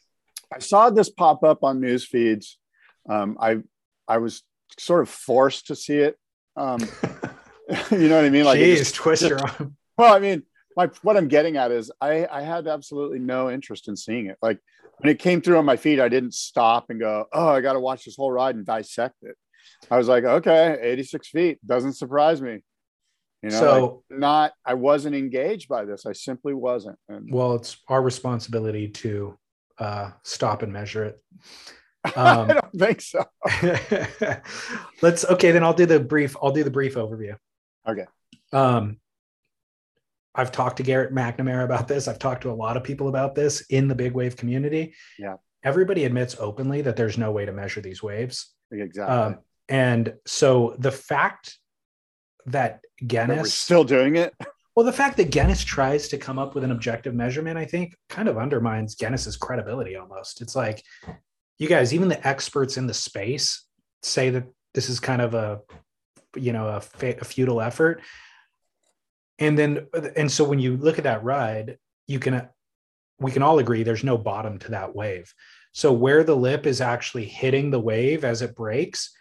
I 0.53 0.59
saw 0.59 0.90
this 0.90 1.09
pop 1.09 1.45
up 1.45 1.62
on 1.62 1.80
news 1.80 2.05
feeds. 2.05 2.59
Um, 3.09 3.36
I 3.40 3.59
I 4.09 4.18
was 4.18 4.42
sort 4.78 5.02
of 5.02 5.09
forced 5.09 5.68
to 5.68 5.76
see 5.76 5.98
it. 5.98 6.16
Um, 6.57 6.80
you 7.90 8.09
know 8.09 8.16
what 8.16 8.24
I 8.24 8.30
mean? 8.30 8.44
Like, 8.44 8.59
Jeez, 8.61 8.76
just, 8.76 8.94
twist 8.94 9.22
your 9.22 9.40
arm. 9.40 9.76
Well, 9.96 10.12
I 10.12 10.18
mean, 10.18 10.42
my 10.76 10.90
what 11.02 11.16
I'm 11.16 11.28
getting 11.28 11.57
at 11.57 11.70
is 11.70 11.92
I 12.00 12.26
I 12.26 12.42
had 12.42 12.66
absolutely 12.66 13.20
no 13.20 13.48
interest 13.48 13.86
in 13.86 13.94
seeing 13.96 14.26
it. 14.26 14.36
Like 14.42 14.59
when 14.98 15.09
it 15.09 15.20
came 15.20 15.40
through 15.40 15.59
on 15.59 15.64
my 15.64 15.76
feed, 15.76 16.00
I 16.00 16.09
didn't 16.09 16.34
stop 16.34 16.90
and 16.90 16.98
go, 16.98 17.26
"Oh, 17.32 17.48
I 17.48 17.61
got 17.61 17.74
to 17.74 17.80
watch 17.80 18.05
this 18.05 18.16
whole 18.16 18.32
ride 18.32 18.57
and 18.57 18.66
dissect 18.66 19.14
it." 19.22 19.36
I 19.88 19.96
was 19.96 20.09
like, 20.09 20.24
"Okay, 20.24 20.76
86 20.82 21.28
feet 21.28 21.64
doesn't 21.64 21.92
surprise 21.92 22.42
me." 22.42 22.59
You 23.44 23.50
know, 23.50 23.61
so 23.61 24.02
like 24.11 24.18
not 24.18 24.52
I 24.64 24.74
wasn't 24.74 25.14
engaged 25.14 25.68
by 25.68 25.84
this. 25.84 26.07
I 26.07 26.12
simply 26.12 26.55
wasn't. 26.55 26.98
And, 27.09 27.32
well, 27.32 27.55
it's 27.55 27.76
our 27.88 28.02
responsibility 28.02 28.88
to 28.88 29.38
uh, 29.78 30.11
stop 30.22 30.62
and 30.62 30.72
measure 30.72 31.05
it. 31.05 31.22
Um, 32.16 32.50
I 32.50 32.55
don't 32.55 32.78
think 32.78 33.00
so. 33.00 33.24
let's 35.02 35.24
okay. 35.24 35.52
Then 35.52 35.64
I'll 35.64 35.72
do 35.72 35.86
the 35.86 35.98
brief. 35.98 36.36
I'll 36.42 36.52
do 36.52 36.62
the 36.62 36.70
brief 36.70 36.96
overview. 36.96 37.36
Okay. 37.88 38.05
Um, 38.52 38.98
I've 40.34 40.52
talked 40.52 40.76
to 40.78 40.82
Garrett 40.82 41.14
McNamara 41.14 41.64
about 41.64 41.88
this. 41.88 42.07
I've 42.07 42.18
talked 42.18 42.42
to 42.42 42.50
a 42.50 42.52
lot 42.52 42.76
of 42.76 42.84
people 42.84 43.09
about 43.09 43.34
this 43.34 43.62
in 43.70 43.88
the 43.88 43.94
big 43.94 44.12
wave 44.12 44.36
community. 44.36 44.94
Yeah. 45.18 45.36
Everybody 45.62 46.05
admits 46.05 46.36
openly 46.38 46.82
that 46.82 46.96
there's 46.96 47.16
no 47.16 47.32
way 47.32 47.46
to 47.46 47.52
measure 47.52 47.80
these 47.80 48.02
waves. 48.02 48.52
Exactly. 48.70 49.16
Um, 49.16 49.38
and 49.68 50.14
so 50.26 50.76
the 50.78 50.92
fact 50.92 51.59
that 52.46 52.80
Guinness 53.07 53.38
we're 53.38 53.46
still 53.46 53.84
doing 53.84 54.16
it. 54.16 54.34
Well, 54.76 54.84
the 54.84 54.92
fact 54.92 55.18
that 55.18 55.30
Guinness 55.30 55.62
tries 55.62 56.09
to 56.09 56.18
come 56.18 56.36
up 56.36 56.57
with 56.57 56.64
an 56.64 56.72
objective 56.72 57.14
measurement, 57.14 57.57
I 57.57 57.64
think, 57.64 57.94
kind 58.09 58.28
of 58.28 58.36
undermines 58.36 58.96
Guinness's 58.96 59.36
credibility 59.36 59.94
almost. 59.94 60.40
It's 60.40 60.57
like, 60.57 60.82
you 61.59 61.68
guys, 61.68 61.94
even 61.94 62.09
the 62.09 62.26
experts 62.26 62.76
in 62.76 62.86
the 62.86 62.94
space 62.94 63.64
say 64.02 64.30
that 64.30 64.44
this 64.74 64.88
is 64.88 65.00
kind 65.00 65.22
of 65.22 65.34
a, 65.34 65.61
you 66.36 66.52
know, 66.52 66.66
a, 66.66 66.82
a 67.00 67.24
futile 67.24 67.61
effort. 67.61 68.02
And 69.38 69.59
then, 69.59 69.86
and 70.16 70.30
so 70.30 70.44
when 70.44 70.59
you 70.59 70.76
look 70.76 70.98
at 70.98 71.05
that 71.05 71.24
ride, 71.24 71.78
you 72.07 72.18
can, 72.18 72.48
we 73.18 73.30
can 73.30 73.42
all 73.42 73.59
agree 73.59 73.82
there's 73.82 74.05
no 74.05 74.18
bottom 74.18 74.59
to 74.61 74.72
that 74.72 74.94
wave. 74.94 75.32
So 75.72 75.92
where 75.92 76.24
the 76.24 76.36
lip 76.36 76.66
is 76.66 76.80
actually 76.80 77.24
hitting 77.24 77.70
the 77.70 77.80
wave 77.80 78.24
as 78.24 78.42
it 78.42 78.55
breaks, 78.55 79.12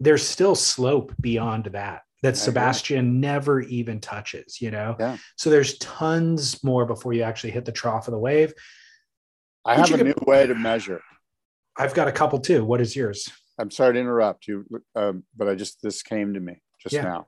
there's 0.00 0.26
still 0.26 0.54
slope 0.54 1.14
beyond 1.20 1.66
that 1.72 2.02
that 2.22 2.36
Sebastian 2.36 3.20
never 3.20 3.60
even 3.60 4.00
touches, 4.00 4.60
you 4.60 4.70
know? 4.70 4.96
Yeah. 4.98 5.16
So 5.36 5.50
there's 5.50 5.76
tons 5.78 6.62
more 6.62 6.86
before 6.86 7.12
you 7.12 7.22
actually 7.22 7.50
hit 7.50 7.64
the 7.64 7.72
trough 7.72 8.06
of 8.06 8.12
the 8.12 8.18
wave. 8.18 8.54
I 9.64 9.74
have 9.76 9.92
a 9.92 10.04
new 10.04 10.14
way 10.24 10.46
to 10.46 10.54
measure. 10.54 11.02
I've 11.76 11.94
got 11.94 12.08
a 12.08 12.12
couple 12.12 12.38
too. 12.38 12.64
What 12.64 12.80
is 12.80 12.94
yours? 12.94 13.30
I'm 13.58 13.70
sorry 13.70 13.94
to 13.94 14.00
interrupt 14.00 14.46
you, 14.46 14.66
um, 14.94 15.24
but 15.36 15.48
I 15.48 15.54
just, 15.54 15.82
this 15.82 16.02
came 16.02 16.34
to 16.34 16.40
me 16.40 16.62
just 16.80 16.94
yeah. 16.94 17.02
now. 17.02 17.26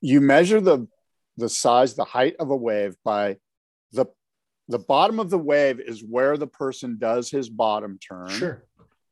You 0.00 0.20
measure 0.20 0.60
the, 0.60 0.88
the 1.36 1.48
size, 1.48 1.94
the 1.94 2.04
height 2.04 2.36
of 2.38 2.50
a 2.50 2.56
wave 2.56 2.96
by 3.04 3.36
the, 3.92 4.06
the 4.68 4.78
bottom 4.78 5.20
of 5.20 5.30
the 5.30 5.38
wave 5.38 5.80
is 5.80 6.02
where 6.02 6.36
the 6.36 6.46
person 6.46 6.96
does 6.98 7.30
his 7.30 7.48
bottom 7.48 7.98
turn. 7.98 8.30
Sure. 8.30 8.64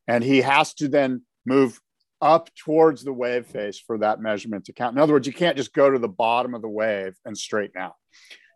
And 0.09 0.25
he 0.25 0.41
has 0.41 0.75
to 0.75 0.89
then 0.89 1.23
move 1.47 1.81
up 2.21 2.51
towards 2.55 3.03
the 3.05 3.13
wave 3.13 3.47
face 3.47 3.79
for 3.79 3.99
that 3.99 4.21
measurement 4.21 4.67
to 4.67 4.73
count. 4.73 4.95
In 4.95 5.01
other 5.03 5.13
words, 5.13 5.27
you 5.27 5.33
can't 5.33 5.57
just 5.57 5.73
go 5.73 5.91
to 5.91 5.99
the 5.99 6.09
bottom 6.09 6.55
of 6.55 6.63
the 6.63 6.69
wave 6.69 7.17
and 7.25 7.37
straighten 7.37 7.81
out. 7.81 7.95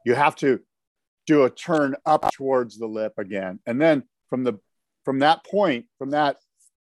You 0.04 0.14
have 0.14 0.36
to 0.36 0.60
do 1.26 1.44
a 1.44 1.50
turn 1.50 1.96
up 2.04 2.30
towards 2.32 2.78
the 2.78 2.86
lip 2.86 3.14
again. 3.16 3.60
And 3.66 3.80
then 3.80 4.02
from 4.28 4.44
the 4.44 4.54
from 5.04 5.20
that 5.20 5.44
point, 5.44 5.86
from 5.98 6.10
that 6.10 6.36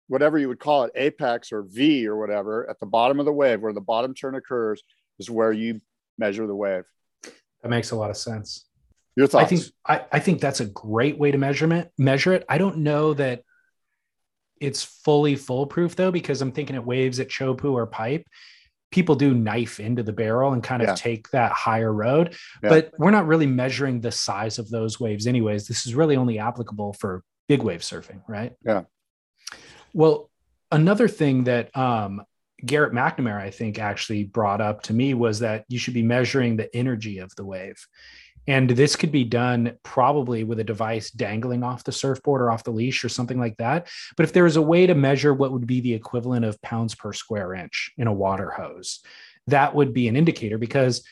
whatever 0.09 0.39
you 0.39 0.49
would 0.49 0.59
call 0.61 0.85
it, 0.85 0.93
apex 0.95 1.53
or 1.53 1.63
V 1.63 2.07
or 2.07 2.17
whatever, 2.17 2.69
at 2.69 2.81
the 2.81 2.87
bottom 2.87 3.21
of 3.21 3.27
the 3.27 3.33
wave 3.33 3.61
where 3.61 3.75
the 3.75 3.81
bottom 3.81 4.15
turn 4.15 4.35
occurs 4.35 4.83
is 5.19 5.31
where 5.31 5.53
you 5.53 5.81
measure 6.17 6.47
the 6.47 6.55
wave. 6.55 6.85
That 7.63 7.69
makes 7.69 7.91
a 7.91 7.97
lot 7.97 8.11
of 8.11 8.17
sense. 8.17 8.67
Your 9.17 9.27
thoughts? 9.27 9.45
I 9.45 9.49
think 9.49 9.63
I, 9.87 10.05
I 10.13 10.19
think 10.21 10.41
that's 10.41 10.61
a 10.61 10.67
great 10.67 11.19
way 11.19 11.31
to 11.31 11.39
measurement 11.39 11.91
measure 11.99 12.33
it. 12.33 12.45
I 12.49 12.59
don't 12.59 12.79
know 12.79 13.15
that 13.15 13.43
it's 14.61 14.83
fully 14.83 15.37
foolproof 15.37 15.97
though, 15.97 16.11
because 16.11 16.41
I'm 16.41 16.53
thinking 16.53 16.77
it 16.77 16.85
waves 16.85 17.21
at 17.21 17.29
Chopu 17.29 17.73
or 17.73 17.87
pipe. 17.87 18.27
People 18.91 19.17
do 19.17 19.35
knife 19.35 19.81
into 19.81 20.03
the 20.03 20.13
barrel 20.13 20.55
and 20.55 20.63
kind 20.63 20.81
of 20.81 20.89
yeah. 20.89 20.95
take 20.95 21.31
that 21.31 21.53
higher 21.53 21.93
road, 21.93 22.35
yeah. 22.63 22.71
but 22.71 22.93
we're 22.97 23.11
not 23.11 23.27
really 23.27 23.47
measuring 23.47 24.01
the 24.01 24.11
size 24.11 24.59
of 24.59 24.71
those 24.71 24.99
waves, 24.99 25.27
anyways. 25.27 25.69
This 25.69 25.87
is 25.87 25.95
really 25.95 26.17
only 26.17 26.39
applicable 26.39 26.95
for 26.95 27.23
big 27.49 27.63
wave 27.63 27.81
surfing, 27.81 28.23
right? 28.29 28.55
Yeah. 28.65 28.83
Well, 29.95 30.31
another 30.71 31.09
thing 31.09 31.45
that 31.45 31.77
um, 31.77 32.23
Garrett 32.65 32.93
McNamara, 32.93 33.41
I 33.41 33.51
think, 33.51 33.79
actually 33.79 34.25
brought 34.25 34.61
up 34.61 34.83
to 34.83 34.93
me 34.93 35.15
was 35.15 35.41
that 35.41 35.65
you 35.69 35.79
should 35.79 35.95
be 35.95 36.03
measuring 36.03 36.57
the 36.57 36.75
energy 36.77 37.19
of 37.19 37.35
the 37.37 37.45
wave. 37.45 37.77
And 38.47 38.71
this 38.71 38.97
could 38.97 39.13
be 39.13 39.25
done 39.25 39.77
probably 39.83 40.43
with 40.43 40.59
a 40.59 40.65
device 40.65 41.11
dangling 41.11 41.63
off 41.63 41.85
the 41.85 41.93
surfboard 41.93 42.41
or 42.41 42.51
off 42.51 42.65
the 42.65 42.71
leash 42.71 43.05
or 43.05 43.11
something 43.11 43.39
like 43.39 43.59
that. 43.59 43.89
But 44.17 44.25
if 44.25 44.33
there 44.33 44.47
is 44.47 44.57
a 44.57 44.63
way 44.63 44.87
to 44.87 44.95
measure 44.95 45.35
what 45.35 45.53
would 45.53 45.67
be 45.67 45.81
the 45.81 45.93
equivalent 45.93 46.47
of 46.47 46.61
pounds 46.63 46.95
per 46.95 47.13
square 47.13 47.53
inch 47.53 47.93
in 47.99 48.07
a 48.07 48.13
water 48.13 48.51
hose, 48.51 49.01
that 49.49 49.75
would 49.75 49.93
be 49.93 50.09
an 50.09 50.17
indicator 50.17 50.57
because 50.57 51.05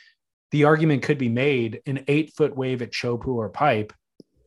the 0.51 0.65
argument 0.65 1.03
could 1.03 1.19
be 1.19 1.29
made 1.29 1.83
an 1.87 2.05
eight 2.09 2.33
foot 2.35 2.57
wave 2.57 2.81
at 2.81 2.93
Chopu 2.93 3.29
or 3.29 3.51
pipe 3.51 3.93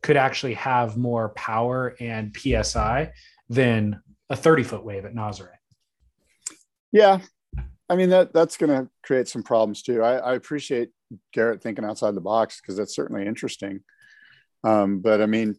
could 0.02 0.16
actually 0.16 0.54
have 0.54 0.96
more 0.96 1.30
power 1.30 1.94
and 2.00 2.36
PSI 2.36 3.12
than 3.48 4.00
a 4.28 4.36
30 4.36 4.62
foot 4.62 4.84
wave 4.84 5.04
at 5.04 5.14
Nazare. 5.14 5.56
Yeah. 6.92 7.20
I 7.88 7.96
mean, 7.96 8.10
that 8.10 8.32
that's 8.32 8.56
going 8.56 8.70
to 8.70 8.90
create 9.02 9.28
some 9.28 9.42
problems 9.42 9.82
too. 9.82 10.02
I, 10.02 10.16
I 10.16 10.34
appreciate 10.34 10.90
Garrett 11.32 11.62
thinking 11.62 11.84
outside 11.84 12.14
the 12.14 12.20
box 12.20 12.60
because 12.60 12.76
that's 12.76 12.94
certainly 12.94 13.26
interesting. 13.26 13.80
Um, 14.62 15.00
but 15.00 15.20
I 15.20 15.26
mean, 15.26 15.56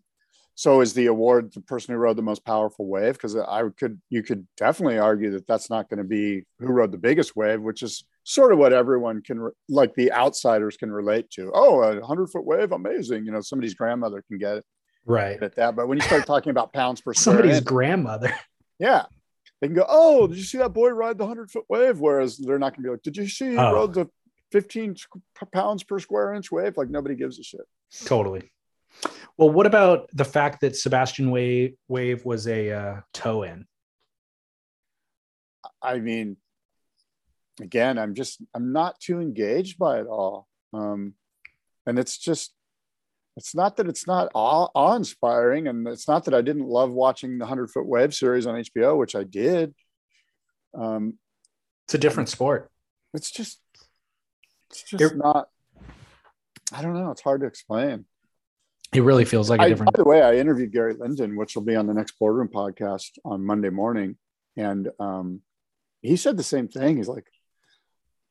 so 0.56 0.82
is 0.82 0.94
the 0.94 1.08
award 1.08 1.54
the 1.54 1.62
person 1.62 1.94
who 1.94 2.00
rode 2.00 2.16
the 2.16 2.22
most 2.22 2.46
powerful 2.46 2.88
wave? 2.88 3.14
Because 3.14 3.36
I 3.36 3.64
could, 3.78 4.00
you 4.10 4.24
could 4.24 4.48
definitely 4.58 5.00
argue 5.00 5.32
that 5.32 5.48
that's 5.48 5.70
not 5.70 5.90
going 5.90 5.98
to 5.98 6.04
be 6.04 6.46
who 6.60 6.68
rode 6.68 6.92
the 6.92 6.98
biggest 6.98 7.36
wave, 7.36 7.62
which 7.62 7.84
is 7.84 8.06
sort 8.24 8.52
of 8.52 8.60
what 8.60 8.74
everyone 8.74 9.22
can, 9.22 9.52
like 9.70 9.94
the 9.96 10.12
outsiders 10.12 10.78
can 10.78 10.92
relate 10.92 11.30
to. 11.32 11.52
Oh, 11.54 11.82
a 11.82 12.06
hundred 12.06 12.30
foot 12.30 12.46
wave, 12.46 12.72
amazing! 12.72 13.26
You 13.26 13.32
know, 13.32 13.42
somebody's 13.42 13.74
grandmother 13.74 14.24
can 14.28 14.38
get 14.38 14.58
it 14.58 14.66
right 15.06 15.42
at 15.42 15.56
that. 15.56 15.76
But 15.76 15.88
when 15.88 15.98
you 15.98 16.04
start 16.04 16.26
talking 16.26 16.52
about 16.52 16.74
pounds 16.74 17.02
per 17.02 17.14
somebody's 17.16 17.62
grandmother, 17.62 18.34
yeah, 18.80 19.06
they 19.60 19.68
can 19.68 19.76
go, 19.76 19.86
oh, 19.88 20.28
did 20.28 20.38
you 20.38 20.44
see 20.44 20.58
that 20.58 20.74
boy 20.74 20.90
ride 20.90 21.18
the 21.18 21.28
hundred 21.28 21.52
foot 21.52 21.66
wave? 21.70 22.00
Whereas 22.00 22.38
they're 22.38 22.60
not 22.60 22.76
going 22.76 22.84
to 22.84 22.88
be 22.88 22.92
like, 22.92 23.04
did 23.04 23.18
you 23.18 23.28
see 23.28 23.52
he 23.52 23.58
oh. 23.58 23.74
rode 23.74 23.94
the 23.94 24.10
15 24.52 24.96
pounds 25.52 25.84
per 25.84 26.00
square 26.00 26.34
inch 26.34 26.52
wave. 26.52 26.78
Like 26.78 26.90
nobody 26.90 27.16
gives 27.16 27.40
a 27.40 27.44
shit. 27.44 27.62
Totally. 28.06 28.52
Well, 29.38 29.50
what 29.50 29.66
about 29.66 30.10
the 30.14 30.26
fact 30.26 30.62
that 30.62 30.76
Sebastian 30.76 31.32
Wave, 31.32 31.76
Wave 31.88 32.26
was 32.26 32.48
a 32.48 32.72
uh, 32.72 33.02
toe 33.14 33.44
in? 33.44 33.66
I 35.82 36.00
mean, 36.00 36.38
again, 37.60 37.98
I'm 37.98 38.16
just, 38.16 38.42
I'm 38.54 38.72
not 38.72 39.00
too 39.00 39.20
engaged 39.20 39.78
by 39.78 40.00
it 40.00 40.08
all. 40.08 40.48
Um, 40.74 41.16
and 41.86 42.00
it's 42.00 42.18
just, 42.18 42.54
it's 43.38 43.56
not 43.56 43.78
that 43.78 43.88
it's 43.88 44.08
not 44.08 44.32
awe 44.34 44.96
inspiring. 44.96 45.68
And 45.68 45.88
it's 45.88 46.08
not 46.08 46.26
that 46.26 46.34
I 46.34 46.42
didn't 46.42 46.68
love 46.68 46.92
watching 46.92 47.38
the 47.38 47.46
100 47.46 47.72
foot 47.72 47.88
wave 47.88 48.14
series 48.14 48.46
on 48.46 48.56
HBO, 48.56 48.98
which 48.98 49.16
I 49.16 49.24
did. 49.24 49.74
Um, 50.78 51.18
it's 51.86 51.96
a 51.96 51.98
different 51.98 52.30
sport. 52.30 52.70
It's 53.14 53.32
just, 53.32 53.60
It's 54.70 54.84
just 54.84 55.16
not. 55.16 55.50
I 56.74 56.82
don't 56.82 56.94
know. 56.94 57.12
It's 57.12 57.22
hard 57.22 57.42
to 57.42 57.48
explain. 57.48 58.06
It 58.94 59.04
really 59.04 59.26
feels 59.26 59.50
like 59.50 59.62
a 59.62 59.70
different. 59.70 59.94
By 59.94 59.98
the 59.98 60.08
way, 60.08 60.22
I 60.22 60.36
interviewed 60.36 60.72
Gary 60.72 60.94
Linden, 60.94 61.38
which 61.38 61.56
will 61.56 61.64
be 61.64 61.76
on 61.76 61.88
the 61.88 61.94
next 61.94 62.18
boardroom 62.20 62.50
podcast 62.50 63.12
on 63.24 63.46
Monday 63.46 63.70
morning, 63.70 64.18
and 64.58 64.90
um, 65.00 65.42
he 66.02 66.18
said 66.18 66.36
the 66.36 66.44
same 66.44 66.68
thing. 66.68 66.98
He's 66.98 67.08
like, 67.08 67.26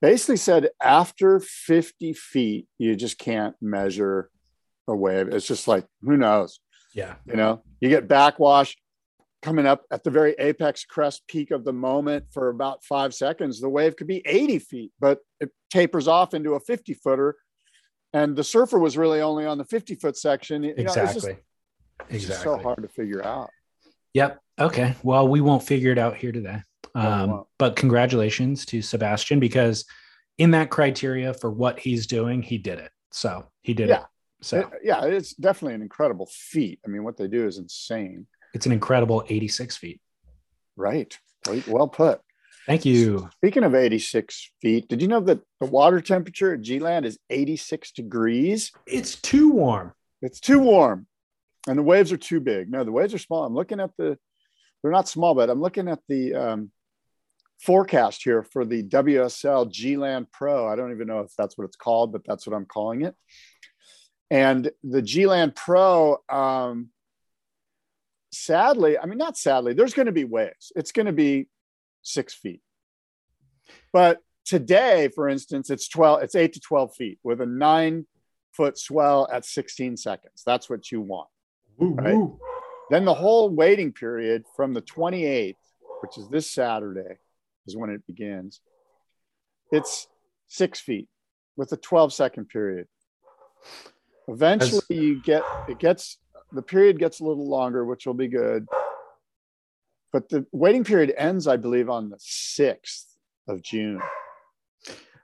basically 0.01 0.37
said 0.37 0.71
after 0.83 1.41
50 1.41 2.13
feet, 2.15 2.67
you 2.79 2.97
just 2.97 3.19
can't 3.19 3.55
measure 3.61 4.31
a 4.89 4.95
wave. 4.95 5.29
It's 5.29 5.47
just 5.47 5.69
like, 5.69 5.87
who 6.03 6.17
knows? 6.17 6.61
Yeah. 6.95 7.15
You 7.27 7.37
know, 7.37 7.63
you 7.81 7.89
get 7.89 8.09
backwash 8.09 8.77
coming 9.43 9.67
up 9.67 9.85
at 9.91 10.05
the 10.05 10.11
very 10.11 10.35
apex 10.39 10.85
crest 10.85 11.23
peak 11.27 11.51
of 11.51 11.65
the 11.65 11.73
moment 11.73 12.27
for 12.33 12.49
about 12.49 12.85
five 12.85 13.15
seconds. 13.15 13.61
The 13.61 13.69
wave 13.69 13.97
could 13.97 14.07
be 14.07 14.23
80 14.27 14.59
feet, 14.59 14.93
but 15.01 15.21
it 15.41 15.51
tapers 15.71 16.09
off 16.09 16.35
into 16.35 16.55
a 16.55 16.61
50 16.61 16.95
footer. 16.95 17.37
And 18.13 18.35
the 18.37 18.45
surfer 18.45 18.79
was 18.79 18.99
really 18.99 19.21
only 19.21 19.47
on 19.47 19.57
the 19.57 19.65
50 19.65 19.95
foot 19.95 20.17
section. 20.17 20.63
You 20.65 20.75
know, 20.75 20.83
it's 20.83 20.95
just- 20.95 21.17
Exactly. 21.17 21.37
it's 22.09 22.25
exactly. 22.25 22.45
so 22.45 22.59
hard 22.59 22.83
to 22.83 22.89
figure 22.89 23.25
out. 23.25 23.51
Yep. 24.15 24.41
Okay. 24.59 24.97
Well, 25.03 25.29
we 25.29 25.41
won't 25.41 25.63
figure 25.63 25.93
it 25.93 25.99
out 25.99 26.17
here 26.17 26.33
today. 26.33 26.63
We 26.95 27.01
Um, 27.01 27.31
won't. 27.31 27.47
but 27.59 27.77
congratulations 27.77 28.65
to 28.67 28.83
Sebastian 28.83 29.39
because 29.41 29.85
in 30.39 30.51
that 30.53 30.71
criteria 30.71 31.35
for 31.35 31.51
what 31.51 31.79
he's 31.79 32.07
doing, 32.07 32.43
he 32.43 32.59
did 32.59 32.79
it. 32.79 32.91
So 33.13 33.47
he 33.63 33.75
did 33.75 33.89
Yeah. 33.89 34.01
it. 34.03 34.07
So 34.43 34.61
It- 34.61 34.81
yeah, 34.85 35.05
it's 35.05 35.35
definitely 35.35 35.75
an 35.75 35.83
incredible 35.83 36.27
feat. 36.33 36.81
I 36.85 36.89
mean, 36.89 37.05
what 37.05 37.17
they 37.17 37.29
do 37.29 37.47
is 37.47 37.59
insane. 37.59 38.27
it's 38.55 38.67
an 38.67 38.73
incredible 38.73 39.25
86 39.29 39.77
feet. 39.77 40.01
Right. 40.77 41.17
Well, 41.47 41.63
well 41.69 41.89
put. 41.89 42.21
Thank 42.67 42.85
you. 42.85 43.29
Speaking 43.37 43.63
of 43.65 43.75
86 43.75 44.51
feet, 44.61 44.89
did 44.89 45.01
you 45.03 45.09
know 45.09 45.21
that 45.21 45.41
the 45.61 45.67
water 45.67 46.01
temperature 46.01 46.55
at 46.55 46.61
G 46.63 46.79
Land 46.81 47.07
is 47.07 47.19
86 47.31 47.93
degrees? 47.93 48.73
It's 48.87 49.15
too 49.15 49.51
warm. 49.51 49.93
It's 50.23 50.41
too 50.41 50.59
warm 50.59 51.07
and 51.69 51.79
the 51.79 51.83
waves 51.83 52.11
are 52.13 52.17
too 52.17 52.41
big. 52.41 52.71
No, 52.71 52.83
the 52.85 52.93
waves 52.93 53.15
are 53.15 53.19
small. 53.19 53.45
I'm 53.45 53.55
looking 53.55 53.79
at 53.81 53.97
the, 53.97 54.19
they're 54.83 54.93
not 54.93 55.09
small, 55.09 55.35
but 55.35 55.51
I'm 55.51 55.61
looking 55.61 55.89
at 55.89 56.01
the 56.09 56.35
um, 56.35 56.71
forecast 57.61 58.23
here 58.23 58.43
for 58.43 58.65
the 58.65 58.83
WSL 58.83 59.71
G 59.71 59.97
Land 59.97 60.31
Pro. 60.33 60.67
I 60.67 60.77
don't 60.77 60.93
even 60.93 61.07
know 61.07 61.21
if 61.21 61.33
that's 61.37 61.57
what 61.59 61.65
it's 61.65 61.77
called, 61.77 62.13
but 62.13 62.23
that's 62.27 62.47
what 62.47 62.57
I'm 62.57 62.67
calling 62.67 63.03
it. 63.03 63.15
And 64.31 64.71
the 64.83 65.03
G 65.03 65.27
Land 65.27 65.55
Pro, 65.55 66.19
um, 66.29 66.91
sadly, 68.33 68.99
I 68.99 69.07
mean, 69.07 69.19
not 69.19 69.37
sadly, 69.37 69.75
there's 69.75 69.95
going 69.95 70.07
to 70.07 70.13
be 70.13 70.25
waves. 70.25 70.73
It's 70.77 70.93
going 70.93 71.07
to 71.07 71.13
be 71.13 71.49
six 72.03 72.35
feet. 72.35 72.63
But 73.93 74.21
today, 74.45 75.09
for 75.15 75.29
instance, 75.29 75.69
it's 75.69 75.89
12, 75.89 76.23
it's 76.23 76.35
eight 76.35 76.55
to 76.55 76.61
12 76.61 76.95
feet 76.95 77.19
with 77.23 77.41
a 77.41 77.47
nine 77.47 78.07
foot 78.53 78.79
swell 78.79 79.29
at 79.33 79.45
16 79.45 79.97
seconds. 79.97 80.43
That's 80.47 80.71
what 80.71 80.91
you 80.91 81.01
want. 81.01 81.29
Right. 81.79 82.15
Then 82.91 83.05
the 83.05 83.15
whole 83.15 83.49
waiting 83.49 83.93
period 83.93 84.45
from 84.57 84.75
the 84.75 84.83
28th, 84.83 85.55
which 86.01 86.19
is 86.19 86.29
this 86.29 86.51
Saturday, 86.51 87.19
is 87.67 87.77
when 87.77 87.91
it 87.91 88.07
begins. 88.07 88.61
It's 89.71 90.09
six 90.49 90.81
feet 90.81 91.09
with 91.57 91.73
a 91.73 91.77
12 91.77 92.13
second 92.13 92.49
period. 92.49 92.89
Eventually, 94.27 94.83
you 94.91 95.23
get 95.23 95.43
it 95.69 95.79
gets 95.79 96.19
the 96.53 96.63
period 96.63 96.99
gets 96.99 97.21
a 97.21 97.25
little 97.25 97.49
longer, 97.49 97.85
which 97.85 98.07
will 98.07 98.15
be 98.15 98.29
good. 98.29 98.67
But 100.13 100.29
the 100.29 100.47
waiting 100.53 100.85
period 100.85 101.15
ends, 101.17 101.47
I 101.47 101.57
believe, 101.57 101.89
on 101.89 102.11
the 102.11 102.17
6th 102.17 103.05
of 103.49 103.63
June. 103.63 104.01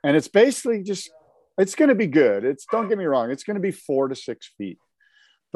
And 0.03 0.15
it's 0.15 0.29
basically 0.29 0.83
just, 0.83 1.09
it's 1.57 1.75
going 1.75 1.89
to 1.89 1.95
be 1.95 2.07
good. 2.07 2.45
It's, 2.45 2.65
don't 2.71 2.87
get 2.87 2.97
me 2.97 3.05
wrong, 3.05 3.31
it's 3.31 3.43
going 3.43 3.55
to 3.55 3.61
be 3.61 3.71
four 3.71 4.07
to 4.07 4.15
six 4.15 4.49
feet, 4.57 4.77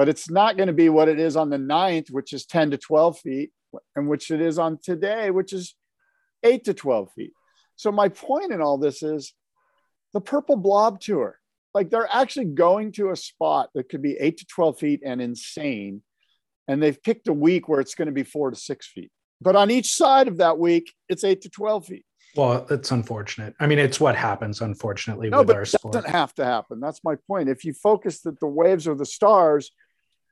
but 0.02 0.10
it's 0.10 0.32
not 0.32 0.58
going 0.58 0.66
to 0.66 0.74
be 0.74 0.89
what 0.89 1.10
it 1.10 1.20
is 1.20 1.36
on 1.36 1.52
the 1.52 1.60
9th, 1.60 2.10
which 2.10 2.34
is 2.34 2.47
10 2.47 2.72
to 2.72 2.78
12 2.80 3.20
feet, 3.20 3.52
and 3.95 4.08
which 4.08 4.32
it 4.32 4.41
is 4.41 4.58
on 4.58 4.80
today, 4.82 5.30
which 5.30 5.54
is 5.54 5.76
eight 6.41 6.64
to 6.64 6.74
12 6.74 7.12
feet. 7.12 7.34
So, 7.76 7.91
my 7.91 8.10
point 8.10 8.52
in 8.52 8.64
all 8.64 8.80
this 8.80 9.04
is 9.04 9.32
the 10.14 10.20
Purple 10.20 10.56
Blob 10.56 10.99
Tour. 10.99 11.38
Like 11.76 11.91
they're 11.91 12.10
actually 12.12 12.45
going 12.45 12.93
to 12.93 13.12
a 13.12 13.16
spot 13.16 13.70
that 13.76 13.89
could 13.89 14.02
be 14.02 14.18
eight 14.20 14.38
to 14.38 14.45
12 14.47 14.80
feet 14.80 15.02
and 15.06 15.22
insane. 15.22 16.02
And 16.68 16.82
they've 16.82 16.99
picked 17.04 17.28
a 17.28 17.34
week 17.34 17.70
where 17.70 17.80
it's 17.80 17.93
going 17.93 18.08
to 18.08 18.12
be 18.12 18.24
four 18.24 18.49
to 18.49 18.58
six 18.58 18.88
feet. 18.88 19.12
But 19.39 19.56
on 19.56 19.70
each 19.70 19.93
side 19.93 20.28
of 20.28 20.38
that 20.38 20.58
week, 20.58 20.91
it's 21.10 21.24
eight 21.24 21.41
to 21.41 21.49
12 21.49 21.86
feet. 21.86 22.06
Well, 22.36 22.66
it's 22.70 22.91
unfortunate. 22.91 23.56
I 23.60 23.68
mean, 23.68 23.80
it's 23.80 23.99
what 23.99 24.16
happens, 24.16 24.62
unfortunately, 24.62 25.30
No, 25.30 25.39
with 25.39 25.47
but 25.47 25.56
our 25.58 25.62
it 25.64 25.68
sport. 25.68 25.93
doesn't 25.93 26.10
have 26.10 26.34
to 26.36 26.45
happen. 26.45 26.80
That's 26.80 27.04
my 27.04 27.16
point. 27.28 27.49
If 27.49 27.66
you 27.66 27.74
focus 27.74 28.22
that 28.22 28.39
the 28.39 28.47
waves 28.47 28.88
are 28.88 28.95
the 28.95 29.06
stars, 29.06 29.72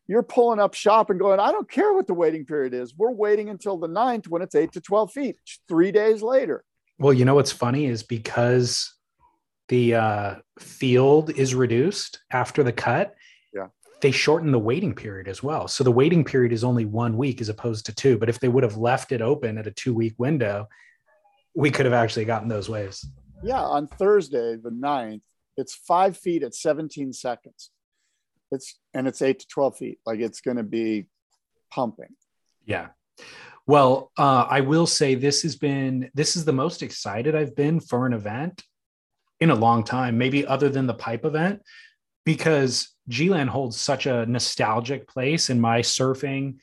you're 0.10 0.24
pulling 0.24 0.60
up 0.60 0.74
shop 0.74 1.12
and 1.12 1.20
going, 1.20 1.40
I 1.40 1.52
don't 1.52 1.70
care 1.70 1.94
what 1.94 2.08
the 2.08 2.16
waiting 2.16 2.44
period 2.44 2.74
is. 2.74 2.96
We're 2.98 3.12
waiting 3.12 3.50
until 3.50 3.78
the 3.78 3.88
ninth 3.88 4.28
when 4.28 4.42
it's 4.42 4.56
eight 4.56 4.72
to 4.72 4.82
12 4.82 5.12
feet, 5.12 5.38
three 5.68 5.92
days 5.92 6.24
later. 6.24 6.64
Well, 6.98 7.14
you 7.14 7.26
know 7.26 7.36
what's 7.36 7.52
funny 7.52 7.86
is 7.86 8.02
because 8.02 8.92
the 9.68 9.94
uh, 9.94 10.36
field 10.58 11.30
is 11.30 11.54
reduced 11.54 12.22
after 12.32 12.64
the 12.64 12.72
cut. 12.72 13.14
Yeah. 13.54 13.68
They 14.02 14.10
shorten 14.10 14.52
the 14.52 14.58
waiting 14.58 14.96
period 14.96 15.28
as 15.28 15.44
well. 15.44 15.68
So 15.68 15.84
the 15.84 15.92
waiting 15.92 16.26
period 16.26 16.54
is 16.54 16.64
only 16.64 16.86
one 16.86 17.16
week 17.16 17.40
as 17.40 17.50
opposed 17.50 17.86
to 17.86 17.94
two. 17.94 18.18
But 18.18 18.30
if 18.30 18.40
they 18.40 18.48
would 18.48 18.64
have 18.64 18.78
left 18.78 19.12
it 19.12 19.22
open 19.22 19.60
at 19.60 19.68
a 19.68 19.72
two 19.72 19.94
week 19.94 20.16
window, 20.18 20.68
we 21.56 21.70
could 21.70 21.86
have 21.86 21.94
actually 21.94 22.26
gotten 22.26 22.50
those 22.50 22.68
waves. 22.68 23.08
Yeah, 23.44 23.62
on 23.62 23.86
Thursday, 23.86 24.56
the 24.56 24.72
9th, 24.72 25.22
it's 25.56 25.76
five 25.76 26.18
feet 26.18 26.42
at 26.42 26.56
17 26.56 27.14
seconds. 27.14 27.70
It's 28.52 28.80
and 28.94 29.08
it's 29.08 29.22
eight 29.22 29.40
to 29.40 29.48
12 29.48 29.78
feet. 29.78 30.00
Like 30.06 30.20
it's 30.20 30.42
going 30.42 30.58
to 30.58 30.64
be 30.64 31.08
pumping. 31.72 32.16
Yeah. 32.66 32.88
Well, 33.68 34.12
uh, 34.18 34.48
I 34.50 34.62
will 34.62 34.88
say 34.88 35.16
this 35.16 35.44
has 35.44 35.56
been 35.56 36.10
this 36.14 36.36
is 36.36 36.46
the 36.46 36.54
most 36.54 36.82
excited 36.82 37.36
I've 37.36 37.56
been 37.56 37.80
for 37.80 38.06
an 38.06 38.14
event 38.14 38.64
in 39.40 39.52
a 39.52 39.56
long 39.56 39.84
time, 39.84 40.18
maybe 40.18 40.46
other 40.46 40.70
than 40.70 40.88
the 40.88 40.94
pipe 40.94 41.24
event, 41.24 41.62
because 42.26 42.90
G-Land 43.08 43.50
holds 43.50 43.78
such 43.80 44.06
a 44.06 44.26
nostalgic 44.26 45.08
place 45.08 45.50
in 45.50 45.62
my 45.62 45.82
surfing 45.82 46.58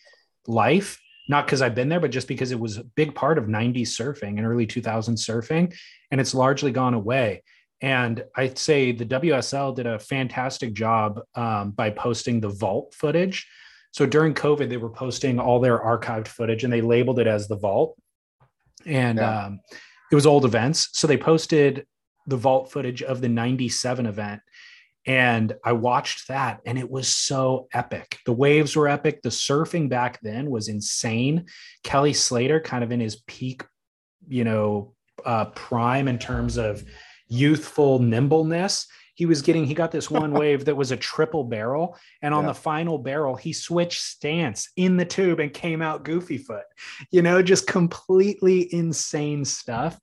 life. 0.47 1.01
Not 1.29 1.47
because 1.47 1.63
I've 1.63 1.75
been 1.75 1.89
there, 1.89 2.01
but 2.01 2.13
just 2.13 2.29
because 2.29 2.53
it 2.53 2.61
was 2.61 2.77
a 2.77 2.85
big 2.85 3.15
part 3.15 3.39
of 3.39 3.47
90s 3.47 3.89
surfing 3.89 4.39
and 4.39 4.47
early 4.47 4.67
2000s 4.67 5.19
surfing, 5.19 5.75
and 6.11 6.21
it's 6.21 6.35
largely 6.35 6.71
gone 6.71 6.95
away. 6.95 7.43
And 7.83 8.25
I'd 8.35 8.59
say 8.59 8.93
the 8.93 9.05
WSL 9.05 9.75
did 9.75 9.87
a 9.87 9.99
fantastic 9.99 10.73
job 10.73 11.21
um, 11.35 11.73
by 11.73 11.91
posting 11.91 12.41
the 12.41 12.49
vault 12.49 12.95
footage. 12.95 13.47
So 13.93 14.07
during 14.07 14.35
COVID, 14.35 14.69
they 14.69 14.77
were 14.77 14.91
posting 14.91 15.39
all 15.39 15.61
their 15.61 15.79
archived 15.79 16.29
footage 16.29 16.65
and 16.65 16.73
they 16.73 16.81
labeled 16.81 17.19
it 17.19 17.27
as 17.27 17.49
the 17.49 17.57
vault. 17.57 17.97
And 18.85 19.19
Yeah. 19.19 19.47
um, 19.47 19.61
it 20.11 20.15
was 20.15 20.27
old 20.27 20.45
events. 20.45 20.89
So 20.93 21.07
they 21.07 21.17
posted 21.17 21.87
the 22.27 22.37
vault 22.37 22.71
footage 22.71 23.03
of 23.03 23.21
the 23.21 23.29
97 23.29 24.07
event. 24.07 24.41
And 25.07 25.55
I 25.65 25.73
watched 25.73 26.29
that 26.29 26.61
and 26.67 26.79
it 26.79 26.91
was 26.91 27.09
so 27.09 27.69
epic. 27.73 28.19
The 28.27 28.33
waves 28.33 28.75
were 28.75 28.89
epic. 28.89 29.23
The 29.23 29.29
surfing 29.29 29.89
back 29.89 30.19
then 30.21 30.51
was 30.51 30.69
insane. 30.69 31.47
Kelly 31.85 32.13
Slater, 32.13 32.59
kind 32.61 32.83
of 32.83 32.91
in 32.91 33.01
his 33.01 33.17
peak, 33.27 33.65
you 34.29 34.45
know, 34.45 34.95
uh, 35.25 35.47
prime 35.47 36.09
in 36.09 36.19
terms 36.19 36.57
of 36.57 36.83
youthful 37.29 37.99
nimbleness. 37.99 38.87
He 39.15 39.25
was 39.25 39.41
getting, 39.41 39.65
he 39.65 39.73
got 39.73 39.91
this 39.93 40.11
one 40.23 40.33
wave 40.33 40.67
that 40.67 40.77
was 40.77 40.91
a 40.93 40.97
triple 40.97 41.43
barrel. 41.43 41.97
And 42.21 42.35
on 42.35 42.43
Yeah. 42.45 42.49
the 42.49 42.55
final 42.55 42.99
barrel, 42.99 43.35
he 43.35 43.55
switched 43.55 44.03
stance 44.03 44.69
in 44.77 44.99
the 44.99 45.07
tube 45.07 45.41
and 45.41 45.51
came 45.53 45.81
out 45.81 46.05
goofy 46.05 46.37
foot, 46.37 46.65
you 47.11 47.23
know, 47.23 47.41
just 47.41 47.67
completely 47.67 48.73
insane 48.75 49.45
stuff. 49.47 49.99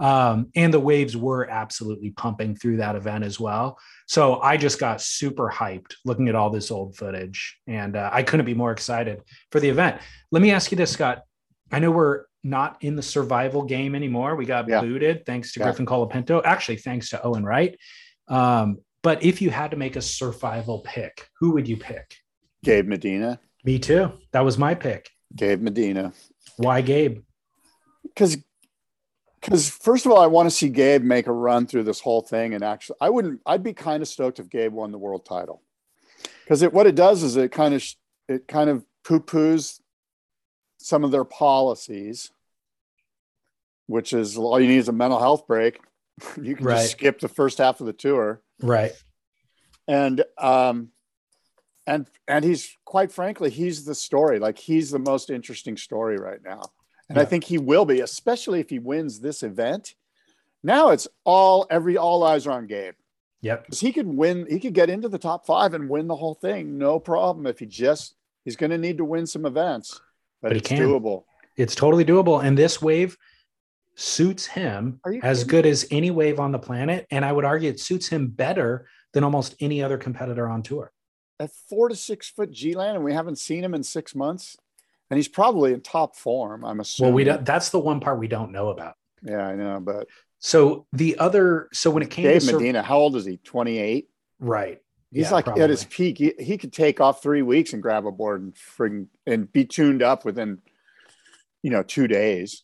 Um, 0.00 0.48
and 0.56 0.74
the 0.74 0.80
waves 0.80 1.16
were 1.16 1.48
absolutely 1.48 2.10
pumping 2.10 2.56
through 2.56 2.78
that 2.78 2.96
event 2.96 3.22
as 3.22 3.38
well. 3.38 3.78
So 4.08 4.40
I 4.40 4.56
just 4.56 4.80
got 4.80 5.00
super 5.00 5.48
hyped 5.48 5.94
looking 6.04 6.28
at 6.28 6.34
all 6.34 6.50
this 6.50 6.72
old 6.72 6.96
footage. 6.96 7.58
And 7.68 7.94
uh, 7.94 8.10
I 8.12 8.24
couldn't 8.24 8.46
be 8.46 8.54
more 8.54 8.72
excited 8.72 9.22
for 9.52 9.60
the 9.60 9.68
event. 9.68 10.00
Let 10.32 10.42
me 10.42 10.50
ask 10.50 10.72
you 10.72 10.76
this, 10.76 10.90
Scott. 10.90 11.22
I 11.70 11.78
know 11.78 11.92
we're 11.92 12.24
not 12.46 12.76
in 12.82 12.96
the 12.96 13.02
survival 13.02 13.62
game 13.62 13.94
anymore. 13.94 14.36
We 14.36 14.46
got 14.46 14.68
Yeah. 14.68 14.80
booted 14.80 15.26
thanks 15.26 15.52
to 15.52 15.60
Yeah. 15.60 15.66
Griffin 15.66 15.86
Colapinto, 15.86 16.40
actually, 16.44 16.76
thanks 16.76 17.10
to 17.10 17.22
Owen 17.22 17.44
Wright. 17.44 17.78
Um, 18.28 18.78
but 19.02 19.22
if 19.22 19.42
you 19.42 19.50
had 19.50 19.70
to 19.72 19.76
make 19.76 19.96
a 19.96 20.02
survival 20.02 20.80
pick, 20.80 21.28
who 21.38 21.50
would 21.52 21.68
you 21.68 21.76
pick? 21.76 22.16
Gabe 22.64 22.86
Medina. 22.86 23.40
Me 23.64 23.78
too. 23.78 24.12
That 24.32 24.40
was 24.40 24.58
my 24.58 24.74
pick. 24.74 25.10
Gabe 25.34 25.60
Medina. 25.60 26.12
Why 26.56 26.80
Gabe? 26.80 27.22
Because 28.02 28.38
because 29.40 29.68
first 29.68 30.06
of 30.06 30.12
all, 30.12 30.18
I 30.18 30.26
want 30.26 30.46
to 30.46 30.54
see 30.54 30.68
Gabe 30.68 31.02
make 31.04 31.28
a 31.28 31.32
run 31.32 31.66
through 31.66 31.84
this 31.84 32.00
whole 32.00 32.22
thing. 32.22 32.54
And 32.54 32.64
actually, 32.64 32.96
I 33.00 33.10
wouldn't. 33.10 33.40
I'd 33.46 33.62
be 33.62 33.74
kind 33.74 34.02
of 34.02 34.08
stoked 34.08 34.40
if 34.40 34.48
Gabe 34.48 34.72
won 34.72 34.90
the 34.90 34.98
world 34.98 35.24
title. 35.24 35.62
Because 36.42 36.62
it 36.62 36.72
what 36.72 36.86
it 36.86 36.94
does 36.94 37.22
is 37.22 37.36
it 37.36 37.52
kind 37.52 37.74
of 37.74 37.84
it 38.28 38.48
kind 38.48 38.70
of 38.70 38.84
poo 39.04 39.20
poos 39.20 39.80
some 40.78 41.04
of 41.04 41.10
their 41.10 41.24
policies, 41.24 42.30
which 43.86 44.12
is 44.12 44.36
all 44.36 44.60
you 44.60 44.68
need 44.68 44.78
is 44.78 44.88
a 44.88 44.92
mental 44.92 45.18
health 45.18 45.46
break. 45.46 45.80
you 46.42 46.56
can 46.56 46.66
Right. 46.66 46.76
just 46.76 46.92
skip 46.92 47.20
the 47.20 47.28
first 47.28 47.58
half 47.58 47.80
of 47.80 47.86
the 47.86 47.92
tour. 47.92 48.40
Right. 48.62 48.92
and 49.86 50.24
um 50.38 50.88
and 51.86 52.06
and 52.26 52.44
he's 52.44 52.74
quite 52.84 53.12
frankly 53.12 53.50
he's 53.50 53.84
the 53.84 53.94
story 53.94 54.38
like 54.38 54.58
he's 54.58 54.90
the 54.90 54.98
most 54.98 55.30
interesting 55.30 55.76
story 55.76 56.16
right 56.16 56.40
now 56.44 56.62
and 57.08 57.18
i 57.18 57.24
think 57.24 57.44
he 57.44 57.58
will 57.58 57.84
be 57.84 58.00
especially 58.00 58.58
if 58.58 58.68
he 58.70 58.78
wins 58.80 59.20
this 59.20 59.42
event 59.44 59.94
now 60.64 60.88
it's 60.90 61.06
all 61.24 61.66
every 61.70 61.96
all 61.96 62.24
eyes 62.24 62.46
are 62.46 62.52
on 62.52 62.66
gabe 62.66 62.94
Yep. 63.42 63.66
because 63.66 63.80
he 63.80 63.92
could 63.92 64.08
win 64.08 64.46
he 64.48 64.58
could 64.58 64.72
get 64.72 64.90
into 64.90 65.08
the 65.08 65.18
top 65.18 65.46
five 65.46 65.74
and 65.74 65.88
win 65.88 66.08
the 66.08 66.16
whole 66.16 66.34
thing 66.34 66.78
no 66.78 66.98
problem 66.98 67.46
if 67.46 67.58
he 67.60 67.66
just 67.66 68.16
he's 68.44 68.56
going 68.56 68.70
to 68.70 68.78
need 68.78 68.96
to 68.98 69.04
win 69.04 69.26
some 69.26 69.44
events 69.46 70.00
but, 70.42 70.48
But 70.48 70.52
he 70.52 70.58
it's 70.60 70.68
can. 70.68 70.78
doable 70.78 71.24
It's 71.56 71.74
totally 71.76 72.04
doable. 72.04 72.42
And 72.42 72.56
this 72.58 72.82
wave 72.82 73.16
suits 73.96 74.46
him 74.46 75.00
as 75.22 75.38
kidding? 75.38 75.48
good 75.48 75.66
as 75.66 75.86
any 75.90 76.10
wave 76.10 76.38
on 76.38 76.52
the 76.52 76.58
planet. 76.58 77.06
And 77.10 77.24
I 77.24 77.32
would 77.32 77.44
argue 77.44 77.70
it 77.70 77.80
suits 77.80 78.06
him 78.08 78.28
better 78.28 78.86
than 79.12 79.24
almost 79.24 79.56
any 79.60 79.82
other 79.82 79.96
competitor 79.98 80.46
on 80.48 80.62
tour. 80.62 80.92
at 81.40 81.50
four 81.68 81.88
to 81.88 81.96
six 81.96 82.28
foot 82.30 82.50
g-land 82.50 82.96
and 82.96 83.04
we 83.04 83.12
haven't 83.14 83.36
seen 83.38 83.64
him 83.64 83.74
in 83.74 83.82
six 83.82 84.14
months 84.14 84.56
and 85.10 85.16
he's 85.18 85.28
probably 85.28 85.72
in 85.72 85.80
top 85.80 86.16
form 86.16 86.64
i'm 86.64 86.80
assuming 86.80 87.12
Well, 87.12 87.16
we 87.16 87.24
don't, 87.24 87.44
that's 87.44 87.68
the 87.70 87.78
one 87.78 88.00
part 88.00 88.18
we 88.18 88.28
don't 88.28 88.52
know 88.52 88.68
about. 88.68 88.94
yeah 89.22 89.46
i 89.46 89.54
know 89.54 89.80
but 89.80 90.06
So 90.38 90.86
the 90.92 91.18
other, 91.18 91.68
so 91.72 91.90
when 91.90 92.02
it 92.02 92.10
came 92.10 92.24
Dave 92.24 92.40
to 92.42 92.46
sur- 92.46 92.58
Medina, 92.58 92.82
how 92.82 92.98
old 92.98 93.16
is 93.16 93.24
he? 93.24 93.38
28. 93.38 94.08
right, 94.40 94.78
He's 95.12 95.24
Yeah, 95.30 95.30
like 95.32 95.48
at 95.48 95.70
his 95.70 95.84
peak. 95.84 96.18
He, 96.18 96.34
he 96.38 96.58
could 96.58 96.72
take 96.74 97.00
off 97.00 97.22
three 97.22 97.42
weeks 97.42 97.72
and 97.72 97.80
grab 97.82 98.04
a 98.06 98.12
board 98.12 98.42
and 98.42 98.54
friggin' 98.54 99.06
and 99.26 99.50
be 99.50 99.64
tuned 99.64 100.02
up 100.02 100.24
within, 100.26 100.58
you 101.62 101.70
know, 101.70 101.82
two 101.82 102.06
days. 102.06 102.62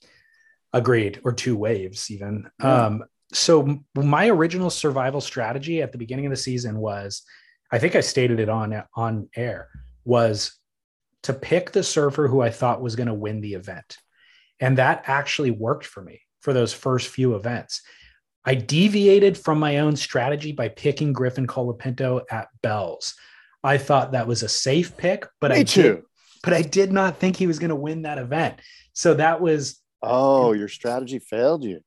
Agreed, 0.72 1.20
or 1.24 1.32
two 1.32 1.56
waves 1.56 2.10
even. 2.10 2.50
Yeah. 2.60 2.86
Um, 2.86 3.04
so 3.32 3.80
my 3.94 4.28
original 4.28 4.70
survival 4.70 5.20
strategy 5.20 5.80
at 5.82 5.92
the 5.92 5.98
beginning 5.98 6.26
of 6.26 6.30
the 6.30 6.36
season 6.36 6.78
was, 6.78 7.22
I 7.70 7.78
think 7.78 7.96
I 7.96 8.00
stated 8.00 8.40
it 8.40 8.48
on 8.48 8.82
on 8.94 9.28
air, 9.34 9.68
was 10.04 10.58
to 11.22 11.32
pick 11.32 11.72
the 11.72 11.82
surfer 11.82 12.28
who 12.28 12.42
I 12.42 12.50
thought 12.50 12.82
was 12.82 12.96
going 12.96 13.06
to 13.06 13.14
win 13.14 13.40
the 13.40 13.54
event, 13.54 13.96
and 14.60 14.78
that 14.78 15.04
actually 15.06 15.50
worked 15.50 15.86
for 15.86 16.02
me 16.02 16.20
for 16.40 16.52
those 16.52 16.72
first 16.72 17.08
few 17.08 17.34
events. 17.34 17.80
I 18.44 18.56
deviated 18.56 19.38
from 19.38 19.58
my 19.58 19.78
own 19.78 19.96
strategy 19.96 20.52
by 20.52 20.68
picking 20.68 21.12
Griffin 21.12 21.46
Colapinto 21.46 22.22
at 22.30 22.48
Bells. 22.60 23.14
I 23.62 23.78
thought 23.78 24.12
that 24.12 24.26
was 24.26 24.42
a 24.42 24.48
safe 24.48 24.96
pick, 24.96 25.26
but 25.40 25.52
Me 25.52 25.60
I 25.60 25.62
too. 25.62 25.82
did, 25.82 26.02
but 26.42 26.52
I 26.52 26.62
did 26.62 26.92
not 26.92 27.18
think 27.18 27.36
he 27.36 27.46
was 27.46 27.60
going 27.60 27.70
to 27.70 27.76
win 27.76 28.02
that 28.02 28.18
event. 28.18 28.60
So 28.92 29.14
that 29.14 29.40
was 29.40 29.80
Oh, 30.02 30.52
your 30.52 30.68
strategy 30.68 31.18
failed 31.18 31.64
you. 31.64 31.80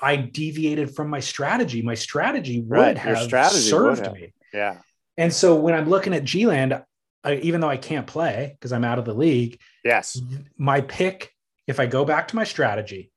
I 0.00 0.16
deviated 0.16 0.94
from 0.94 1.08
my 1.10 1.20
strategy. 1.20 1.82
My 1.82 1.94
strategy 1.94 2.60
would 2.60 2.70
Right, 2.70 2.98
have 2.98 3.18
strategy 3.22 3.60
served 3.60 4.04
have. 4.06 4.14
me. 4.14 4.32
Yeah. 4.52 4.78
And 5.16 5.32
so 5.32 5.56
when 5.56 5.74
I'm 5.74 5.88
looking 5.88 6.14
at 6.14 6.22
G 6.24 6.46
Land, 6.46 6.80
I, 7.24 7.34
even 7.36 7.60
though 7.60 7.68
I 7.68 7.76
can't 7.78 8.06
play 8.06 8.54
because 8.54 8.72
I'm 8.72 8.84
out 8.84 9.00
of 9.00 9.04
the 9.04 9.14
league, 9.14 9.58
Yes. 9.84 10.20
my 10.56 10.80
pick, 10.82 11.32
if 11.66 11.80
I 11.80 11.86
go 11.86 12.04
back 12.04 12.28
to 12.28 12.36
my 12.36 12.44
strategy, 12.44 13.10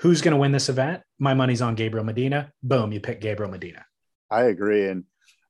who's 0.00 0.20
going 0.20 0.32
to 0.32 0.38
win 0.38 0.52
this 0.52 0.68
event? 0.68 1.02
My 1.18 1.32
money's 1.32 1.62
on 1.62 1.74
Gabriel 1.74 2.04
Medina. 2.04 2.52
Boom, 2.62 2.92
you 2.92 3.00
pick 3.00 3.20
Gabriel 3.22 3.50
Medina. 3.50 3.86
I 4.30 4.42
agree. 4.44 4.88
And 4.88 5.04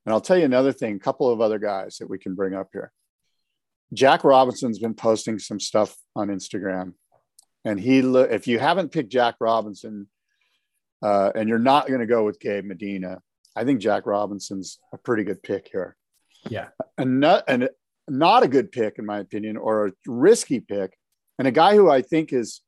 and 0.04 0.12
I'll 0.12 0.20
tell 0.20 0.38
you 0.38 0.44
another 0.44 0.72
thing, 0.72 0.94
a 0.94 0.98
couple 1.00 1.28
of 1.32 1.40
other 1.40 1.58
guys 1.58 1.96
that 1.98 2.08
we 2.08 2.16
can 2.16 2.36
bring 2.36 2.54
up 2.54 2.68
here. 2.72 2.92
Jack 3.92 4.22
Robinson's 4.22 4.78
been 4.78 4.94
posting 4.94 5.40
some 5.40 5.58
stuff 5.58 5.96
on 6.14 6.28
Instagram. 6.28 6.92
And 7.66 7.80
he 7.80 8.00
lo- 8.00 8.22
if 8.22 8.46
you 8.46 8.60
haven't 8.60 8.92
picked 8.92 9.10
Jack 9.10 9.34
Robinson, 9.40 10.06
uh, 11.02 11.32
and 11.34 11.48
you're 11.48 11.58
not 11.58 11.88
going 11.88 12.00
to 12.00 12.06
go 12.06 12.24
with 12.24 12.38
Gabe 12.38 12.64
Medina, 12.64 13.20
I 13.56 13.64
think 13.64 13.80
Jack 13.80 14.06
Robinson's 14.06 14.78
a 14.92 14.98
pretty 14.98 15.24
good 15.24 15.42
pick 15.42 15.68
here. 15.72 15.96
Yeah. 16.48 16.68
and 16.96 17.18
not 17.18 17.42
and 17.48 17.68
not 18.08 18.44
a 18.44 18.48
good 18.48 18.70
pick 18.70 18.98
in 18.98 19.04
my 19.04 19.18
opinion, 19.18 19.56
or 19.56 19.88
a 19.88 19.92
risky 20.06 20.60
pick, 20.60 20.96
and 21.40 21.48
a 21.48 21.50
guy 21.50 21.74
who 21.74 21.90
I 21.90 22.02
think 22.02 22.32
is 22.32 22.62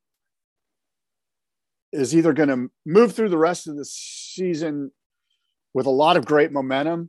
is 1.92 2.14
either 2.14 2.32
going 2.32 2.48
to 2.48 2.70
move 2.84 3.14
through 3.14 3.28
the 3.28 3.38
rest 3.38 3.68
of 3.68 3.76
the 3.76 3.84
season 3.84 4.90
with 5.74 5.86
a 5.86 5.90
lot 5.90 6.16
of 6.16 6.26
great 6.26 6.50
momentum, 6.50 7.08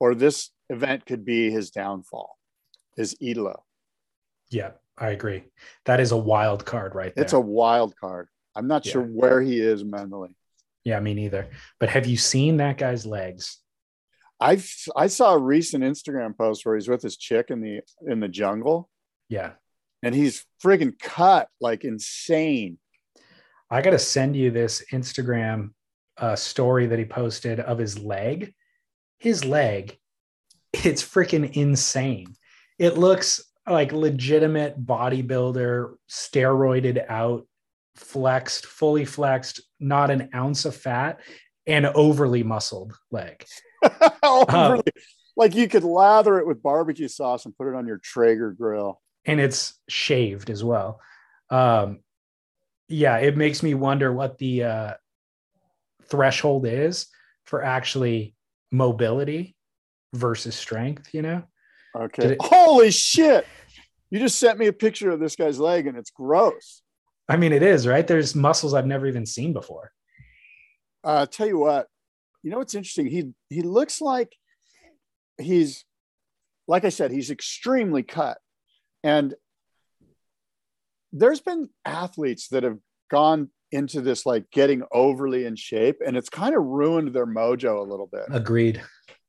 or 0.00 0.14
this 0.14 0.50
event 0.70 1.04
could 1.04 1.24
be 1.24 1.50
his 1.50 1.70
downfall. 1.70 2.38
Is 2.96 3.14
Italo? 3.20 3.62
Yeah, 4.50 4.70
I 4.98 5.10
agree. 5.10 5.44
That 5.84 6.00
is 6.00 6.12
a 6.12 6.16
wild 6.16 6.64
card 6.64 6.94
right 6.94 7.14
there. 7.14 7.24
It's 7.24 7.32
a 7.34 7.40
wild 7.40 7.94
card. 7.96 8.28
I'm 8.54 8.66
not 8.66 8.84
sure 8.86 9.02
where 9.02 9.42
he 9.42 9.60
is 9.60 9.84
mentally. 9.84 10.30
yeah, 10.84 10.98
me 11.00 11.12
neither. 11.14 11.50
But 11.78 11.90
have 11.90 12.06
you 12.06 12.16
seen 12.16 12.56
that 12.58 12.78
guy's 12.78 13.04
legs? 13.04 13.58
I 14.40 14.62
I 14.94 15.06
saw 15.08 15.34
a 15.34 15.38
recent 15.38 15.84
Instagram 15.84 16.36
post 16.36 16.64
where 16.64 16.74
he's 16.74 16.88
with 16.88 17.02
his 17.02 17.16
chick 17.16 17.46
in 17.50 17.60
the 17.60 17.80
in 18.06 18.20
the 18.20 18.28
jungle, 18.28 18.88
Yeah. 19.28 19.52
and 20.02 20.14
he's 20.14 20.44
friggin' 20.62 20.98
cut 20.98 21.48
like 21.60 21.84
insane. 21.84 22.78
I 23.70 23.82
got 23.82 23.90
to 23.90 23.98
send 23.98 24.36
you 24.36 24.50
this 24.50 24.84
Instagram 24.92 25.70
uh, 26.18 26.36
story 26.36 26.86
that 26.86 26.98
he 26.98 27.04
posted 27.04 27.60
of 27.60 27.78
his 27.78 27.98
leg. 27.98 28.54
His 29.18 29.44
leg, 29.44 29.98
it's 30.72 31.02
freaking 31.02 31.52
insane. 31.56 32.34
It 32.78 32.96
looks 32.98 33.42
like 33.68 33.92
legitimate 33.92 34.84
bodybuilder, 34.84 35.94
steroided 36.10 37.04
out, 37.08 37.46
flexed, 37.96 38.66
fully 38.66 39.04
flexed, 39.04 39.60
not 39.80 40.10
an 40.10 40.28
ounce 40.34 40.64
of 40.64 40.76
fat, 40.76 41.20
and 41.66 41.86
overly 41.86 42.42
muscled 42.42 42.94
leg. 43.10 43.44
Overly- 44.22 44.82
like 45.36 45.54
you 45.54 45.68
could 45.68 45.84
lather 45.84 46.38
it 46.38 46.46
with 46.46 46.62
barbecue 46.62 47.08
sauce 47.08 47.44
and 47.44 47.56
put 47.56 47.68
it 47.68 47.74
on 47.74 47.86
your 47.86 47.98
Traeger 47.98 48.52
grill. 48.52 49.00
and 49.26 49.38
it's 49.40 49.74
shaved 49.88 50.48
as 50.48 50.62
well. 50.64 51.00
Um, 51.50 52.00
yeah, 52.88 53.18
it 53.18 53.36
makes 53.36 53.62
me 53.62 53.74
wonder 53.74 54.12
what 54.12 54.38
the 54.38 54.62
uh, 54.64 54.94
threshold 56.08 56.66
is 56.66 57.08
for 57.44 57.62
actually 57.62 58.34
mobility 58.72 59.56
versus 60.14 60.54
strength. 60.54 61.12
You 61.12 61.22
know, 61.22 61.42
Okay. 61.94 62.32
It- 62.32 62.38
Holy 62.40 62.90
shit. 62.90 63.46
You 64.16 64.22
just 64.22 64.40
sent 64.40 64.58
me 64.58 64.66
a 64.66 64.72
picture 64.72 65.10
of 65.10 65.20
this 65.20 65.36
guy's 65.36 65.58
leg 65.58 65.86
and 65.86 65.98
it's 65.98 66.10
gross. 66.10 66.80
I 67.28 67.36
mean, 67.36 67.52
it 67.52 67.62
is 67.62 67.86
right. 67.86 68.06
There's 68.06 68.34
muscles 68.34 68.72
I've 68.72 68.86
never 68.86 69.06
even 69.06 69.26
seen 69.26 69.52
before. 69.52 69.92
Uh 71.04 71.26
tell 71.26 71.46
you 71.46 71.58
what, 71.58 71.86
you 72.42 72.50
know 72.50 72.56
what's 72.56 72.74
interesting? 72.74 73.08
He 73.08 73.34
he 73.50 73.60
looks 73.60 74.00
like 74.00 74.32
he's 75.36 75.84
like 76.66 76.86
I 76.86 76.88
said, 76.88 77.10
he's 77.10 77.30
extremely 77.30 78.02
cut. 78.02 78.38
And 79.04 79.34
there's 81.12 81.40
been 81.40 81.68
athletes 81.84 82.48
that 82.48 82.62
have 82.62 82.78
gone 83.10 83.50
into 83.70 84.00
this 84.00 84.24
like 84.24 84.50
getting 84.50 84.82
overly 84.92 85.44
in 85.44 85.56
shape 85.56 85.98
and 86.06 86.16
it's 86.16 86.30
kind 86.30 86.56
of 86.56 86.64
ruined 86.64 87.12
their 87.12 87.26
mojo 87.26 87.80
a 87.80 87.90
little 87.90 88.08
bit. 88.10 88.24
Agreed. 88.30 88.80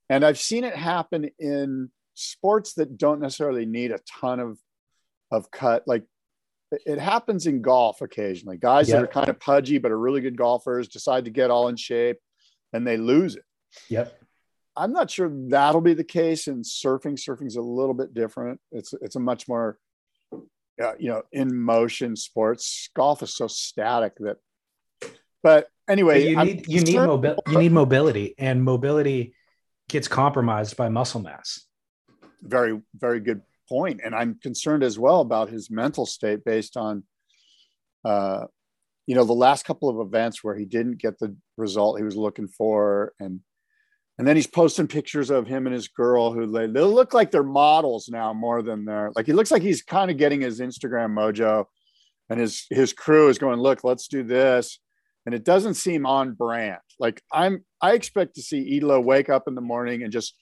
And 0.09 0.23
I've 0.23 0.39
seen 0.39 0.63
it 0.63 0.77
happen 0.77 1.29
in 1.39 1.91
sports 2.13 2.75
that 2.75 2.97
don't 2.97 3.19
necessarily 3.19 3.65
need 3.65 3.91
a 3.91 3.99
ton 4.21 4.39
of 4.39 4.57
of 5.31 5.51
cut. 5.51 5.83
Like 5.87 6.03
it- 6.71 6.99
happens 6.99 7.47
in 7.47 7.61
golf 7.61 8.01
occasionally. 8.01 8.57
Guys 8.57 8.87
that 8.87 9.03
are 9.03 9.07
kind 9.07 9.29
of 9.29 9.39
pudgy 9.39 9.77
but 9.77 9.91
are 9.91 9.99
really 9.99 10.21
good 10.21 10.37
golfers 10.37 10.87
decide 10.87 11.25
to 11.25 11.31
get 11.31 11.51
all 11.51 11.67
in 11.67 11.75
shape 11.75 12.17
and 12.73 12.85
they 12.85 12.97
lose 12.97 13.35
it. 13.35 13.43
Yep. 13.89 14.19
I'm 14.75 14.93
not 14.93 15.09
sure 15.09 15.31
that'll 15.49 15.81
be 15.81 15.95
the 15.95 16.03
case 16.03 16.47
in 16.47 16.61
surfing. 16.61 17.17
Surfing's 17.17 17.55
a 17.55 17.61
little 17.61 17.95
bit 17.95 18.13
different. 18.13 18.59
It's 18.71 18.93
it's 19.01 19.15
a 19.15 19.19
much 19.19 19.47
more 19.47 19.79
uh, 20.31 20.93
you 20.99 21.09
know 21.09 21.23
in 21.31 21.55
motion 21.57 22.15
sports. 22.15 22.89
Golf 22.95 23.23
is 23.23 23.35
so 23.35 23.47
static 23.47 24.13
that. 24.19 24.37
But 25.41 25.69
anyway, 25.89 26.27
you 26.29 26.37
I'm 26.37 26.47
need 26.47 26.67
you 26.67 26.81
need 26.81 26.97
mobility. 26.97 27.41
You 27.47 27.57
need 27.57 27.71
mobility, 27.71 28.35
and 28.37 28.63
mobility 28.63 29.33
gets 29.89 30.07
compromised 30.07 30.77
by 30.77 30.89
muscle 30.89 31.21
mass. 31.21 31.65
very 32.41 32.79
very 32.95 33.19
good 33.19 33.41
point 33.69 34.01
and 34.03 34.15
i'm 34.15 34.39
concerned 34.41 34.83
as 34.83 34.97
well 34.97 35.21
about 35.21 35.49
his 35.49 35.69
mental 35.69 36.05
state 36.05 36.43
based 36.43 36.77
on 36.77 37.03
uh 38.05 38.45
you 39.07 39.15
know 39.15 39.23
the 39.23 39.33
last 39.33 39.65
couple 39.65 39.89
of 39.89 40.05
events 40.05 40.43
where 40.43 40.55
he 40.55 40.65
didn't 40.65 40.99
get 41.01 41.17
the 41.17 41.35
result 41.55 41.97
he 41.97 42.03
was 42.03 42.17
looking 42.17 42.47
for. 42.47 43.13
And 43.19 43.39
and 44.19 44.27
then 44.27 44.35
he's 44.35 44.47
posting 44.47 44.87
pictures 44.87 45.29
of 45.29 45.47
him 45.47 45.65
and 45.65 45.73
his 45.73 45.87
girl 45.87 46.33
who 46.33 46.47
they, 46.47 46.67
they 46.67 46.81
look 46.81 47.13
like 47.13 47.31
they're 47.31 47.43
models 47.43 48.09
now 48.09 48.33
more 48.33 48.61
than 48.61 48.83
they're 48.83 49.11
like 49.15 49.25
he 49.25 49.33
looks 49.33 49.51
like 49.51 49.61
he's 49.61 49.81
kind 49.81 50.11
of 50.11 50.17
getting 50.17 50.41
his 50.41 50.59
instagram 50.59 51.13
mojo 51.13 51.65
and 52.29 52.39
his 52.39 52.65
his 52.69 52.93
crew 52.93 53.29
is 53.29 53.37
going 53.37 53.59
look 53.59 53.83
let's 53.83 54.07
do 54.07 54.23
this. 54.23 54.79
And 55.25 55.35
it 55.35 55.43
doesn't 55.43 55.73
seem 55.73 56.05
on 56.05 56.33
brand. 56.33 56.79
Like 56.99 57.21
i'm 57.31 57.63
i 57.81 57.93
expect 57.93 58.35
to 58.35 58.41
see 58.41 58.75
Italo 58.77 58.99
wake 58.99 59.29
up 59.29 59.47
in 59.47 59.55
the 59.55 59.61
morning 59.61 60.03
and 60.03 60.11
just 60.11 60.35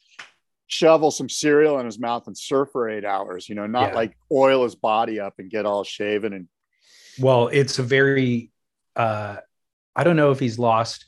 shovel 0.67 1.11
some 1.11 1.29
cereal 1.29 1.79
in 1.79 1.85
his 1.85 1.99
mouth 1.99 2.25
and 2.27 2.37
surf 2.37 2.69
for 2.71 2.89
eight 2.89 3.05
hours, 3.05 3.47
you 3.47 3.55
know, 3.55 3.67
not 3.67 3.89
Yeah. 3.89 3.95
like 3.95 4.17
oil 4.31 4.63
his 4.63 4.75
body 4.75 5.19
up 5.19 5.35
and 5.37 5.49
get 5.49 5.65
all 5.65 5.83
shaven 5.83 6.33
and 6.33 6.47
Well, 7.19 7.47
it's 7.49 7.79
a 7.79 7.83
very 7.83 8.51
uh 8.95 9.37
I 9.95 10.03
don't 10.03 10.15
know 10.15 10.31
if 10.31 10.39
he's 10.39 10.59
lost 10.59 11.05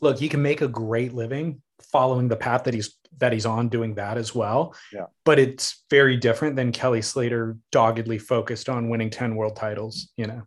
look, 0.00 0.18
he 0.18 0.28
can 0.28 0.42
make 0.42 0.60
a 0.60 0.68
great 0.68 1.12
living 1.14 1.62
following 1.92 2.28
the 2.28 2.36
path 2.36 2.64
that 2.64 2.74
he's 2.74 2.96
that 3.18 3.32
he's 3.32 3.46
on 3.46 3.68
doing 3.70 3.94
that 3.94 4.18
as 4.18 4.34
well. 4.34 4.74
Yeah. 4.92 5.06
But 5.24 5.38
it's 5.38 5.84
very 5.90 6.16
different 6.18 6.54
than 6.56 6.70
Kelly 6.70 7.00
Slater 7.00 7.56
doggedly 7.72 8.18
focused 8.18 8.68
on 8.68 8.90
winning 8.90 9.08
10 9.08 9.36
world 9.36 9.56
titles, 9.56 10.10
you 10.18 10.26
know. 10.26 10.42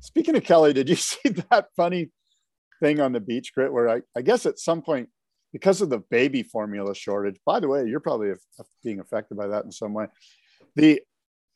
Speaking 0.00 0.34
of 0.36 0.42
Kelly, 0.42 0.72
did 0.72 0.88
you 0.88 0.96
see 1.10 1.28
that 1.50 1.66
funny 1.76 2.10
thing 2.80 2.98
on 3.00 3.12
the 3.12 3.20
BeachGrit 3.20 3.70
where 3.70 3.88
I, 3.88 4.00
I 4.16 4.22
guess 4.22 4.46
at 4.46 4.58
some 4.58 4.82
point, 4.82 5.10
because 5.52 5.80
of 5.80 5.90
the 5.90 5.98
baby 5.98 6.42
formula 6.42 6.94
shortage, 6.94 7.36
by 7.44 7.60
the 7.60 7.68
way, 7.68 7.86
you're 7.86 8.00
probably 8.00 8.32
being 8.82 9.00
affected 9.00 9.36
by 9.36 9.48
that 9.48 9.64
in 9.64 9.72
some 9.72 9.92
way. 9.92 10.06
The 10.76 11.02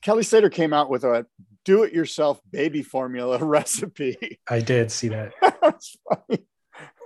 Kelly 0.03 0.23
Slater 0.23 0.51
came 0.51 0.73
out 0.73 0.91
with 0.91 1.05
a 1.05 1.27
do 1.65 1.83
it 1.83 1.93
yourself 1.93 2.41
baby 2.51 2.83
formula 2.83 3.39
recipe. 3.45 4.39
I 4.49 4.61
did 4.61 4.93
see 4.93 5.09
that. 5.09 5.33
That's 5.63 5.97
funny. 6.09 6.45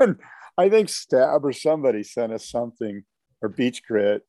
And 0.00 0.18
I 0.58 0.68
think 0.68 0.88
Stab 0.88 1.44
or 1.44 1.52
somebody 1.52 2.02
sent 2.02 2.32
us 2.32 2.48
something 2.48 3.04
or 3.40 3.48
BeachGrit. 3.48 4.20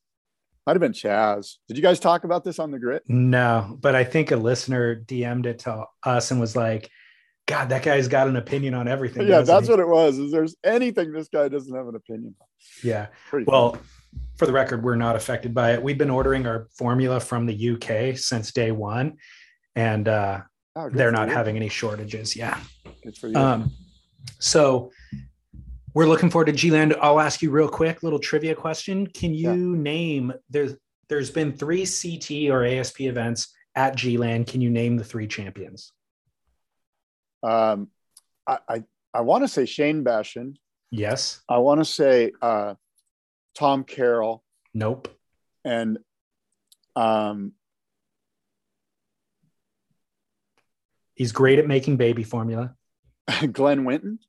Might 0.66 0.74
have 0.74 0.80
been 0.80 0.94
Chas. 0.94 1.58
Did 1.68 1.76
you 1.76 1.84
guys 1.84 2.00
talk 2.00 2.24
about 2.24 2.44
this 2.44 2.60
on 2.60 2.70
the 2.70 2.78
grit? 2.78 3.04
No, 3.08 3.78
but 3.82 3.96
I 3.96 4.04
think 4.04 4.30
a 4.30 4.36
listener 4.36 4.96
DM'd 4.96 5.48
it 5.48 5.60
to 5.60 5.86
us 6.04 6.30
and 6.30 6.40
was 6.40 6.56
like, 6.56 6.90
God, 7.48 7.70
that 7.70 7.84
guy's 7.84 8.08
got 8.08 8.28
an 8.28 8.36
opinion 8.36 8.74
on 8.74 8.88
everything. 8.88 9.28
Yeah, 9.28 9.42
that's 9.42 9.68
he? 9.68 9.72
what 9.72 9.80
it 9.80 9.88
was. 9.88 10.18
Is 10.18 10.32
there's 10.32 10.56
anything 10.64 11.12
this 11.12 11.28
guy 11.28 11.48
doesn't 11.50 11.76
have 11.76 11.88
an 11.88 11.96
opinion 11.96 12.36
on? 12.40 12.48
Yeah. 12.84 13.08
Pretty 13.30 13.46
well, 13.46 13.74
funny. 13.74 13.84
for 14.38 14.46
the 14.46 14.54
record, 14.54 14.84
we're 14.84 14.96
not 14.96 15.16
affected 15.16 15.54
by 15.54 15.74
it. 15.74 15.84
We've 15.84 15.98
been 15.98 16.10
ordering 16.10 16.46
our 16.46 16.68
formula 16.78 17.20
from 17.20 17.46
the 17.46 17.70
UK 17.72 18.18
since 18.18 18.52
day 18.54 18.72
one, 18.72 19.18
and 19.76 20.08
uh, 20.08 20.42
oh, 20.76 20.90
they're 20.90 21.12
not 21.12 21.28
you. 21.28 21.34
having 21.34 21.56
any 21.56 21.70
shortages. 21.70 22.36
Yeah. 22.36 22.60
Good 23.04 23.18
for 23.18 23.28
you. 23.28 23.36
Um, 23.36 23.72
so 24.40 24.92
we're 25.94 26.08
looking 26.08 26.30
forward 26.30 26.46
to 26.46 26.54
G-Land. 26.54 26.96
I'll 27.02 27.20
ask 27.20 27.42
you 27.42 27.52
real 27.52 27.68
quick, 27.68 28.04
little 28.04 28.20
trivia 28.20 28.56
question. 28.56 29.08
Can 29.08 29.34
you 29.34 29.74
yeah. 29.74 29.82
name 29.82 30.34
there's 30.50 30.76
there's 31.10 31.30
been 31.30 31.52
three 31.52 31.86
CT 31.86 32.50
or 32.50 32.64
ASP 32.64 33.02
events 33.02 33.54
at 33.76 33.98
G-Land. 33.98 34.48
Can 34.48 34.62
you 34.62 34.70
name 34.70 34.96
the 34.96 35.04
three 35.04 35.28
champions? 35.28 35.92
Um, 37.44 37.90
I 38.48 38.60
I, 38.68 38.84
I 39.14 39.22
want 39.22 39.44
to 39.44 39.48
say 39.48 39.66
Shane 39.66 40.04
Beschen. 40.04 40.56
Yes. 40.92 41.42
I 41.48 41.60
want 41.60 41.80
to 41.80 41.86
say 41.86 42.32
uh, 42.42 42.76
Tom 43.56 43.84
Carroll. 43.84 44.44
Nope. 44.74 45.08
And 45.64 46.00
um, 46.96 47.54
he's 51.16 51.32
great 51.32 51.60
at 51.60 51.68
making 51.68 51.98
baby 51.98 52.24
formula. 52.24 52.76
Glen 53.52 53.86
Winton. 53.86 54.20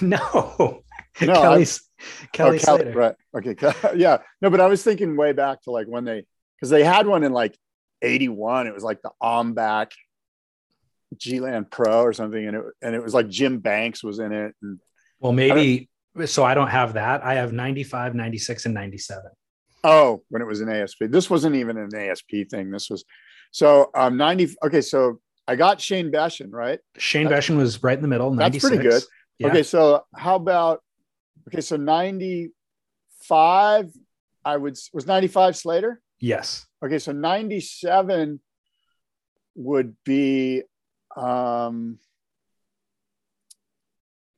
no. 0.00 0.82
no, 1.20 1.34
Kelly's 1.34 1.82
Kelly, 2.32 2.58
oh, 2.62 2.78
Kelly 2.78 2.90
right? 2.92 3.14
Okay, 3.36 3.56
yeah, 3.96 4.18
no, 4.40 4.50
but 4.50 4.60
I 4.60 4.66
was 4.66 4.82
thinking 4.82 5.16
way 5.16 5.32
back 5.32 5.62
to 5.62 5.70
like 5.70 5.86
when 5.86 6.04
they 6.04 6.24
because 6.56 6.70
they 6.70 6.84
had 6.84 7.06
one 7.06 7.24
in 7.24 7.32
like 7.32 7.56
'81. 8.00 8.66
It 8.66 8.74
was 8.74 8.84
like 8.84 9.02
the 9.02 9.10
Omback 9.22 9.92
G-Land 11.16 11.70
Pro 11.70 12.02
or 12.02 12.12
something, 12.12 12.46
and 12.46 12.56
it 12.56 12.64
and 12.80 12.94
it 12.94 13.02
was 13.02 13.14
like 13.14 13.28
Jim 13.28 13.58
Banks 13.58 14.02
was 14.02 14.18
in 14.18 14.32
it. 14.32 14.54
And 14.62 14.80
well, 15.20 15.32
maybe 15.32 15.88
I 16.16 16.24
so 16.26 16.44
I 16.44 16.54
don't 16.54 16.68
have 16.68 16.94
that. 16.94 17.24
I 17.24 17.34
have 17.34 17.52
95, 17.52 18.14
96, 18.14 18.66
and 18.66 18.74
97. 18.74 19.24
Oh, 19.84 20.22
when 20.28 20.42
it 20.42 20.46
was 20.46 20.60
an 20.60 20.68
ASP. 20.68 21.04
This 21.08 21.28
wasn't 21.28 21.56
even 21.56 21.76
an 21.76 21.94
ASP 21.94 22.48
thing. 22.50 22.70
This 22.70 22.90
was 22.90 23.04
so 23.50 23.90
um 23.94 24.16
90. 24.16 24.56
Okay, 24.64 24.80
so 24.80 25.20
I 25.48 25.56
got 25.56 25.80
Shane 25.80 26.12
Beschen, 26.12 26.48
right? 26.50 26.78
Shane 26.98 27.28
Beschen 27.28 27.56
was 27.56 27.82
right 27.82 27.96
in 27.96 28.02
the 28.02 28.08
middle. 28.08 28.32
96. 28.32 28.62
That's 28.62 28.74
pretty 28.74 28.88
good. 28.88 29.02
Yeah. 29.38 29.48
Okay, 29.48 29.62
so 29.62 30.04
how 30.14 30.36
about 30.36 30.82
Okay, 31.48 31.60
so 31.60 31.76
95, 31.76 33.90
I 34.44 34.56
would 34.56 34.76
was 34.92 35.06
95 35.06 35.56
Slater? 35.56 36.00
Yes. 36.20 36.66
Okay, 36.84 36.98
so 36.98 37.12
97 37.12 38.40
would 39.54 39.96
be 40.04 40.62
um 41.16 41.98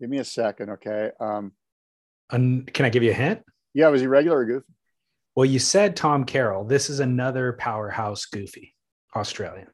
give 0.01 0.11
me 0.11 0.19
a 0.19 0.25
second, 0.25 0.71
okay. 0.71 1.11
Um 1.21 1.53
um, 2.31 2.65
can 2.65 2.87
I 2.87 2.89
give 2.89 3.03
you 3.03 3.11
a 3.11 3.15
hint? 3.15 3.43
Yeah, 3.75 3.89
was 3.89 4.01
he 4.01 4.07
regular 4.07 4.39
or 4.39 4.45
goofy? 4.45 4.67
Well, 5.37 5.45
you 5.45 5.59
said 5.59 5.97
Tom 5.97 6.25
Carroll. 6.25 6.65
This 6.65 6.89
is 6.89 7.01
another 7.01 7.55
powerhouse 7.55 8.25
goofy, 8.27 8.75
Australian. 9.15 9.69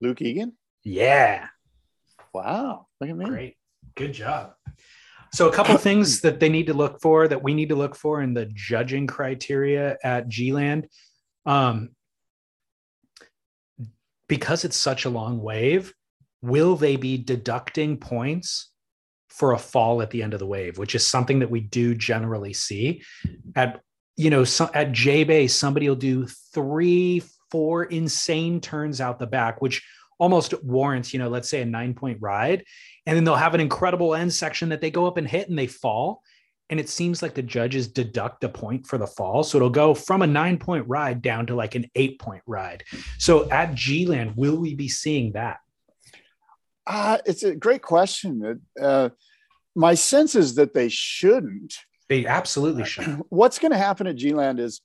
Luke 0.00 0.20
Egan? 0.22 0.52
Yeah. 0.84 1.46
Wow. 2.34 2.86
Look 3.00 3.10
at 3.10 3.16
me. 3.16 3.24
Great. 3.26 3.56
Good 3.94 4.12
job. 4.12 4.54
So 5.32 5.48
a 5.48 5.52
couple 5.52 5.76
things 5.78 6.20
that 6.22 6.40
they 6.40 6.48
need 6.48 6.66
to 6.66 6.74
look 6.74 7.00
for 7.00 7.28
that 7.28 7.42
we 7.42 7.54
need 7.54 7.68
to 7.70 7.76
look 7.76 7.96
for 7.96 8.22
in 8.22 8.34
the 8.34 8.46
judging 8.46 9.06
criteria 9.06 9.96
at 10.02 10.28
G-Land. 10.28 10.88
Um, 11.46 11.90
because 14.28 14.64
it's 14.64 14.76
such 14.76 15.04
a 15.04 15.10
long 15.10 15.40
wave, 15.40 15.92
will 16.42 16.76
they 16.76 16.96
be 16.96 17.18
deducting 17.18 17.96
points 17.96 18.70
for 19.28 19.52
a 19.52 19.58
fall 19.58 20.02
at 20.02 20.10
the 20.10 20.22
end 20.22 20.34
of 20.34 20.40
the 20.40 20.46
wave, 20.46 20.78
which 20.78 20.94
is 20.94 21.06
something 21.06 21.38
that 21.40 21.50
we 21.50 21.60
do 21.60 21.94
generally 21.94 22.52
see 22.52 23.02
at 23.54 23.80
you 24.16 24.30
know 24.30 24.44
so, 24.44 24.70
at 24.74 24.92
J 24.92 25.24
Bay 25.24 25.46
somebody 25.46 25.88
will 25.88 25.96
do 25.96 26.26
three, 26.52 27.22
four 27.50 27.84
insane 27.84 28.60
turns 28.60 29.00
out 29.00 29.18
the 29.18 29.26
back, 29.26 29.60
which 29.60 29.84
almost 30.18 30.60
warrants, 30.64 31.12
you 31.12 31.18
know, 31.18 31.28
let's 31.28 31.48
say 31.48 31.62
a 31.62 31.64
nine 31.64 31.94
point 31.94 32.18
ride. 32.20 32.64
And 33.06 33.16
then 33.16 33.24
they'll 33.24 33.36
have 33.36 33.54
an 33.54 33.60
incredible 33.60 34.14
end 34.14 34.32
section 34.32 34.70
that 34.70 34.80
they 34.80 34.90
go 34.90 35.06
up 35.06 35.16
and 35.16 35.28
hit 35.28 35.48
and 35.48 35.58
they 35.58 35.66
fall. 35.66 36.22
And 36.70 36.78
it 36.78 36.88
seems 36.88 37.22
like 37.22 37.34
the 37.34 37.42
judges 37.42 37.88
deduct 37.88 38.44
a 38.44 38.48
point 38.48 38.86
for 38.86 38.98
the 38.98 39.06
fall. 39.06 39.42
So 39.42 39.56
it'll 39.56 39.70
go 39.70 39.94
from 39.94 40.22
a 40.22 40.26
nine 40.26 40.58
point 40.58 40.86
ride 40.86 41.22
down 41.22 41.46
to 41.46 41.54
like 41.54 41.74
an 41.74 41.86
eight 41.94 42.18
point 42.18 42.42
ride. 42.46 42.84
So 43.18 43.50
at 43.50 43.74
G 43.74 44.06
Land, 44.06 44.36
will 44.36 44.56
we 44.56 44.74
be 44.74 44.88
seeing 44.88 45.32
that? 45.32 45.58
Uh, 46.86 47.18
it's 47.26 47.42
a 47.42 47.54
great 47.54 47.82
question. 47.82 48.62
Uh, 48.80 49.10
my 49.74 49.94
sense 49.94 50.34
is 50.34 50.56
that 50.56 50.74
they 50.74 50.88
shouldn't. 50.88 51.74
They 52.08 52.26
absolutely 52.26 52.84
shouldn't. 52.84 53.26
What's 53.30 53.58
going 53.58 53.72
to 53.72 53.78
happen 53.78 54.06
at 54.06 54.16
G 54.16 54.32
Land 54.32 54.58
is 54.58 54.80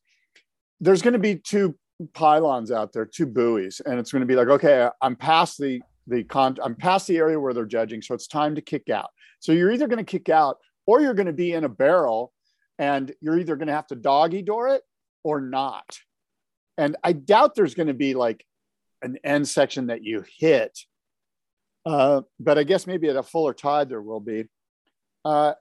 there's 0.80 1.02
going 1.02 1.14
to 1.14 1.20
be 1.20 1.36
two 1.36 1.78
pylons 2.14 2.72
out 2.72 2.92
there, 2.92 3.06
two 3.06 3.26
buoys, 3.26 3.82
and 3.86 4.00
it's 4.00 4.12
going 4.12 4.22
to 4.22 4.26
be 4.26 4.36
like, 4.36 4.50
okay, 4.50 4.90
I'm 5.02 5.16
past 5.16 5.58
the 5.58 5.82
the 6.08 6.24
con, 6.24 6.58
I'm 6.62 6.76
past 6.76 7.08
the 7.08 7.18
area 7.18 7.40
where 7.40 7.54
they're 7.54 7.66
judging, 7.66 8.02
so 8.02 8.14
it's 8.14 8.28
time 8.28 8.56
to 8.56 8.62
kick 8.62 8.90
out. 8.90 9.10
So 9.40 9.54
you're 9.54 9.72
either 9.72 9.88
going 9.88 10.04
to 10.04 10.12
kick 10.12 10.28
out 10.28 10.58
or 10.86 11.02
you're 11.02 11.14
going 11.14 11.28
to 11.28 11.34
be 11.34 11.54
in 11.54 11.64
a 11.64 11.70
barrel, 11.70 12.32
and 12.78 13.14
you're 13.22 13.40
either 13.40 13.56
going 13.56 13.68
to 13.68 13.74
have 13.74 13.88
to 13.88 13.96
doggy 13.96 14.42
door 14.42 14.70
it 14.70 14.82
or 15.24 15.42
not. 15.42 16.00
And 16.78 16.98
I 17.04 17.14
doubt 17.14 17.56
there's 17.56 17.76
going 17.76 17.88
to 17.88 17.94
be 17.94 18.14
like 18.14 18.46
an 19.02 19.18
end 19.24 19.48
section 19.48 19.88
that 19.88 20.04
you 20.04 20.24
hit, 20.40 20.78
uh, 21.86 22.22
but 22.40 22.58
I 22.58 22.64
guess 22.64 22.88
maybe 22.88 23.10
at 23.10 23.16
a 23.16 23.24
fuller 23.24 23.54
tide 23.54 23.90
there 23.90 24.02
will 24.02 24.20
be. 24.20 24.46
Uh, 25.24 25.54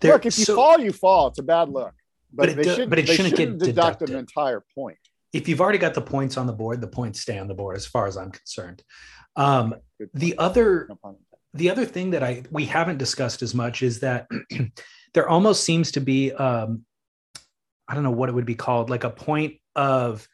there, 0.00 0.12
look, 0.12 0.26
if 0.26 0.38
you 0.38 0.44
so, 0.44 0.56
fall, 0.56 0.80
you 0.80 0.92
fall. 0.92 1.28
It's 1.28 1.38
a 1.38 1.42
bad 1.42 1.68
look. 1.68 1.92
But, 2.32 2.48
but, 2.48 2.58
it, 2.58 2.62
do, 2.62 2.74
should, 2.74 2.90
but 2.90 2.98
it 2.98 3.08
shouldn't, 3.08 3.36
shouldn't 3.36 3.58
get 3.60 3.66
deduct 3.66 3.98
deducted. 3.98 4.10
an 4.10 4.18
entire 4.18 4.64
point. 4.74 4.98
If 5.32 5.48
you've 5.48 5.60
already 5.60 5.78
got 5.78 5.94
the 5.94 6.00
points 6.00 6.36
on 6.36 6.46
the 6.46 6.52
board, 6.52 6.80
the 6.80 6.86
points 6.86 7.20
stay 7.20 7.38
on 7.38 7.48
the 7.48 7.54
board, 7.54 7.76
as 7.76 7.86
far 7.86 8.06
as 8.06 8.16
I'm 8.16 8.30
concerned. 8.30 8.82
Um, 9.36 9.74
the 10.14 10.36
other, 10.38 10.88
the 11.54 11.70
other 11.70 11.84
thing 11.84 12.10
that 12.10 12.22
I 12.22 12.42
we 12.50 12.66
haven't 12.66 12.98
discussed 12.98 13.42
as 13.42 13.54
much 13.54 13.82
is 13.82 14.00
that 14.00 14.28
there 15.14 15.28
almost 15.28 15.64
seems 15.64 15.92
to 15.92 16.00
be, 16.00 16.32
um, 16.32 16.84
I 17.88 17.94
don't 17.94 18.04
know 18.04 18.10
what 18.10 18.28
it 18.28 18.34
would 18.34 18.46
be 18.46 18.54
called, 18.54 18.90
like 18.90 19.04
a 19.04 19.10
point 19.10 19.54
of 19.74 20.26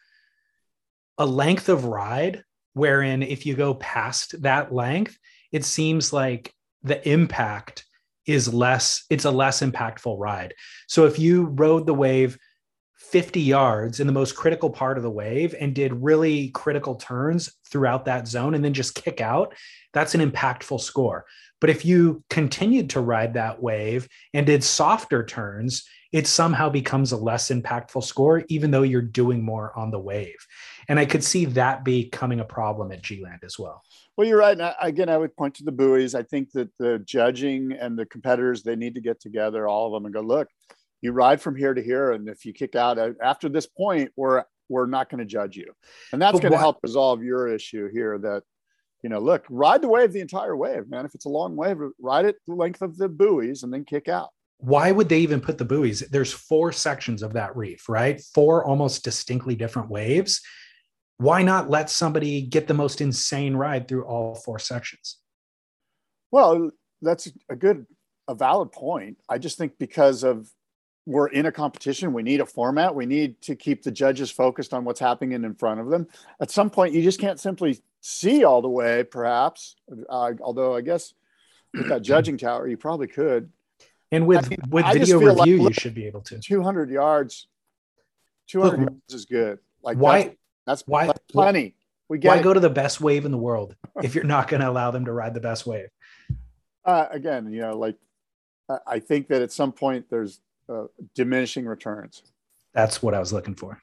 a 1.18 1.26
length 1.26 1.68
of 1.68 1.86
ride, 1.86 2.44
wherein 2.74 3.22
if 3.22 3.46
you 3.46 3.54
go 3.54 3.74
past 3.74 4.42
that 4.42 4.72
length, 4.72 5.16
it 5.52 5.64
seems 5.64 6.12
like 6.12 6.52
the 6.82 7.06
impact 7.08 7.84
is 8.26 8.52
less 8.52 9.04
it's 9.08 9.24
a 9.24 9.30
less 9.30 9.62
impactful 9.62 10.18
ride. 10.18 10.54
So 10.88 11.06
if 11.06 11.18
you 11.18 11.46
rode 11.46 11.86
the 11.86 11.94
wave 11.94 12.38
50 13.10 13.40
yards 13.40 14.00
in 14.00 14.06
the 14.06 14.12
most 14.12 14.34
critical 14.34 14.70
part 14.70 14.96
of 14.96 15.02
the 15.02 15.10
wave 15.10 15.54
and 15.60 15.74
did 15.74 15.92
really 16.02 16.48
critical 16.50 16.96
turns 16.96 17.54
throughout 17.70 18.04
that 18.04 18.26
zone 18.26 18.54
and 18.54 18.64
then 18.64 18.74
just 18.74 18.94
kick 18.94 19.20
out 19.20 19.54
that's 19.92 20.14
an 20.14 20.30
impactful 20.30 20.80
score 20.80 21.24
but 21.60 21.70
if 21.70 21.84
you 21.84 22.22
continued 22.30 22.90
to 22.90 23.00
ride 23.00 23.34
that 23.34 23.62
wave 23.62 24.08
and 24.34 24.46
did 24.46 24.62
softer 24.62 25.24
turns 25.24 25.86
it 26.12 26.26
somehow 26.26 26.68
becomes 26.68 27.12
a 27.12 27.16
less 27.16 27.50
impactful 27.50 28.02
score 28.02 28.44
even 28.48 28.70
though 28.70 28.82
you're 28.82 29.02
doing 29.02 29.42
more 29.42 29.72
on 29.76 29.90
the 29.90 29.98
wave 29.98 30.46
and 30.88 30.98
i 30.98 31.04
could 31.04 31.22
see 31.22 31.44
that 31.44 31.84
becoming 31.84 32.40
a 32.40 32.44
problem 32.44 32.90
at 32.90 33.02
g-land 33.02 33.40
as 33.44 33.58
well 33.58 33.82
well, 34.16 34.26
you're 34.26 34.38
right. 34.38 34.58
And 34.58 34.74
again, 34.80 35.10
I 35.10 35.18
would 35.18 35.36
point 35.36 35.56
to 35.56 35.64
the 35.64 35.72
buoys. 35.72 36.14
I 36.14 36.22
think 36.22 36.50
that 36.52 36.70
the 36.78 37.00
judging 37.00 37.72
and 37.72 37.98
the 37.98 38.06
competitors 38.06 38.62
they 38.62 38.74
need 38.74 38.94
to 38.94 39.02
get 39.02 39.20
together, 39.20 39.68
all 39.68 39.86
of 39.86 39.92
them, 39.92 40.06
and 40.06 40.14
go 40.14 40.22
look. 40.22 40.48
You 41.02 41.12
ride 41.12 41.40
from 41.40 41.56
here 41.56 41.74
to 41.74 41.82
here, 41.82 42.12
and 42.12 42.28
if 42.28 42.44
you 42.44 42.52
kick 42.52 42.74
out 42.74 42.98
uh, 42.98 43.12
after 43.22 43.48
this 43.48 43.66
point, 43.66 44.10
we're 44.16 44.44
we're 44.68 44.86
not 44.86 45.08
going 45.10 45.18
to 45.18 45.24
judge 45.24 45.56
you, 45.56 45.72
and 46.12 46.20
that's 46.20 46.40
going 46.40 46.52
to 46.52 46.58
help 46.58 46.78
resolve 46.82 47.22
your 47.22 47.48
issue 47.48 47.88
here. 47.92 48.18
That 48.18 48.42
you 49.02 49.10
know, 49.10 49.20
look, 49.20 49.44
ride 49.48 49.82
the 49.82 49.88
wave 49.88 50.12
the 50.12 50.20
entire 50.20 50.56
wave, 50.56 50.88
man. 50.88 51.04
If 51.04 51.14
it's 51.14 51.26
a 51.26 51.30
long 51.30 51.54
wave, 51.54 51.78
ride 52.00 52.24
it 52.24 52.36
the 52.46 52.54
length 52.54 52.82
of 52.82 52.96
the 52.96 53.08
buoys 53.08 53.62
and 53.62 53.72
then 53.72 53.84
kick 53.84 54.08
out. 54.08 54.30
Why 54.58 54.90
would 54.90 55.08
they 55.08 55.20
even 55.20 55.40
put 55.40 55.58
the 55.58 55.64
buoys? 55.64 56.00
There's 56.00 56.32
four 56.32 56.72
sections 56.72 57.22
of 57.22 57.34
that 57.34 57.54
reef, 57.56 57.88
right? 57.88 58.20
Four 58.34 58.64
almost 58.64 59.04
distinctly 59.04 59.54
different 59.54 59.90
waves. 59.90 60.40
Why 61.18 61.42
not 61.42 61.70
let 61.70 61.90
somebody 61.90 62.42
get 62.42 62.66
the 62.66 62.74
most 62.74 63.00
insane 63.00 63.54
ride 63.54 63.86
through 63.86 64.06
all 64.06 64.34
four 64.34 64.58
sections? 64.58 65.18
Well, 66.30 66.70
that's 67.02 67.30
a 67.48 67.56
good, 67.56 67.86
a 68.28 68.34
valid 68.34 68.72
point. 68.72 69.18
I 69.28 69.38
just 69.38 69.58
think 69.58 69.78
because 69.78 70.24
of 70.24 70.50
we're 71.06 71.28
in 71.28 71.46
a 71.46 71.52
competition. 71.52 72.12
We 72.12 72.22
need 72.24 72.40
a 72.40 72.46
format. 72.46 72.94
We 72.94 73.06
need 73.06 73.40
to 73.42 73.54
keep 73.54 73.84
the 73.84 73.92
judges 73.92 74.30
focused 74.30 74.74
on 74.74 74.84
what's 74.84 74.98
happening 75.00 75.32
in 75.32 75.54
front 75.54 75.80
of 75.80 75.88
them. 75.88 76.08
At 76.40 76.50
some 76.50 76.68
point, 76.68 76.94
you 76.94 77.02
just 77.02 77.20
can't 77.20 77.38
simply 77.38 77.80
see 78.00 78.44
all 78.44 78.60
the 78.60 78.68
way, 78.68 79.04
perhaps. 79.04 79.76
Uh, 80.08 80.32
although 80.40 80.74
I 80.74 80.80
guess 80.80 81.14
with 81.72 81.88
that 81.88 82.02
judging 82.02 82.36
tower, 82.36 82.66
you 82.66 82.76
probably 82.76 83.06
could. 83.06 83.50
And 84.10 84.26
with 84.26 84.46
I 84.46 84.48
mean, 84.48 84.58
with 84.68 84.86
video 84.86 85.18
review, 85.18 85.62
like, 85.62 85.74
you 85.76 85.80
should 85.80 85.94
be 85.94 86.06
able 86.06 86.22
to. 86.22 86.38
200 86.40 86.90
yards. 86.90 87.46
200 88.48 88.80
yards 88.80 89.14
is 89.14 89.24
good. 89.24 89.58
Like 89.82 89.98
why- 89.98 90.22
That's, 90.22 90.36
that's 90.66 90.82
why- 90.88 91.06
that's 91.06 91.20
plenty. 91.30 91.76
We 92.08 92.18
get 92.18 92.28
Why 92.28 92.36
it. 92.38 92.42
go 92.44 92.54
to 92.54 92.60
the 92.60 92.70
best 92.70 93.00
wave 93.00 93.24
in 93.24 93.32
the 93.32 93.38
world 93.38 93.74
if 94.02 94.14
you're 94.14 94.22
not 94.24 94.46
going 94.46 94.60
to 94.60 94.68
allow 94.68 94.92
them 94.92 95.06
to 95.06 95.12
ride 95.12 95.34
the 95.34 95.40
best 95.40 95.66
wave? 95.66 95.88
uh, 96.84 97.06
again, 97.10 97.52
you 97.52 97.60
know, 97.60 97.76
like 97.76 97.96
I 98.86 99.00
think 99.00 99.28
that 99.28 99.42
at 99.42 99.50
some 99.52 99.72
point 99.72 100.06
there's 100.08 100.40
uh, 100.68 100.84
diminishing 101.14 101.66
returns. 101.66 102.22
That's 102.74 103.02
what 103.02 103.14
I 103.14 103.20
was 103.20 103.32
looking 103.32 103.54
for. 103.54 103.80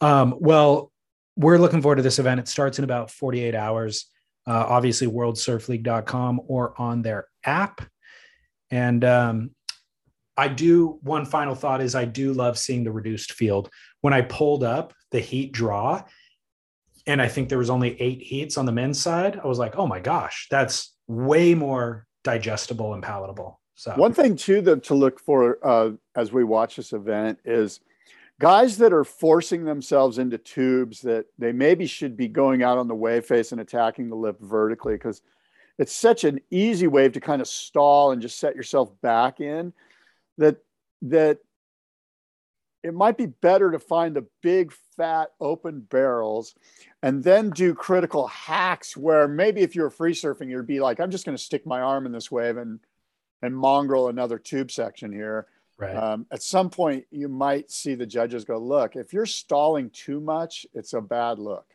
Um, 0.00 0.36
well, 0.38 0.92
we're 1.36 1.58
looking 1.58 1.82
forward 1.82 1.96
to 1.96 2.02
this 2.02 2.18
event. 2.18 2.40
It 2.40 2.48
starts 2.48 2.78
in 2.78 2.84
about 2.84 3.10
48 3.10 3.54
hours. 3.54 4.06
Uh, 4.46 4.64
obviously, 4.68 5.06
worldsurfleague.com 5.06 6.42
or 6.46 6.80
on 6.80 7.02
their 7.02 7.26
app. 7.44 7.80
And 8.70 9.04
um, 9.04 9.50
I 10.36 10.48
do, 10.48 10.98
one 11.02 11.24
final 11.24 11.54
thought 11.54 11.80
is 11.80 11.94
I 11.94 12.04
do 12.04 12.32
love 12.32 12.58
seeing 12.58 12.84
the 12.84 12.92
reduced 12.92 13.32
field. 13.32 13.70
When 14.00 14.12
I 14.12 14.22
pulled 14.22 14.62
up 14.62 14.92
the 15.10 15.20
heat 15.20 15.52
draw, 15.52 16.02
and 17.06 17.20
I 17.20 17.28
think 17.28 17.48
there 17.48 17.58
was 17.58 17.70
only 17.70 18.00
eight 18.00 18.22
heats 18.22 18.56
on 18.56 18.66
the 18.66 18.72
men's 18.72 19.00
side, 19.00 19.40
I 19.42 19.46
was 19.46 19.58
like, 19.58 19.76
oh 19.76 19.86
my 19.86 20.00
gosh, 20.00 20.46
that's 20.50 20.94
way 21.06 21.54
more 21.54 22.06
digestible 22.22 22.94
and 22.94 23.02
palatable. 23.02 23.60
So 23.74 23.92
One 23.96 24.14
thing 24.14 24.36
too 24.36 24.60
that 24.62 24.84
to 24.84 24.94
look 24.94 25.18
for 25.18 25.58
uh, 25.62 25.90
as 26.14 26.32
we 26.32 26.44
watch 26.44 26.76
this 26.76 26.92
event 26.92 27.40
is 27.44 27.80
guys 28.40 28.78
that 28.78 28.92
are 28.92 29.04
forcing 29.04 29.64
themselves 29.64 30.18
into 30.18 30.38
tubes 30.38 31.00
that 31.02 31.26
they 31.38 31.52
maybe 31.52 31.86
should 31.86 32.16
be 32.16 32.28
going 32.28 32.62
out 32.62 32.78
on 32.78 32.88
the 32.88 32.94
wave 32.94 33.24
face 33.24 33.52
and 33.52 33.60
attacking 33.60 34.08
the 34.08 34.16
lip 34.16 34.38
vertically 34.40 34.94
because 34.94 35.22
it's 35.78 35.92
such 35.92 36.24
an 36.24 36.40
easy 36.50 36.86
wave 36.86 37.12
to 37.12 37.20
kind 37.20 37.42
of 37.42 37.48
stall 37.48 38.12
and 38.12 38.22
just 38.22 38.38
set 38.38 38.54
yourself 38.54 38.90
back 39.00 39.40
in 39.40 39.72
that 40.38 40.56
that 41.02 41.38
it 42.82 42.92
might 42.92 43.16
be 43.16 43.26
better 43.26 43.70
to 43.72 43.78
find 43.78 44.14
the 44.14 44.26
big 44.42 44.72
fat 44.96 45.30
open 45.40 45.80
barrels 45.80 46.54
and 47.02 47.24
then 47.24 47.50
do 47.50 47.74
critical 47.74 48.26
hacks 48.28 48.96
where 48.96 49.26
maybe 49.26 49.62
if 49.62 49.74
you're 49.74 49.90
free 49.90 50.12
surfing 50.12 50.48
you'd 50.48 50.66
be 50.66 50.80
like 50.80 51.00
i'm 51.00 51.10
just 51.10 51.24
going 51.24 51.36
to 51.36 51.42
stick 51.42 51.66
my 51.66 51.80
arm 51.80 52.06
in 52.06 52.12
this 52.12 52.30
wave 52.30 52.56
and 52.56 52.80
and 53.42 53.56
mongrel 53.56 54.08
another 54.08 54.38
tube 54.38 54.70
section 54.70 55.12
here 55.12 55.46
right. 55.78 55.96
um, 55.96 56.26
at 56.30 56.42
some 56.42 56.70
point 56.70 57.04
you 57.10 57.28
might 57.28 57.70
see 57.70 57.94
the 57.94 58.06
judges 58.06 58.44
go 58.44 58.58
look 58.58 58.96
if 58.96 59.12
you're 59.12 59.26
stalling 59.26 59.90
too 59.90 60.20
much 60.20 60.66
it's 60.74 60.92
a 60.92 61.00
bad 61.00 61.38
look 61.38 61.66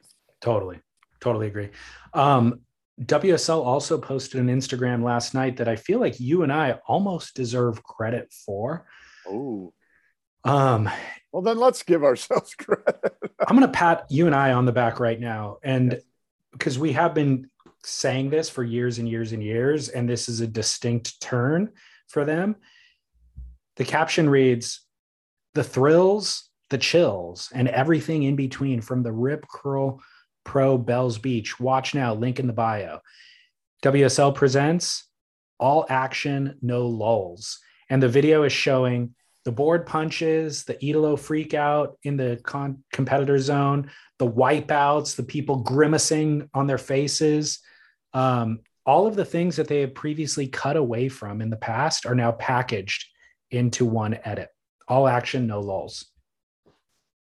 Totally. 0.42 0.80
Totally 1.20 1.48
agree. 1.48 1.70
Um, 2.14 2.62
WSL 3.02 3.66
also 3.66 3.98
posted 3.98 4.40
an 4.40 4.48
Instagram 4.48 5.04
last 5.04 5.34
night 5.34 5.58
that 5.58 5.68
I 5.68 5.76
feel 5.76 6.00
like 6.00 6.20
you 6.20 6.44
and 6.44 6.52
I 6.52 6.80
almost 6.88 7.36
deserve 7.36 7.84
credit 7.84 8.32
for. 8.32 8.86
oh 9.28 9.74
Um, 10.44 10.90
well 11.32 11.42
then 11.42 11.58
let's 11.58 11.84
give 11.84 12.04
ourselves 12.04 12.56
credit 12.58 13.16
I'm 13.46 13.56
going 13.56 13.68
to 13.68 13.78
pat 13.78 14.06
you 14.10 14.26
and 14.26 14.36
I 14.36 14.54
on 14.54 14.66
the 14.66 14.72
back 14.72 15.00
right 15.00 15.20
now. 15.20 15.58
And 15.64 16.02
because 16.52 16.80
we 16.80 16.94
have 16.94 17.14
been 17.14 17.50
saying 17.84 18.30
this 18.30 18.50
for 18.50 18.64
years 18.64 19.00
and 19.00 19.08
years 19.08 19.32
and 19.32 19.44
years, 19.44 19.90
and 19.90 20.08
this 20.08 20.30
is 20.30 20.42
a 20.42 20.48
distinct 20.48 21.20
turn 21.22 21.72
for 22.08 22.26
them. 22.26 22.56
The 23.78 23.86
caption 23.86 24.30
reads 24.30 24.82
The 25.54 25.64
thrills, 25.64 26.50
the 26.70 26.78
chills, 26.78 27.50
and 27.54 27.68
everything 27.68 28.24
in 28.24 28.36
between 28.36 28.82
from 28.82 29.04
the 29.04 29.12
Rip 29.12 29.46
Curl 29.48 30.02
Pro 30.44 30.78
Bells 30.78 31.18
Beach. 31.18 31.60
Watch 31.60 31.94
now, 31.96 32.14
link 32.14 32.40
in 32.40 32.48
the 32.48 32.54
bio. 32.54 33.00
WSL 33.84 34.36
presents 34.36 35.06
All 35.60 35.86
Action, 35.90 36.58
No 36.62 36.88
Lulls. 36.88 37.60
And 37.90 38.04
the 38.04 38.10
video 38.10 38.44
is 38.44 38.52
showing 38.52 39.16
the 39.50 39.56
board 39.56 39.88
punches, 39.88 40.64
the 40.64 40.78
Italo 40.86 41.16
freak 41.16 41.56
out 41.56 41.98
in 42.04 42.18
the 42.18 42.40
con- 42.44 42.84
competitor 42.94 43.40
zone, 43.40 43.90
the 44.20 44.30
wipeouts, 44.30 45.16
the 45.16 45.24
people 45.24 45.56
grimacing 45.64 46.48
on 46.54 46.68
their 46.68 46.78
faces. 46.78 47.58
Um, 48.14 48.60
all 48.86 49.08
of 49.08 49.16
the 49.16 49.26
things 49.26 49.56
that 49.56 49.68
they 49.68 49.82
had 49.82 49.96
previously 49.96 50.46
cut 50.48 50.78
away 50.78 51.10
from 51.10 51.42
in 51.42 51.50
the 51.50 51.58
past 51.58 52.06
are 52.06 52.14
now 52.14 52.32
packaged 52.34 53.08
into 53.50 53.88
one 53.88 54.20
edit. 54.24 54.50
All 54.88 55.08
action, 55.08 55.48
no 55.48 55.62
lulls. 55.62 56.06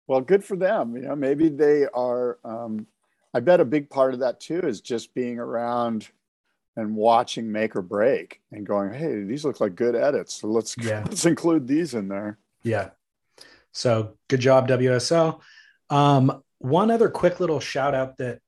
well 0.07 0.23
good 0.23 0.43
for 0.43 0.57
them 0.57 0.97
you 0.97 1.03
know 1.03 1.17
maybe 1.17 1.51
they 1.51 1.87
are 1.93 2.39
um, 2.45 2.87
i 3.35 3.41
bet 3.41 3.61
a 3.61 3.65
big 3.65 3.91
part 3.91 4.15
of 4.15 4.21
that 4.21 4.41
too 4.41 4.61
is 4.61 4.81
just 4.81 5.13
being 5.13 5.39
around 5.39 6.09
and 6.77 6.95
watching 6.95 7.51
make 7.51 7.75
or 7.75 7.83
break 7.83 8.41
and 8.53 8.67
going 8.67 8.93
hey 8.93 9.23
these 9.25 9.45
look 9.45 9.61
like 9.61 9.75
good 9.75 9.95
edits 9.95 10.35
so 10.35 10.49
let's 10.49 10.77
Yeah. 10.81 11.05
let's 11.07 11.25
include 11.27 11.67
these 11.67 11.95
in 11.95 12.09
there 12.09 12.39
Yeah. 12.63 12.91
So 13.73 14.15
good 14.29 14.41
job, 14.41 14.69
WSL. 14.69 15.41
Um, 15.91 16.43
one 16.59 16.91
other 16.91 17.11
quick 17.11 17.41
little 17.41 17.61
shout 17.61 17.95
out 17.95 18.17
that 18.17 18.41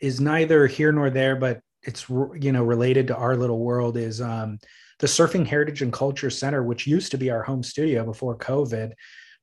is 0.00 0.20
neither 0.20 0.66
here 0.66 0.90
nor 0.90 1.10
there, 1.10 1.36
but 1.36 1.60
it's 1.82 2.08
you 2.08 2.50
know 2.50 2.64
related 2.64 3.08
to 3.08 3.16
our 3.16 3.36
little 3.36 3.58
world 3.58 3.98
is 3.98 4.22
um, 4.22 4.58
the 5.00 5.06
Surfing 5.06 5.46
Heritage 5.46 5.82
and 5.82 5.92
Culture 5.92 6.30
Center, 6.30 6.62
which 6.62 6.86
used 6.86 7.10
to 7.10 7.18
be 7.18 7.30
our 7.30 7.42
home 7.42 7.62
studio 7.62 8.06
before 8.06 8.38
COVID, 8.38 8.92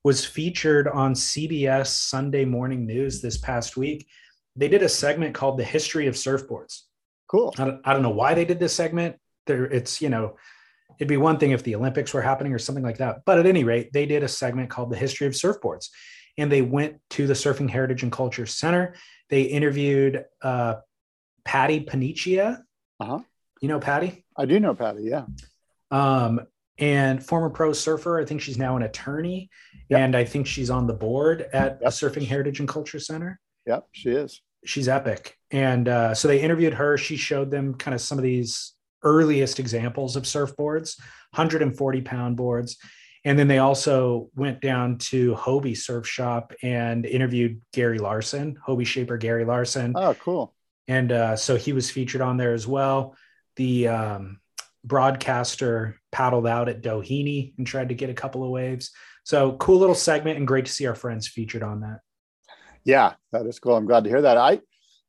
was 0.03 0.25
featured 0.25 0.87
on 0.87 1.13
CBS 1.13 1.87
Sunday 1.87 2.43
Morning 2.45 2.87
News 2.87 3.21
this 3.21 3.37
past 3.37 3.77
week. 3.77 4.07
They 4.55 4.67
did 4.69 4.81
a 4.81 4.89
segment 4.89 5.35
called 5.35 5.59
"The 5.59 5.63
History 5.63 6.07
of 6.07 6.15
Surfboards." 6.15 6.81
Cool 7.30 7.53
I 7.57 7.65
don't, 7.65 7.82
I 7.86 7.93
don't 7.93 8.01
know 8.03 8.09
why 8.09 8.34
they 8.34 8.43
did 8.45 8.59
this 8.59 8.73
segment. 8.73 9.15
There, 9.45 9.65
it's 9.65 10.01
you 10.01 10.09
know, 10.09 10.36
it'd 10.99 11.07
be 11.07 11.17
one 11.17 11.38
thing 11.38 11.51
if 11.51 11.63
the 11.63 11.75
Olympics 11.75 12.13
were 12.13 12.21
happening 12.21 12.53
or 12.53 12.59
something 12.59 12.84
like 12.84 12.97
that. 12.97 13.19
But 13.25 13.39
at 13.39 13.45
any 13.45 13.63
rate, 13.63 13.93
they 13.93 14.05
did 14.05 14.23
a 14.23 14.27
segment 14.27 14.69
called 14.69 14.91
"The 14.91 14.97
History 14.97 15.27
of 15.27 15.34
Surfboards," 15.34 15.89
and 16.38 16.51
they 16.51 16.61
went 16.61 16.97
to 17.11 17.27
the 17.27 17.34
Surfing 17.34 17.69
Heritage 17.69 18.03
and 18.03 18.11
Culture 18.11 18.45
Center. 18.45 18.95
They 19.30 19.43
interviewed 19.43 20.25
uh, 20.41 20.75
Patty 21.45 21.82
Paniccia. 21.86 22.61
Uh-huh. 22.99 23.19
You 23.61 23.68
know 23.68 23.80
Patty, 23.80 24.26
i 24.38 24.45
do 24.45 24.60
know 24.60 24.73
patty 24.73 25.03
yeah 25.03 25.26
um, 25.91 26.41
and 26.77 27.23
former 27.23 27.49
pro 27.49 27.73
surfer. 27.73 28.19
I 28.19 28.26
think 28.26 28.41
she's 28.41 28.57
now 28.57 28.77
an 28.77 28.84
attorney, 28.84 29.49
Yep. 29.89 29.99
and 29.99 30.15
I 30.15 30.23
think 30.26 30.47
she's 30.47 30.69
on 30.69 30.88
the 30.88 30.93
board 30.93 31.47
at 31.53 31.80
the 31.80 31.85
Yep. 31.85 31.93
Surfing 31.93 32.26
Heritage 32.27 32.60
and 32.60 32.69
Culture 32.69 32.99
Center. 32.99 33.39
yep 33.68 33.88
she 33.91 34.10
is 34.11 34.41
she's 34.65 34.88
epic. 34.88 35.38
And 35.52 35.88
uh, 35.88 36.14
so 36.14 36.27
they 36.27 36.41
interviewed 36.41 36.73
her. 36.73 36.98
She 36.98 37.18
showed 37.18 37.52
them 37.52 37.73
kind 37.76 37.95
of 37.95 38.02
some 38.02 38.18
of 38.18 38.23
these 38.23 38.73
earliest 39.03 39.60
examples 39.60 40.15
of 40.15 40.23
surfboards, 40.23 40.99
140 41.31 42.02
pound 42.02 42.38
boards. 42.38 42.77
And 43.26 43.38
then 43.38 43.48
they 43.48 43.57
also 43.57 44.30
went 44.36 44.61
down 44.61 44.98
to 44.98 45.36
Hobie 45.36 45.77
Surf 45.77 46.07
Shop 46.07 46.53
and 46.64 47.06
interviewed 47.06 47.61
Gary 47.73 47.99
Larson, 47.99 48.57
Hobie 48.65 48.86
shaper 48.86 49.18
Gary 49.18 49.45
Larson. 49.45 49.94
oh 49.95 50.14
cool 50.15 50.53
And 50.88 51.11
uh, 51.11 51.36
so 51.36 51.56
he 51.56 51.73
was 51.73 51.91
featured 51.91 52.22
on 52.22 52.38
there 52.38 52.53
as 52.53 52.65
well. 52.65 53.15
The 53.57 53.90
um, 53.90 54.40
broadcaster 54.84 55.99
paddled 56.11 56.48
out 56.48 56.69
at 56.69 56.81
Doheny 56.81 57.53
and 57.57 57.68
tried 57.68 57.90
to 57.90 57.95
get 57.95 58.10
a 58.10 58.14
couple 58.14 58.44
of 58.44 58.49
waves. 58.49 58.91
So 59.23 59.53
cool 59.53 59.80
little 59.80 59.95
segment 59.95 60.38
and 60.38 60.48
great 60.48 60.65
to 60.65 60.72
see 60.72 60.88
our 60.88 60.95
friends 60.95 61.27
featured 61.27 61.64
on 61.64 61.81
that. 61.81 61.99
Yeah, 62.90 63.14
that 63.32 63.45
is 63.45 63.60
cool. 63.60 63.78
I'm 63.78 63.86
glad 63.86 64.03
to 64.06 64.10
hear 64.10 64.24
that. 64.24 64.38
I 64.38 64.61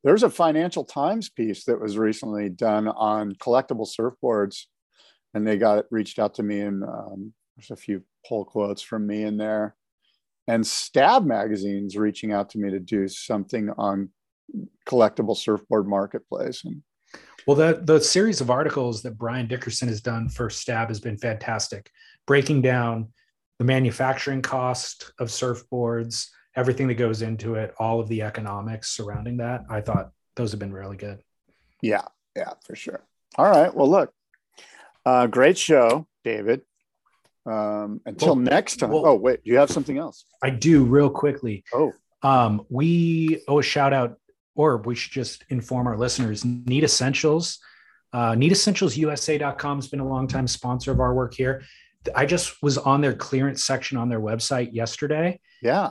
there's 0.04 0.22
a 0.22 0.28
Financial 0.28 0.84
Times 0.84 1.30
piece 1.30 1.64
that 1.64 1.80
was 1.80 1.96
recently 1.96 2.50
done 2.50 2.88
on 2.88 3.34
collectible 3.36 3.88
surfboards, 3.88 4.64
and 5.32 5.46
they 5.46 5.56
got 5.56 5.86
reached 5.90 6.18
out 6.18 6.34
to 6.34 6.42
me, 6.42 6.60
and 6.60 6.84
um, 6.84 7.32
there's 7.56 7.70
a 7.70 7.76
few 7.76 8.02
pull 8.28 8.44
quotes 8.44 8.82
from 8.82 9.06
me 9.06 9.22
in 9.22 9.38
there. 9.38 9.76
And 10.46 10.66
Stab 10.66 11.24
Magazine's 11.24 11.96
reaching 11.96 12.32
out 12.32 12.50
to 12.50 12.58
me 12.58 12.68
to 12.68 12.80
do 12.80 13.08
something 13.08 13.70
on 13.78 14.10
collectible 14.86 15.36
surfboard 15.36 15.88
marketplace, 15.88 16.66
and 16.66 16.82
Well, 17.46 17.56
the 17.56 17.80
the 17.82 17.98
series 17.98 18.42
of 18.42 18.50
articles 18.50 19.00
that 19.04 19.16
Brian 19.16 19.46
Dickerson 19.46 19.88
has 19.88 20.02
done 20.02 20.28
for 20.28 20.50
Stab 20.50 20.88
has 20.88 21.00
been 21.00 21.16
fantastic, 21.16 21.90
breaking 22.26 22.60
down 22.60 23.08
the 23.58 23.64
manufacturing 23.64 24.42
cost 24.42 25.14
of 25.18 25.28
surfboards, 25.28 26.26
everything 26.60 26.86
that 26.88 26.94
goes 26.94 27.22
into 27.22 27.54
it, 27.54 27.74
all 27.78 28.00
of 28.00 28.08
the 28.08 28.20
economics 28.22 28.90
surrounding 28.90 29.38
that. 29.38 29.64
I 29.70 29.80
thought 29.80 30.12
those 30.36 30.50
have 30.50 30.60
been 30.60 30.72
really 30.72 30.98
good. 30.98 31.22
Yeah, 31.82 32.04
yeah, 32.36 32.52
for 32.66 32.76
sure. 32.76 33.00
All 33.36 33.46
right. 33.46 33.74
Well, 33.74 33.88
look, 33.88 34.12
uh, 35.06 35.26
great 35.26 35.56
show, 35.56 36.06
David. 36.22 36.60
Um, 37.46 38.02
until 38.04 38.28
well, 38.28 38.36
next 38.36 38.76
time. 38.76 38.90
Well, 38.90 39.06
oh, 39.06 39.14
wait, 39.14 39.42
do 39.42 39.50
you 39.50 39.56
have 39.56 39.70
something 39.70 39.96
else? 39.96 40.26
I 40.42 40.50
do, 40.50 40.84
real 40.84 41.08
quickly. 41.08 41.64
Oh, 41.72 41.92
um, 42.22 42.66
we 42.68 43.42
owe 43.48 43.60
a 43.60 43.62
shout 43.62 43.94
out, 43.94 44.18
or 44.54 44.76
we 44.76 44.94
should 44.94 45.12
just 45.12 45.44
inform 45.48 45.86
our 45.86 45.96
listeners. 45.96 46.44
Need 46.44 46.84
Essentials, 46.84 47.58
uh, 48.12 48.32
NeedEssentialsUSA.com 48.32 49.78
has 49.78 49.88
been 49.88 50.00
a 50.00 50.08
long 50.08 50.28
time 50.28 50.46
sponsor 50.46 50.90
of 50.92 51.00
our 51.00 51.14
work 51.14 51.32
here. 51.34 51.62
I 52.14 52.26
just 52.26 52.62
was 52.62 52.76
on 52.78 53.00
their 53.00 53.14
clearance 53.14 53.64
section 53.64 53.96
on 53.96 54.08
their 54.08 54.20
website 54.20 54.72
yesterday. 54.72 55.40
Yeah. 55.62 55.90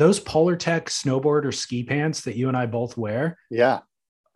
Those 0.00 0.18
Polar 0.18 0.56
Tech 0.56 0.86
snowboard 0.86 1.44
or 1.44 1.52
ski 1.52 1.84
pants 1.84 2.22
that 2.22 2.34
you 2.34 2.48
and 2.48 2.56
I 2.56 2.64
both 2.64 2.96
wear. 2.96 3.38
Yeah 3.50 3.80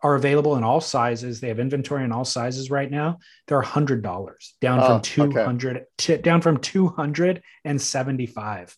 are 0.05 0.13
available 0.13 0.55
in 0.55 0.63
all 0.63 0.81
sizes. 0.81 1.41
They 1.41 1.47
have 1.47 1.59
inventory 1.59 2.03
in 2.03 2.11
all 2.11 2.25
sizes 2.25 2.69
right 2.69 2.91
now. 2.91 3.17
They're 3.47 3.59
a 3.59 3.65
hundred 3.65 4.03
dollars 4.03 4.53
down 4.61 4.79
oh, 4.79 4.85
from 4.87 5.01
two 5.01 5.31
hundred 5.31 5.85
okay. 5.99 6.21
down 6.21 6.41
from 6.41 6.59
two 6.59 6.89
hundred 6.89 7.41
and 7.63 7.81
seventy 7.81 8.27
five. 8.27 8.77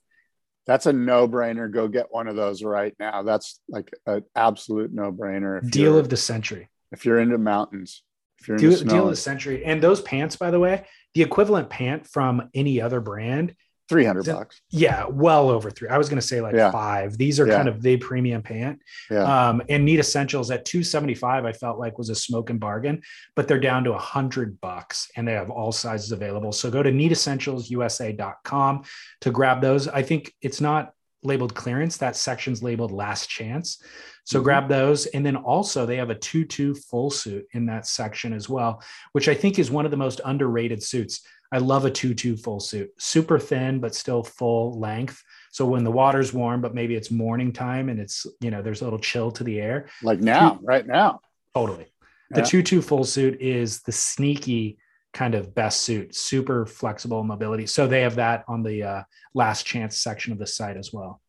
That's 0.67 0.85
a 0.85 0.93
no 0.93 1.27
brainer. 1.27 1.69
Go 1.69 1.89
get 1.89 2.07
one 2.11 2.29
of 2.29 2.37
those 2.37 2.63
right 2.63 2.95
now. 2.97 3.23
That's 3.23 3.59
like 3.67 3.91
an 4.05 4.23
absolute 4.35 4.93
no 4.93 5.11
brainer. 5.11 5.69
Deal 5.69 5.97
of 5.97 6.07
the 6.07 6.15
century. 6.15 6.69
If 6.93 7.05
you're 7.05 7.19
into 7.19 7.37
mountains, 7.37 8.03
if 8.39 8.47
you're 8.47 8.55
deal, 8.55 8.71
into 8.71 8.85
deal 8.85 9.03
of 9.03 9.09
the 9.09 9.17
century. 9.17 9.65
And 9.65 9.83
those 9.83 10.01
pants, 10.01 10.37
by 10.37 10.51
the 10.51 10.59
way, 10.61 10.85
the 11.13 11.23
equivalent 11.23 11.69
pant 11.69 12.07
from 12.07 12.49
any 12.53 12.79
other 12.79 13.01
brand 13.01 13.53
300 13.89 14.25
bucks. 14.25 14.61
Yeah, 14.69 15.05
well 15.05 15.49
over 15.49 15.71
three. 15.71 15.87
I 15.87 15.97
was 15.97 16.09
going 16.09 16.19
to 16.19 16.25
say 16.27 16.41
like 16.41 16.55
yeah. 16.55 16.71
five. 16.71 17.17
These 17.17 17.39
are 17.39 17.47
yeah. 17.47 17.55
kind 17.55 17.69
of 17.69 17.81
the 17.81 17.97
premium 17.97 18.41
pant. 18.41 18.79
Yeah. 19.09 19.49
Um, 19.49 19.61
and 19.69 19.85
Need 19.85 19.99
Essentials 19.99 20.51
at 20.51 20.65
275, 20.65 21.45
I 21.45 21.53
felt 21.53 21.79
like 21.79 21.97
was 21.97 22.09
a 22.09 22.15
smoking 22.15 22.57
bargain, 22.57 23.01
but 23.35 23.47
they're 23.47 23.59
down 23.59 23.83
to 23.85 23.93
a 23.93 23.97
hundred 23.97 24.59
bucks 24.61 25.09
and 25.15 25.27
they 25.27 25.33
have 25.33 25.49
all 25.49 25.71
sizes 25.71 26.11
available. 26.11 26.51
So 26.51 26.69
go 26.69 26.83
to 26.83 26.91
needessentialsusa.com 26.91 28.83
to 29.21 29.31
grab 29.31 29.61
those. 29.61 29.87
I 29.87 30.01
think 30.01 30.33
it's 30.41 30.61
not 30.61 30.91
labeled 31.23 31.55
clearance. 31.55 31.97
That 31.97 32.15
section's 32.15 32.61
labeled 32.61 32.91
last 32.91 33.29
chance. 33.29 33.81
So 34.27 34.39
mm-hmm. 34.39 34.43
grab 34.43 34.67
those. 34.67 35.05
And 35.05 35.25
then 35.25 35.37
also 35.37 35.85
they 35.85 35.95
have 35.95 36.09
a 36.09 36.15
2-2 36.15 36.77
full 36.83 37.09
suit 37.09 37.47
in 37.53 37.65
that 37.67 37.87
section 37.87 38.33
as 38.33 38.49
well, 38.49 38.83
which 39.13 39.29
I 39.29 39.33
think 39.33 39.57
is 39.57 39.71
one 39.71 39.85
of 39.85 39.91
the 39.91 39.97
most 39.97 40.19
underrated 40.25 40.83
suits. 40.83 41.21
I 41.49 41.59
love 41.59 41.85
a 41.85 41.91
2-2 41.91 42.37
full 42.41 42.59
suit, 42.59 42.91
super 42.99 43.39
thin, 43.39 43.79
but 43.79 43.95
still 43.95 44.23
full 44.23 44.77
length. 44.77 45.23
So 45.53 45.65
when 45.65 45.85
the 45.85 45.91
water's 45.91 46.33
warm, 46.33 46.59
but 46.59 46.75
maybe 46.75 46.93
it's 46.95 47.09
morning 47.09 47.53
time 47.53 47.87
and 47.87 48.01
it's, 48.01 48.27
you 48.41 48.51
know, 48.51 48.61
there's 48.61 48.81
a 48.81 48.83
little 48.83 48.99
chill 48.99 49.31
to 49.31 49.45
the 49.45 49.61
air. 49.61 49.87
Like 50.03 50.19
now, 50.19 50.59
right 50.61 50.85
now. 50.85 51.21
Totally. 51.55 51.87
The 52.31 52.41
2-2 52.41 52.83
full 52.83 53.05
suit 53.05 53.39
is 53.39 53.81
the 53.83 53.93
sneaky 53.93 54.77
kind 55.13 55.35
of 55.35 55.55
best 55.55 55.83
suit, 55.83 56.13
super 56.13 56.65
flexible 56.65 57.23
mobility. 57.23 57.65
So 57.65 57.87
they 57.87 58.01
have 58.01 58.15
that 58.15 58.43
on 58.49 58.61
the 58.61 58.83
uh, 58.83 59.03
last 59.33 59.65
chance 59.65 59.97
section 59.97 60.33
of 60.33 60.37
the 60.37 60.45
site 60.45 60.75
as 60.75 60.91
well. 60.91 61.21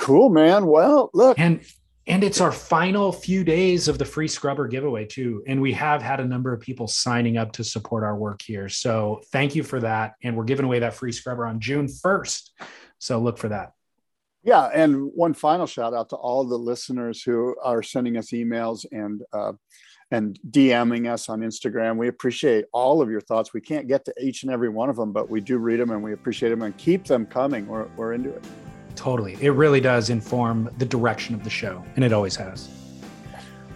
Cool, 0.00 0.30
man. 0.30 0.66
Well, 0.66 1.10
look. 1.12 1.38
And 1.38 1.60
and 2.06 2.24
it's 2.24 2.40
our 2.40 2.50
final 2.50 3.12
few 3.12 3.44
days 3.44 3.86
of 3.86 3.98
the 3.98 4.04
free 4.04 4.26
scrubber 4.26 4.66
giveaway 4.66 5.04
too 5.04 5.44
and 5.46 5.60
we 5.60 5.72
have 5.74 6.02
had 6.02 6.18
a 6.18 6.24
number 6.24 6.52
of 6.52 6.60
people 6.60 6.88
signing 6.88 7.36
up 7.36 7.52
to 7.52 7.62
support 7.62 8.02
our 8.02 8.16
work 8.16 8.40
here 8.42 8.68
so 8.68 9.20
thank 9.26 9.54
you 9.54 9.62
for 9.62 9.78
that 9.78 10.14
and 10.24 10.34
we're 10.34 10.44
giving 10.44 10.64
away 10.64 10.78
that 10.78 10.94
free 10.94 11.12
scrubber 11.12 11.46
on 11.46 11.60
june 11.60 11.86
1st 11.86 12.50
so 12.98 13.20
look 13.20 13.36
for 13.36 13.48
that 13.48 13.74
yeah 14.42 14.70
and 14.74 15.12
one 15.14 15.34
final 15.34 15.66
shout 15.66 15.92
out 15.92 16.08
to 16.08 16.16
all 16.16 16.42
the 16.42 16.56
listeners 16.56 17.22
who 17.22 17.54
are 17.62 17.82
sending 17.82 18.16
us 18.16 18.30
emails 18.30 18.86
and 18.90 19.22
uh, 19.32 19.52
and 20.12 20.40
DMing 20.50 21.08
us 21.08 21.28
on 21.28 21.38
Instagram. 21.38 21.96
We 21.96 22.08
appreciate 22.08 22.64
all 22.72 23.00
of 23.00 23.08
your 23.08 23.20
thoughts. 23.20 23.54
We 23.54 23.60
can't 23.60 23.86
get 23.86 24.04
to 24.06 24.14
each 24.20 24.42
and 24.42 24.50
every 24.50 24.68
one 24.68 24.90
of 24.90 24.96
them, 24.96 25.12
but 25.12 25.30
we 25.30 25.40
do 25.40 25.58
read 25.58 25.78
them 25.78 25.90
and 25.90 26.02
we 26.02 26.12
appreciate 26.12 26.48
them 26.48 26.62
and 26.62 26.76
keep 26.76 27.04
them 27.04 27.26
coming. 27.26 27.68
We're, 27.68 27.86
we're 27.96 28.14
into 28.14 28.30
it. 28.30 28.44
Totally. 29.00 29.38
It 29.40 29.52
really 29.52 29.80
does 29.80 30.10
inform 30.10 30.68
the 30.76 30.84
direction 30.84 31.34
of 31.34 31.42
the 31.42 31.48
show, 31.48 31.82
and 31.96 32.04
it 32.04 32.12
always 32.12 32.36
has. 32.36 32.68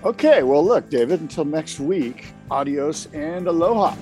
Okay. 0.04 0.42
Well, 0.42 0.62
look, 0.62 0.90
David, 0.90 1.22
until 1.22 1.46
next 1.46 1.80
week, 1.80 2.26
adios 2.50 3.06
and 3.14 3.46
aloha. 3.46 3.96